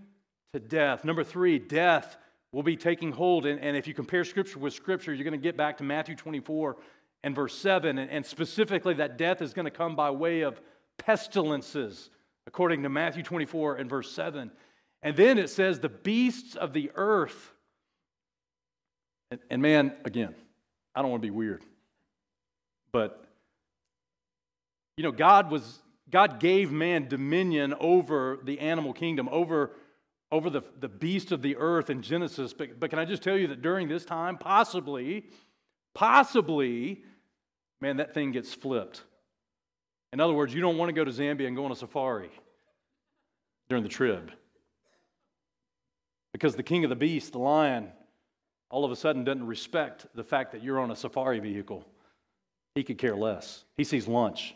to 0.53 0.61
death. 0.61 1.03
Number 1.03 1.25
three, 1.25 1.59
death 1.59 2.19
will 2.53 2.63
be 2.63 2.77
taking 2.77 3.11
hold. 3.11 3.47
And, 3.47 3.59
and 3.59 3.75
if 3.75 3.89
you 3.89 3.95
compare 3.95 4.23
Scripture 4.27 4.59
with 4.59 4.75
Scripture, 4.75 5.15
you're 5.15 5.25
going 5.25 5.33
to 5.33 5.43
get 5.43 5.57
back 5.57 5.79
to 5.79 5.85
Matthew 5.85 6.15
24 6.15 6.77
and 7.25 7.35
verse 7.35 7.57
7. 7.57 7.97
And, 7.97 8.11
and 8.11 8.27
specifically, 8.27 8.93
that 8.95 9.17
death 9.17 9.41
is 9.41 9.55
going 9.55 9.65
to 9.65 9.71
come 9.71 9.97
by 9.97 10.11
way 10.11 10.43
of 10.43 10.61
pestilences, 10.99 12.11
according 12.47 12.83
to 12.83 12.89
Matthew 12.89 13.23
24 13.23 13.77
and 13.77 13.89
verse 13.89 14.11
7. 14.13 14.51
And 15.03 15.17
then 15.17 15.39
it 15.39 15.51
says, 15.51 15.81
the 15.81 15.89
beasts 15.89 16.57
of 16.57 16.73
the 16.73 16.91
earth. 16.95 17.53
And, 19.31 19.41
and 19.51 19.63
man, 19.63 19.93
again, 20.05 20.35
I 20.95 21.03
don't 21.03 21.11
want 21.11 21.23
to 21.23 21.27
be 21.27 21.35
weird, 21.35 21.63
but 22.93 23.27
you 24.97 25.03
know, 25.03 25.13
God 25.13 25.51
was 25.51 25.81
God 26.09 26.39
gave 26.41 26.71
man 26.71 27.09
dominion 27.09 27.75
over 27.81 28.39
the 28.43 28.61
animal 28.61 28.93
kingdom, 28.93 29.29
over 29.31 29.73
over 30.33 30.51
the, 30.51 30.63
the 30.81 30.89
beast 30.89 31.33
of 31.33 31.43
the 31.43 31.57
earth 31.57 31.91
in 31.91 32.03
Genesis. 32.03 32.53
But, 32.53 32.81
but 32.81 32.91
can 32.91 32.99
I 32.99 33.05
just 33.05 33.23
tell 33.23 33.37
you 33.37 33.47
that 33.49 33.63
during 33.63 33.89
this 33.89 34.05
time, 34.05 34.39
possibly, 34.39 35.27
possibly, 35.95 37.05
man, 37.81 37.99
that 37.99 38.13
thing 38.13 38.33
gets 38.33 38.53
flipped. 38.53 39.03
In 40.13 40.21
other 40.21 40.33
words, 40.33 40.55
you 40.55 40.61
don't 40.61 40.79
want 40.79 40.89
to 40.89 40.93
go 40.93 41.05
to 41.05 41.11
Zambia 41.11 41.47
and 41.47 41.57
go 41.57 41.65
on 41.65 41.73
a 41.73 41.77
safari 41.77 42.31
during 43.69 43.83
the 43.83 43.89
trib. 43.89 44.31
Because 46.33 46.55
the 46.55 46.63
king 46.63 46.85
of 46.85 46.91
the 46.91 46.97
beast, 46.97 47.33
the 47.33 47.39
lion, 47.39 47.91
all 48.71 48.85
of 48.85 48.91
a 48.91 48.97
sudden 48.97 49.25
doesn't 49.25 49.47
respect 49.47 50.07
the 50.15 50.25
fact 50.25 50.53
that 50.53 50.63
you're 50.63 50.79
on 50.79 50.91
a 50.91 50.97
safari 50.97 51.41
vehicle. 51.41 51.87
He 52.75 52.85
could 52.85 52.99
care 52.99 53.17
less. 53.17 53.65
He 53.77 53.85
sees 53.85 54.07
lunch, 54.07 54.55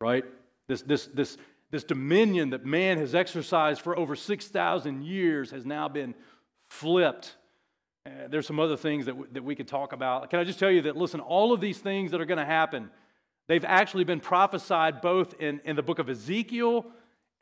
right? 0.00 0.24
This, 0.68 0.82
this, 0.82 1.06
this, 1.06 1.38
this 1.70 1.84
dominion 1.84 2.50
that 2.50 2.66
man 2.66 2.98
has 2.98 3.14
exercised 3.14 3.80
for 3.80 3.98
over 3.98 4.14
6,000 4.14 5.02
years 5.02 5.50
has 5.52 5.64
now 5.64 5.88
been 5.88 6.14
flipped. 6.68 7.36
Uh, 8.04 8.28
there's 8.28 8.46
some 8.46 8.60
other 8.60 8.76
things 8.76 9.06
that, 9.06 9.12
w- 9.12 9.28
that 9.32 9.42
we 9.42 9.54
could 9.54 9.68
talk 9.68 9.92
about. 9.92 10.28
Can 10.28 10.38
I 10.38 10.44
just 10.44 10.58
tell 10.58 10.70
you 10.70 10.82
that, 10.82 10.96
listen, 10.96 11.20
all 11.20 11.52
of 11.52 11.60
these 11.60 11.78
things 11.78 12.10
that 12.10 12.20
are 12.20 12.26
going 12.26 12.38
to 12.38 12.44
happen, 12.44 12.90
they've 13.48 13.64
actually 13.64 14.04
been 14.04 14.20
prophesied 14.20 15.00
both 15.00 15.34
in, 15.40 15.60
in 15.64 15.76
the 15.76 15.82
book 15.82 15.98
of 15.98 16.08
Ezekiel 16.08 16.86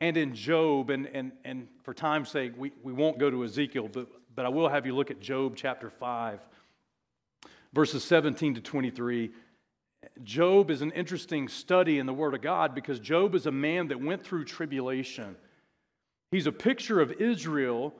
and 0.01 0.17
in 0.17 0.35
Job. 0.35 0.89
And, 0.89 1.07
and, 1.07 1.31
and 1.43 1.67
for 1.83 1.93
time's 1.93 2.29
sake, 2.29 2.53
we, 2.57 2.71
we 2.83 2.93
won't 2.93 3.17
go 3.17 3.29
to 3.29 3.43
Ezekiel, 3.43 3.89
but, 3.91 4.07
but 4.35 4.45
I 4.45 4.49
will 4.49 4.69
have 4.69 4.85
you 4.85 4.95
look 4.95 5.11
at 5.11 5.19
Job 5.19 5.55
chapter 5.55 5.89
5, 5.89 6.39
verses 7.73 8.03
17 8.03 8.55
to 8.55 8.61
23. 8.61 9.31
Job 10.23 10.71
is 10.71 10.81
an 10.81 10.91
interesting 10.91 11.47
study 11.47 11.99
in 11.99 12.05
the 12.05 12.13
Word 12.13 12.33
of 12.33 12.41
God 12.41 12.75
because 12.75 12.99
Job 12.99 13.35
is 13.35 13.45
a 13.45 13.51
man 13.51 13.87
that 13.87 14.01
went 14.01 14.23
through 14.23 14.45
tribulation. 14.45 15.35
He's 16.31 16.47
a 16.47 16.51
picture 16.51 17.01
of 17.01 17.13
Israel 17.13 17.93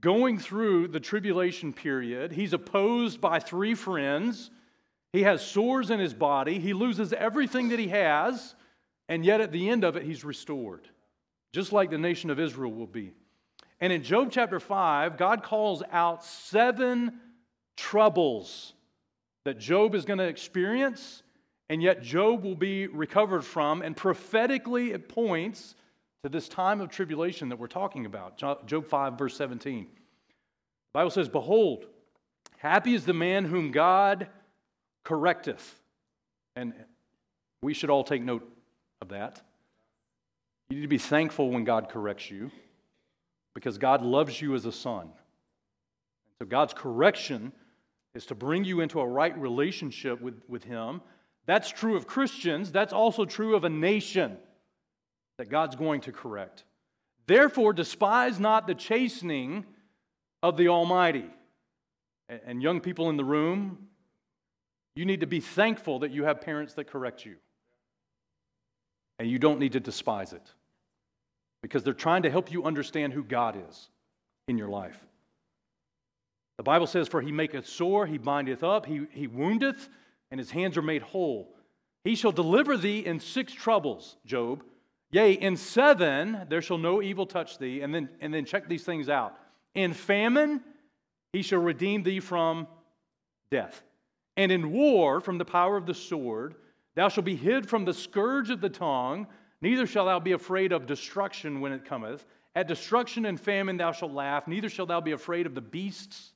going 0.00 0.38
through 0.38 0.88
the 0.88 1.00
tribulation 1.00 1.72
period. 1.72 2.32
He's 2.32 2.52
opposed 2.52 3.20
by 3.20 3.38
three 3.38 3.74
friends. 3.74 4.50
He 5.12 5.22
has 5.22 5.44
sores 5.44 5.90
in 5.90 5.98
his 5.98 6.14
body. 6.14 6.58
He 6.58 6.72
loses 6.72 7.12
everything 7.12 7.68
that 7.70 7.78
he 7.78 7.88
has, 7.88 8.54
and 9.08 9.24
yet 9.24 9.40
at 9.40 9.52
the 9.52 9.68
end 9.68 9.84
of 9.84 9.96
it, 9.96 10.04
he's 10.04 10.24
restored, 10.24 10.88
just 11.52 11.72
like 11.72 11.90
the 11.90 11.98
nation 11.98 12.30
of 12.30 12.38
Israel 12.38 12.72
will 12.72 12.86
be. 12.86 13.12
And 13.80 13.92
in 13.92 14.02
Job 14.02 14.28
chapter 14.30 14.60
5, 14.60 15.16
God 15.16 15.42
calls 15.42 15.82
out 15.90 16.24
seven 16.24 17.18
troubles 17.76 18.74
that 19.44 19.58
Job 19.58 19.94
is 19.94 20.04
going 20.04 20.18
to 20.18 20.26
experience 20.26 21.22
and 21.70 21.80
yet 21.80 22.02
Job 22.02 22.42
will 22.42 22.56
be 22.56 22.88
recovered 22.88 23.44
from. 23.44 23.80
And 23.80 23.96
prophetically, 23.96 24.90
it 24.90 25.08
points 25.08 25.76
to 26.24 26.28
this 26.28 26.48
time 26.48 26.80
of 26.80 26.90
tribulation 26.90 27.48
that 27.48 27.60
we're 27.60 27.68
talking 27.68 28.06
about. 28.06 28.36
Job 28.36 28.86
5, 28.86 29.16
verse 29.16 29.36
17. 29.36 29.84
The 29.84 29.88
Bible 30.92 31.10
says, 31.10 31.28
Behold, 31.28 31.86
happy 32.58 32.94
is 32.94 33.04
the 33.04 33.14
man 33.14 33.44
whom 33.44 33.70
God 33.70 34.26
correcteth. 35.04 35.74
And 36.56 36.74
we 37.62 37.74
should 37.74 37.90
all 37.90 38.04
take 38.04 38.22
note 38.22 38.48
of 39.00 39.08
that. 39.08 39.40
You 40.68 40.76
need 40.76 40.82
to 40.82 40.88
be 40.88 40.98
thankful 40.98 41.50
when 41.50 41.64
God 41.64 41.88
corrects 41.88 42.30
you 42.30 42.50
because 43.54 43.78
God 43.78 44.02
loves 44.02 44.40
you 44.40 44.54
as 44.54 44.64
a 44.66 44.72
son. 44.72 45.10
So 46.38 46.46
God's 46.46 46.74
correction 46.74 47.52
is 48.14 48.26
to 48.26 48.34
bring 48.34 48.64
you 48.64 48.80
into 48.80 49.00
a 49.00 49.06
right 49.06 49.36
relationship 49.38 50.20
with, 50.20 50.40
with 50.48 50.64
Him 50.64 51.00
that's 51.46 51.70
true 51.70 51.96
of 51.96 52.06
Christians. 52.06 52.70
That's 52.70 52.92
also 52.92 53.24
true 53.24 53.56
of 53.56 53.64
a 53.64 53.68
nation 53.68 54.36
that 55.38 55.48
God's 55.50 55.74
going 55.74 56.02
to 56.02 56.12
correct. 56.12 56.62
Therefore, 57.26 57.72
despise 57.72 58.38
not 58.38 58.68
the 58.68 58.74
chastening 58.74 59.64
of 60.44 60.56
the 60.56 60.68
Almighty. 60.68 61.28
And 62.28 62.62
young 62.62 62.80
people 62.80 63.10
in 63.10 63.16
the 63.16 63.24
room, 63.24 63.88
you 64.94 65.04
need 65.04 65.20
to 65.20 65.26
be 65.26 65.40
thankful 65.40 66.00
that 66.00 66.10
you 66.10 66.24
have 66.24 66.40
parents 66.40 66.74
that 66.74 66.86
correct 66.86 67.24
you. 67.24 67.36
And 69.18 69.28
you 69.28 69.38
don't 69.38 69.60
need 69.60 69.72
to 69.72 69.80
despise 69.80 70.32
it 70.32 70.42
because 71.62 71.84
they're 71.84 71.92
trying 71.92 72.22
to 72.22 72.30
help 72.30 72.50
you 72.50 72.64
understand 72.64 73.12
who 73.12 73.22
God 73.22 73.62
is 73.68 73.88
in 74.48 74.56
your 74.56 74.68
life. 74.68 74.98
The 76.56 76.64
Bible 76.64 76.86
says, 76.86 77.08
For 77.08 77.20
he 77.20 77.32
maketh 77.32 77.66
sore, 77.66 78.06
he 78.06 78.18
bindeth 78.18 78.62
up, 78.62 78.86
he, 78.86 79.06
he 79.12 79.26
woundeth, 79.26 79.88
and 80.30 80.38
his 80.38 80.50
hands 80.50 80.76
are 80.76 80.82
made 80.82 81.02
whole. 81.02 81.54
He 82.04 82.14
shall 82.14 82.32
deliver 82.32 82.76
thee 82.76 83.04
in 83.04 83.20
six 83.20 83.52
troubles, 83.52 84.16
Job. 84.24 84.62
Yea, 85.10 85.32
in 85.32 85.56
seven 85.56 86.46
there 86.48 86.62
shall 86.62 86.78
no 86.78 87.02
evil 87.02 87.26
touch 87.26 87.58
thee. 87.58 87.80
And 87.82 87.94
then, 87.94 88.08
and 88.20 88.32
then 88.32 88.44
check 88.44 88.68
these 88.68 88.84
things 88.84 89.08
out. 89.08 89.34
In 89.74 89.92
famine 89.92 90.62
he 91.32 91.42
shall 91.42 91.60
redeem 91.60 92.02
thee 92.02 92.20
from 92.20 92.66
death. 93.50 93.82
And 94.40 94.50
in 94.50 94.72
war 94.72 95.20
from 95.20 95.36
the 95.36 95.44
power 95.44 95.76
of 95.76 95.84
the 95.84 95.92
sword. 95.92 96.54
Thou 96.94 97.10
shalt 97.10 97.26
be 97.26 97.36
hid 97.36 97.68
from 97.68 97.84
the 97.84 97.92
scourge 97.92 98.48
of 98.48 98.62
the 98.62 98.70
tongue, 98.70 99.26
neither 99.60 99.86
shalt 99.86 100.06
thou 100.06 100.18
be 100.18 100.32
afraid 100.32 100.72
of 100.72 100.86
destruction 100.86 101.60
when 101.60 101.72
it 101.72 101.84
cometh. 101.84 102.24
At 102.56 102.66
destruction 102.66 103.26
and 103.26 103.38
famine 103.38 103.76
thou 103.76 103.92
shalt 103.92 104.12
laugh, 104.12 104.48
neither 104.48 104.70
shalt 104.70 104.88
thou 104.88 105.02
be 105.02 105.12
afraid 105.12 105.44
of 105.44 105.54
the 105.54 105.60
beasts 105.60 106.32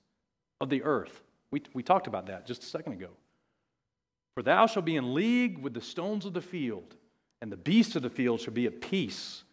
of 0.61 0.69
the 0.69 0.83
earth. 0.83 1.23
We, 1.51 1.63
we 1.73 1.83
talked 1.83 2.07
about 2.07 2.27
that 2.27 2.47
just 2.47 2.63
a 2.63 2.67
second 2.67 2.93
ago. 2.93 3.09
For 4.35 4.43
thou 4.43 4.67
shalt 4.67 4.85
be 4.85 4.97
in 4.97 5.15
league 5.15 5.57
with 5.57 5.73
the 5.73 5.81
stones 5.81 6.27
of 6.27 6.35
the 6.35 6.43
field, 6.43 6.97
and 7.41 7.51
the 7.51 7.57
beasts 7.57 7.97
of 7.97 8.03
the 8.03 8.11
field 8.11 8.39
shall 8.39 8.53
be 8.53 8.67
at 8.67 8.83
peace 8.83 9.45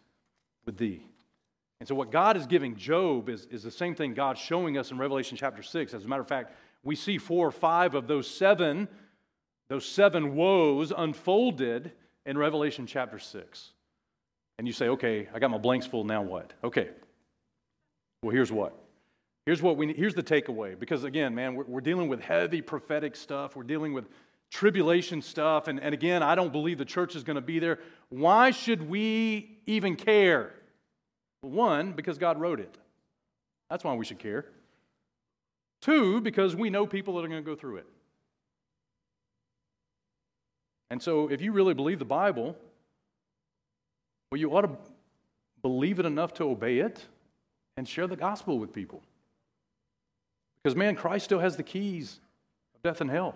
with 0.66 0.76
thee. 0.76 1.06
And 1.80 1.88
so, 1.88 1.94
what 1.94 2.12
God 2.12 2.36
is 2.36 2.46
giving 2.46 2.76
Job 2.76 3.30
is, 3.30 3.46
is 3.50 3.62
the 3.62 3.70
same 3.70 3.94
thing 3.94 4.12
God's 4.12 4.40
showing 4.40 4.76
us 4.76 4.90
in 4.90 4.98
Revelation 4.98 5.38
chapter 5.38 5.62
6. 5.62 5.94
As 5.94 6.04
a 6.04 6.06
matter 6.06 6.20
of 6.20 6.28
fact, 6.28 6.54
we 6.84 6.96
see 6.96 7.18
four 7.18 7.46
or 7.46 7.52
five 7.52 7.94
of 7.94 8.06
those 8.06 8.28
seven, 8.28 8.88
those 9.68 9.86
seven 9.86 10.34
woes 10.34 10.92
unfolded 10.96 11.92
in 12.26 12.36
Revelation 12.36 12.86
chapter 12.86 13.18
6. 13.18 13.70
And 14.58 14.66
you 14.66 14.72
say, 14.72 14.88
okay, 14.88 15.28
I 15.34 15.38
got 15.38 15.50
my 15.50 15.58
blanks 15.58 15.86
full, 15.86 16.04
now 16.04 16.22
what? 16.22 16.52
Okay. 16.62 16.88
Well, 18.22 18.32
here's 18.32 18.52
what. 18.52 18.78
Here's 19.46 19.60
what 19.60 19.76
we 19.76 19.92
here's 19.92 20.14
the 20.14 20.22
takeaway. 20.22 20.78
Because 20.78 21.02
again, 21.02 21.34
man, 21.34 21.54
we're, 21.54 21.64
we're 21.64 21.80
dealing 21.80 22.08
with 22.08 22.20
heavy 22.20 22.62
prophetic 22.62 23.16
stuff. 23.16 23.56
We're 23.56 23.64
dealing 23.64 23.92
with 23.92 24.06
tribulation 24.52 25.22
stuff. 25.22 25.66
And, 25.66 25.80
and 25.80 25.94
again, 25.94 26.22
I 26.22 26.34
don't 26.34 26.52
believe 26.52 26.78
the 26.78 26.84
church 26.84 27.16
is 27.16 27.24
going 27.24 27.36
to 27.36 27.40
be 27.40 27.58
there. 27.58 27.80
Why 28.10 28.50
should 28.52 28.88
we 28.88 29.58
even 29.66 29.96
care? 29.96 30.52
One, 31.40 31.92
because 31.92 32.18
God 32.18 32.38
wrote 32.38 32.60
it. 32.60 32.76
That's 33.68 33.82
why 33.82 33.94
we 33.94 34.04
should 34.04 34.20
care. 34.20 34.46
Two, 35.82 36.20
because 36.20 36.54
we 36.54 36.70
know 36.70 36.86
people 36.86 37.16
that 37.16 37.24
are 37.24 37.28
going 37.28 37.42
to 37.42 37.46
go 37.50 37.56
through 37.56 37.78
it. 37.78 37.86
And 40.90 41.02
so, 41.02 41.28
if 41.28 41.42
you 41.42 41.52
really 41.52 41.74
believe 41.74 41.98
the 41.98 42.04
Bible, 42.04 42.56
well, 44.30 44.38
you 44.38 44.54
ought 44.56 44.62
to 44.62 44.76
believe 45.60 45.98
it 45.98 46.06
enough 46.06 46.34
to 46.34 46.44
obey 46.44 46.78
it 46.78 47.04
and 47.76 47.88
share 47.88 48.06
the 48.06 48.16
gospel 48.16 48.58
with 48.58 48.72
people. 48.72 49.02
Because, 50.62 50.76
man, 50.76 50.94
Christ 50.94 51.24
still 51.24 51.40
has 51.40 51.56
the 51.56 51.62
keys 51.62 52.20
of 52.74 52.82
death 52.82 53.00
and 53.00 53.10
hell. 53.10 53.34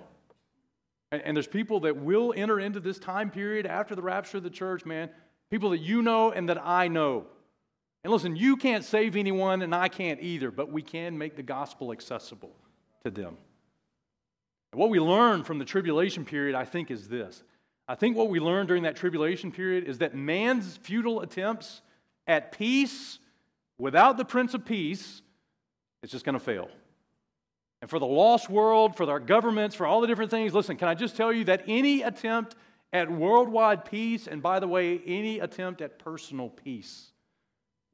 And, 1.10 1.22
and, 1.22 1.36
there's 1.36 1.46
people 1.46 1.80
that 1.80 1.96
will 1.96 2.34
enter 2.36 2.60
into 2.60 2.78
this 2.78 2.98
time 2.98 3.30
period 3.30 3.66
after 3.66 3.94
the 3.94 4.02
rapture 4.02 4.36
of 4.36 4.42
the 4.42 4.50
church, 4.50 4.84
man. 4.84 5.08
People 5.50 5.70
that 5.70 5.78
you 5.78 6.02
know 6.02 6.32
and 6.32 6.48
that 6.48 6.60
I 6.64 6.88
know. 6.88 7.26
And 8.06 8.12
listen, 8.12 8.36
you 8.36 8.56
can't 8.56 8.84
save 8.84 9.16
anyone, 9.16 9.62
and 9.62 9.74
I 9.74 9.88
can't 9.88 10.22
either, 10.22 10.52
but 10.52 10.70
we 10.70 10.80
can 10.80 11.18
make 11.18 11.34
the 11.34 11.42
gospel 11.42 11.90
accessible 11.90 12.52
to 13.02 13.10
them. 13.10 13.36
What 14.72 14.90
we 14.90 15.00
learn 15.00 15.42
from 15.42 15.58
the 15.58 15.64
tribulation 15.64 16.24
period, 16.24 16.54
I 16.54 16.66
think, 16.66 16.92
is 16.92 17.08
this. 17.08 17.42
I 17.88 17.96
think 17.96 18.16
what 18.16 18.28
we 18.28 18.38
learned 18.38 18.68
during 18.68 18.84
that 18.84 18.94
tribulation 18.94 19.50
period 19.50 19.88
is 19.88 19.98
that 19.98 20.14
man's 20.14 20.76
futile 20.76 21.20
attempts 21.20 21.82
at 22.28 22.52
peace 22.52 23.18
without 23.76 24.18
the 24.18 24.24
Prince 24.24 24.54
of 24.54 24.64
Peace 24.64 25.20
is 26.04 26.12
just 26.12 26.24
going 26.24 26.38
to 26.38 26.38
fail. 26.38 26.68
And 27.82 27.90
for 27.90 27.98
the 27.98 28.06
lost 28.06 28.48
world, 28.48 28.96
for 28.96 29.10
our 29.10 29.18
governments, 29.18 29.74
for 29.74 29.84
all 29.84 30.00
the 30.00 30.06
different 30.06 30.30
things, 30.30 30.54
listen, 30.54 30.76
can 30.76 30.86
I 30.86 30.94
just 30.94 31.16
tell 31.16 31.32
you 31.32 31.42
that 31.46 31.64
any 31.66 32.02
attempt 32.02 32.54
at 32.92 33.10
worldwide 33.10 33.84
peace, 33.84 34.28
and 34.28 34.40
by 34.40 34.60
the 34.60 34.68
way, 34.68 35.00
any 35.04 35.40
attempt 35.40 35.80
at 35.80 35.98
personal 35.98 36.50
peace 36.50 37.10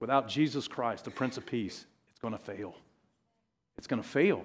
without 0.03 0.27
Jesus 0.27 0.67
Christ, 0.67 1.05
the 1.05 1.13
Prince 1.13 1.37
of 1.37 1.47
Peace, 1.47 1.87
it's 2.11 2.19
going 2.19 2.33
to 2.33 2.39
fail. 2.39 2.75
It's 3.79 3.87
going 3.87 4.03
to 4.03 4.09
fail. 4.09 4.43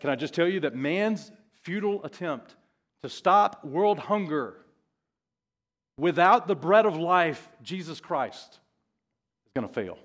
Can 0.00 0.10
I 0.10 0.14
just 0.14 0.32
tell 0.32 0.46
you 0.46 0.60
that 0.60 0.76
man's 0.76 1.32
futile 1.62 2.04
attempt 2.04 2.54
to 3.02 3.08
stop 3.08 3.64
world 3.64 3.98
hunger 3.98 4.54
without 5.98 6.46
the 6.46 6.54
bread 6.54 6.86
of 6.86 6.96
life, 6.96 7.48
Jesus 7.64 8.00
Christ, 8.00 8.60
is 9.46 9.52
going 9.56 9.66
to 9.66 9.74
fail. 9.74 9.98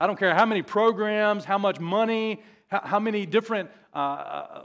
I 0.00 0.06
don't 0.06 0.18
care 0.18 0.34
how 0.34 0.46
many 0.46 0.62
programs, 0.62 1.44
how 1.44 1.58
much 1.58 1.78
money, 1.78 2.42
how, 2.68 2.98
many 2.98 3.26
different 3.26 3.68
uh, 3.94 3.98
uh, 3.98 4.62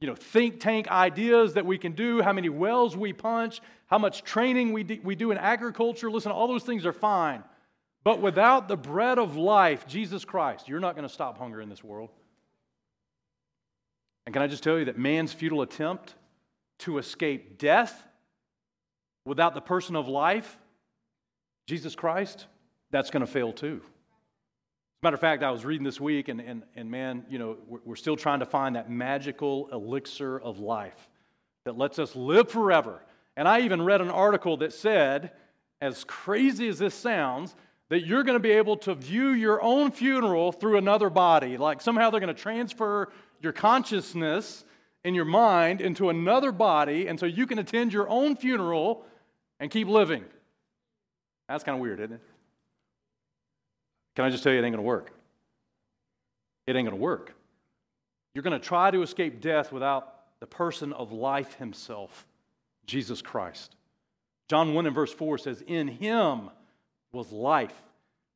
you 0.00 0.06
know, 0.06 0.14
think 0.14 0.60
tank 0.60 0.88
ideas 0.88 1.54
that 1.54 1.66
we 1.66 1.78
can 1.78 1.92
do, 1.92 2.22
how 2.22 2.32
many 2.32 2.48
wells 2.48 2.96
we 2.96 3.12
punch, 3.12 3.60
how 3.86 3.98
much 3.98 4.22
training 4.22 4.72
we, 4.72 5.00
we 5.02 5.16
do 5.16 5.32
in 5.32 5.38
agriculture. 5.38 6.12
Listen, 6.12 6.30
all 6.30 6.46
those 6.46 6.62
things 6.62 6.86
are 6.86 6.92
fine. 6.92 7.42
But 8.04 8.20
without 8.20 8.68
the 8.68 8.76
bread 8.76 9.18
of 9.18 9.36
life, 9.36 9.86
Jesus 9.86 10.24
Christ, 10.24 10.68
you're 10.68 10.80
not 10.80 10.96
going 10.96 11.06
to 11.06 11.12
stop 11.12 11.38
hunger 11.38 11.60
in 11.60 11.68
this 11.68 11.84
world. 11.84 12.10
And 14.26 14.32
can 14.32 14.42
I 14.42 14.46
just 14.46 14.62
tell 14.62 14.78
you 14.78 14.86
that 14.86 14.98
man's 14.98 15.32
futile 15.32 15.62
attempt 15.62 16.14
to 16.80 16.98
escape 16.98 17.58
death 17.58 18.06
without 19.24 19.54
the 19.54 19.60
person 19.60 19.94
of 19.94 20.08
life, 20.08 20.58
Jesus 21.66 21.94
Christ, 21.94 22.46
that's 22.90 23.10
going 23.10 23.24
to 23.24 23.30
fail 23.30 23.52
too. 23.52 23.80
As 23.82 25.04
a 25.04 25.06
matter 25.06 25.14
of 25.14 25.20
fact, 25.20 25.42
I 25.42 25.50
was 25.50 25.64
reading 25.64 25.84
this 25.84 26.00
week, 26.00 26.28
and, 26.28 26.40
and, 26.40 26.62
and 26.76 26.90
man, 26.90 27.24
you 27.28 27.38
know, 27.38 27.56
we're, 27.66 27.80
we're 27.84 27.96
still 27.96 28.16
trying 28.16 28.40
to 28.40 28.46
find 28.46 28.76
that 28.76 28.90
magical 28.90 29.68
elixir 29.72 30.38
of 30.40 30.58
life 30.58 31.08
that 31.64 31.78
lets 31.78 31.98
us 31.98 32.14
live 32.16 32.48
forever. 32.48 33.00
And 33.36 33.48
I 33.48 33.60
even 33.60 33.82
read 33.82 34.00
an 34.00 34.10
article 34.10 34.58
that 34.58 34.72
said, 34.72 35.32
as 35.80 36.04
crazy 36.04 36.68
as 36.68 36.78
this 36.78 36.94
sounds, 36.94 37.54
that 37.88 38.06
you're 38.06 38.22
going 38.22 38.36
to 38.36 38.40
be 38.40 38.52
able 38.52 38.76
to 38.78 38.94
view 38.94 39.30
your 39.30 39.62
own 39.62 39.90
funeral 39.90 40.52
through 40.52 40.78
another 40.78 41.10
body. 41.10 41.56
Like 41.56 41.80
somehow 41.80 42.10
they're 42.10 42.20
going 42.20 42.34
to 42.34 42.40
transfer 42.40 43.12
your 43.40 43.52
consciousness 43.52 44.64
and 45.04 45.16
your 45.16 45.24
mind 45.24 45.80
into 45.80 46.08
another 46.08 46.52
body, 46.52 47.08
and 47.08 47.18
so 47.18 47.26
you 47.26 47.46
can 47.46 47.58
attend 47.58 47.92
your 47.92 48.08
own 48.08 48.36
funeral 48.36 49.04
and 49.58 49.70
keep 49.70 49.88
living. 49.88 50.24
That's 51.48 51.64
kind 51.64 51.74
of 51.74 51.82
weird, 51.82 52.00
isn't 52.00 52.14
it? 52.14 52.20
Can 54.14 54.24
I 54.24 54.30
just 54.30 54.42
tell 54.42 54.52
you, 54.52 54.58
it 54.58 54.62
ain't 54.64 54.74
going 54.74 54.84
to 54.84 54.88
work? 54.88 55.12
It 56.66 56.76
ain't 56.76 56.86
going 56.86 56.96
to 56.96 57.02
work. 57.02 57.34
You're 58.34 58.42
going 58.42 58.58
to 58.58 58.64
try 58.64 58.90
to 58.90 59.02
escape 59.02 59.40
death 59.40 59.72
without 59.72 60.14
the 60.40 60.46
person 60.46 60.92
of 60.92 61.12
life 61.12 61.54
himself, 61.54 62.26
Jesus 62.86 63.22
Christ. 63.22 63.76
John 64.48 64.74
1 64.74 64.86
and 64.86 64.94
verse 64.94 65.12
4 65.12 65.38
says, 65.38 65.62
In 65.66 65.88
him 65.88 66.50
was 67.12 67.30
life, 67.30 67.74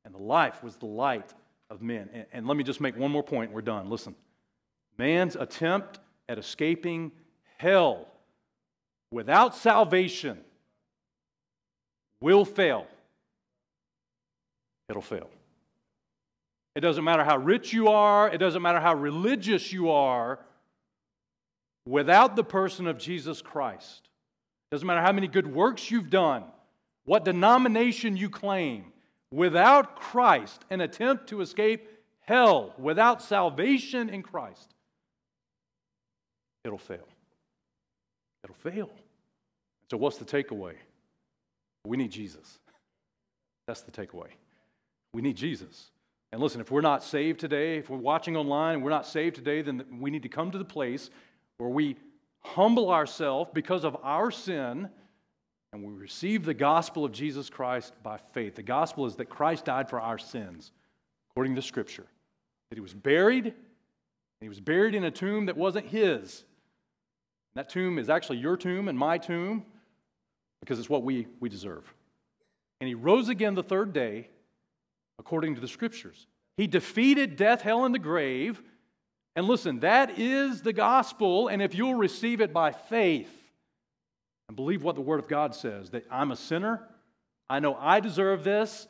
and 0.04 0.14
the 0.14 0.22
life 0.22 0.62
was 0.62 0.76
the 0.76 0.86
light 0.86 1.32
of 1.70 1.82
men. 1.82 2.08
And, 2.12 2.26
and 2.32 2.46
let 2.46 2.56
me 2.56 2.64
just 2.64 2.80
make 2.80 2.96
one 2.96 3.10
more 3.10 3.22
point, 3.22 3.52
we're 3.52 3.62
done. 3.62 3.88
Listen. 3.88 4.14
Man's 4.98 5.36
attempt 5.36 5.98
at 6.28 6.38
escaping 6.38 7.12
hell 7.58 8.08
without 9.10 9.54
salvation 9.54 10.38
will 12.20 12.44
fail. 12.44 12.86
It'll 14.88 15.02
fail. 15.02 15.28
It 16.74 16.80
doesn't 16.80 17.04
matter 17.04 17.24
how 17.24 17.38
rich 17.38 17.72
you 17.72 17.88
are, 17.88 18.28
it 18.28 18.38
doesn't 18.38 18.62
matter 18.62 18.80
how 18.80 18.94
religious 18.94 19.72
you 19.72 19.90
are, 19.90 20.38
without 21.86 22.36
the 22.36 22.44
person 22.44 22.86
of 22.86 22.98
Jesus 22.98 23.40
Christ. 23.40 24.08
It 24.70 24.74
doesn't 24.74 24.86
matter 24.86 25.00
how 25.00 25.12
many 25.12 25.28
good 25.28 25.46
works 25.46 25.90
you've 25.90 26.10
done, 26.10 26.44
what 27.06 27.24
denomination 27.24 28.16
you 28.16 28.28
claim, 28.28 28.92
without 29.30 29.96
Christ, 29.96 30.64
an 30.70 30.80
attempt 30.80 31.28
to 31.28 31.40
escape 31.40 31.88
hell, 32.20 32.74
without 32.78 33.22
salvation 33.22 34.10
in 34.10 34.22
Christ, 34.22 34.74
it'll 36.64 36.78
fail. 36.78 37.08
It'll 38.44 38.56
fail. 38.56 38.90
So, 39.90 39.96
what's 39.96 40.18
the 40.18 40.24
takeaway? 40.24 40.74
We 41.84 41.96
need 41.96 42.10
Jesus. 42.10 42.58
That's 43.66 43.82
the 43.82 43.92
takeaway. 43.92 44.28
We 45.12 45.22
need 45.22 45.36
Jesus. 45.36 45.90
And 46.32 46.42
listen, 46.42 46.60
if 46.60 46.70
we're 46.70 46.80
not 46.80 47.02
saved 47.04 47.40
today, 47.40 47.78
if 47.78 47.88
we're 47.88 47.96
watching 47.96 48.36
online 48.36 48.74
and 48.74 48.84
we're 48.84 48.90
not 48.90 49.06
saved 49.06 49.36
today, 49.36 49.62
then 49.62 49.84
we 50.00 50.10
need 50.10 50.24
to 50.24 50.28
come 50.28 50.50
to 50.50 50.58
the 50.58 50.64
place 50.64 51.10
where 51.58 51.70
we 51.70 51.96
humble 52.40 52.90
ourselves 52.90 53.50
because 53.54 53.84
of 53.84 53.96
our 54.02 54.30
sin 54.30 54.88
and 55.76 55.84
we 55.84 55.92
receive 55.92 56.46
the 56.46 56.54
gospel 56.54 57.04
of 57.04 57.12
Jesus 57.12 57.50
Christ 57.50 57.92
by 58.02 58.18
faith. 58.32 58.54
The 58.54 58.62
gospel 58.62 59.04
is 59.04 59.16
that 59.16 59.26
Christ 59.26 59.66
died 59.66 59.90
for 59.90 60.00
our 60.00 60.16
sins, 60.16 60.72
according 61.30 61.54
to 61.56 61.62
Scripture, 61.62 62.06
that 62.70 62.76
he 62.76 62.80
was 62.80 62.94
buried, 62.94 63.44
and 63.44 63.54
he 64.40 64.48
was 64.48 64.58
buried 64.58 64.94
in 64.94 65.04
a 65.04 65.10
tomb 65.10 65.46
that 65.46 65.56
wasn't 65.56 65.86
his. 65.86 66.44
That 67.56 67.68
tomb 67.68 67.98
is 67.98 68.08
actually 68.08 68.38
your 68.38 68.56
tomb 68.56 68.88
and 68.88 68.98
my 68.98 69.18
tomb 69.18 69.66
because 70.60 70.78
it's 70.78 70.88
what 70.88 71.02
we, 71.02 71.26
we 71.40 71.50
deserve. 71.50 71.84
And 72.80 72.88
he 72.88 72.94
rose 72.94 73.28
again 73.28 73.54
the 73.54 73.62
third 73.62 73.92
day 73.92 74.30
according 75.18 75.56
to 75.56 75.60
the 75.60 75.68
scriptures. 75.68 76.26
He 76.56 76.66
defeated 76.66 77.36
death, 77.36 77.60
hell, 77.60 77.84
and 77.84 77.94
the 77.94 77.98
grave, 77.98 78.62
And 79.34 79.46
listen, 79.46 79.80
that 79.80 80.18
is 80.18 80.62
the 80.62 80.72
gospel, 80.72 81.48
and 81.48 81.60
if 81.60 81.74
you'll 81.74 81.94
receive 81.94 82.40
it 82.40 82.54
by 82.54 82.72
faith 82.72 83.45
and 84.48 84.56
believe 84.56 84.82
what 84.82 84.94
the 84.94 85.00
Word 85.00 85.18
of 85.18 85.28
God 85.28 85.54
says, 85.54 85.90
that 85.90 86.04
I'm 86.10 86.30
a 86.30 86.36
sinner, 86.36 86.88
I 87.48 87.60
know 87.60 87.74
I 87.74 88.00
deserve 88.00 88.44
this, 88.44 88.86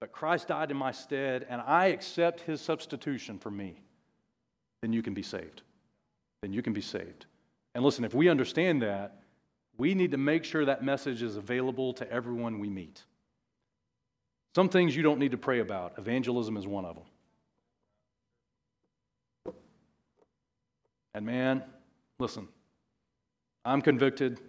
but 0.00 0.12
Christ 0.12 0.48
died 0.48 0.70
in 0.70 0.76
my 0.76 0.92
stead, 0.92 1.46
and 1.48 1.60
I 1.60 1.86
accept 1.86 2.40
His 2.40 2.60
substitution 2.60 3.38
for 3.38 3.50
me, 3.50 3.82
then 4.82 4.92
you 4.92 5.02
can 5.02 5.14
be 5.14 5.22
saved. 5.22 5.62
Then 6.42 6.52
you 6.52 6.62
can 6.62 6.72
be 6.72 6.80
saved. 6.80 7.26
And 7.74 7.84
listen, 7.84 8.04
if 8.04 8.14
we 8.14 8.28
understand 8.28 8.82
that, 8.82 9.20
we 9.76 9.94
need 9.94 10.10
to 10.10 10.16
make 10.16 10.44
sure 10.44 10.64
that 10.64 10.82
message 10.82 11.22
is 11.22 11.36
available 11.36 11.92
to 11.94 12.10
everyone 12.10 12.58
we 12.58 12.68
meet. 12.68 13.02
Some 14.54 14.68
things 14.68 14.96
you 14.96 15.02
don't 15.02 15.18
need 15.18 15.30
to 15.30 15.38
pray 15.38 15.60
about. 15.60 15.98
Evangelism 15.98 16.56
is 16.56 16.66
one 16.66 16.84
of 16.84 16.96
them. 16.96 17.04
And 21.14 21.26
man, 21.26 21.62
listen, 22.18 22.48
I'm 23.64 23.82
convicted. 23.82 24.40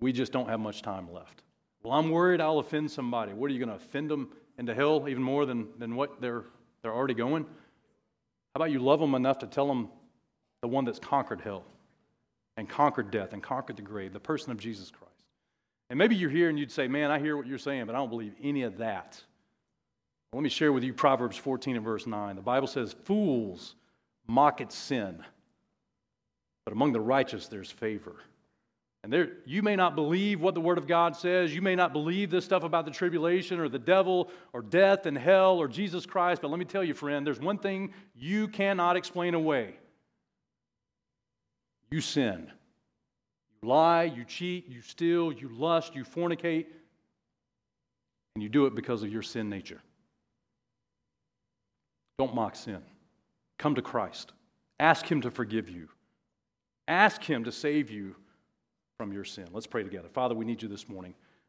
We 0.00 0.12
just 0.12 0.32
don't 0.32 0.48
have 0.48 0.60
much 0.60 0.82
time 0.82 1.12
left. 1.12 1.42
Well, 1.82 1.94
I'm 1.94 2.10
worried 2.10 2.40
I'll 2.40 2.58
offend 2.58 2.90
somebody. 2.90 3.32
What 3.32 3.50
are 3.50 3.54
you 3.54 3.64
going 3.64 3.70
to 3.78 3.82
offend 3.82 4.10
them 4.10 4.30
into 4.58 4.74
hell 4.74 5.06
even 5.08 5.22
more 5.22 5.46
than, 5.46 5.68
than 5.78 5.96
what 5.96 6.20
they're, 6.20 6.44
they're 6.82 6.94
already 6.94 7.14
going? 7.14 7.44
How 7.44 8.56
about 8.56 8.70
you 8.70 8.80
love 8.80 9.00
them 9.00 9.14
enough 9.14 9.38
to 9.38 9.46
tell 9.46 9.66
them 9.66 9.88
the 10.62 10.68
one 10.68 10.84
that's 10.84 10.98
conquered 10.98 11.40
hell 11.40 11.64
and 12.56 12.68
conquered 12.68 13.10
death 13.10 13.32
and 13.32 13.42
conquered 13.42 13.76
the 13.76 13.82
grave, 13.82 14.12
the 14.12 14.20
person 14.20 14.50
of 14.50 14.58
Jesus 14.58 14.90
Christ? 14.90 15.10
And 15.88 15.98
maybe 15.98 16.16
you're 16.16 16.30
here 16.30 16.48
and 16.48 16.58
you'd 16.58 16.70
say, 16.70 16.88
Man, 16.88 17.10
I 17.10 17.18
hear 17.18 17.36
what 17.36 17.46
you're 17.46 17.58
saying, 17.58 17.86
but 17.86 17.94
I 17.94 17.98
don't 17.98 18.10
believe 18.10 18.34
any 18.42 18.62
of 18.62 18.78
that. 18.78 19.22
Well, 20.32 20.40
let 20.40 20.44
me 20.44 20.50
share 20.50 20.72
with 20.72 20.84
you 20.84 20.92
Proverbs 20.92 21.36
14 21.36 21.76
and 21.76 21.84
verse 21.84 22.06
9. 22.06 22.36
The 22.36 22.42
Bible 22.42 22.68
says, 22.68 22.94
Fools 23.04 23.74
mock 24.26 24.60
at 24.60 24.72
sin, 24.72 25.24
but 26.64 26.72
among 26.72 26.92
the 26.92 27.00
righteous 27.00 27.48
there's 27.48 27.70
favor. 27.70 28.16
And 29.02 29.10
there, 29.12 29.30
you 29.46 29.62
may 29.62 29.76
not 29.76 29.94
believe 29.94 30.40
what 30.40 30.54
the 30.54 30.60
Word 30.60 30.76
of 30.76 30.86
God 30.86 31.16
says. 31.16 31.54
You 31.54 31.62
may 31.62 31.74
not 31.74 31.92
believe 31.92 32.30
this 32.30 32.44
stuff 32.44 32.64
about 32.64 32.84
the 32.84 32.90
tribulation 32.90 33.58
or 33.58 33.68
the 33.68 33.78
devil 33.78 34.30
or 34.52 34.60
death 34.60 35.06
and 35.06 35.16
hell 35.16 35.56
or 35.58 35.68
Jesus 35.68 36.04
Christ. 36.04 36.42
But 36.42 36.50
let 36.50 36.58
me 36.58 36.66
tell 36.66 36.84
you, 36.84 36.92
friend, 36.92 37.26
there's 37.26 37.40
one 37.40 37.56
thing 37.56 37.94
you 38.14 38.46
cannot 38.48 38.96
explain 38.96 39.34
away 39.34 39.74
you 41.90 42.00
sin. 42.00 42.50
You 43.62 43.68
lie, 43.68 44.04
you 44.04 44.24
cheat, 44.24 44.68
you 44.68 44.80
steal, 44.80 45.32
you 45.32 45.48
lust, 45.48 45.94
you 45.94 46.04
fornicate, 46.04 46.66
and 48.34 48.42
you 48.42 48.48
do 48.48 48.66
it 48.66 48.74
because 48.74 49.02
of 49.02 49.10
your 49.10 49.22
sin 49.22 49.50
nature. 49.50 49.80
Don't 52.18 52.34
mock 52.34 52.54
sin. 52.54 52.82
Come 53.58 53.74
to 53.74 53.82
Christ. 53.82 54.32
Ask 54.78 55.10
Him 55.10 55.22
to 55.22 55.30
forgive 55.30 55.68
you. 55.68 55.88
Ask 56.86 57.22
Him 57.22 57.44
to 57.44 57.52
save 57.52 57.90
you 57.90 58.14
from 59.00 59.14
your 59.14 59.24
sin. 59.24 59.46
Let's 59.50 59.66
pray 59.66 59.82
together. 59.82 60.10
Father, 60.12 60.34
we 60.34 60.44
need 60.44 60.60
you 60.60 60.68
this 60.68 60.86
morning. 60.86 61.14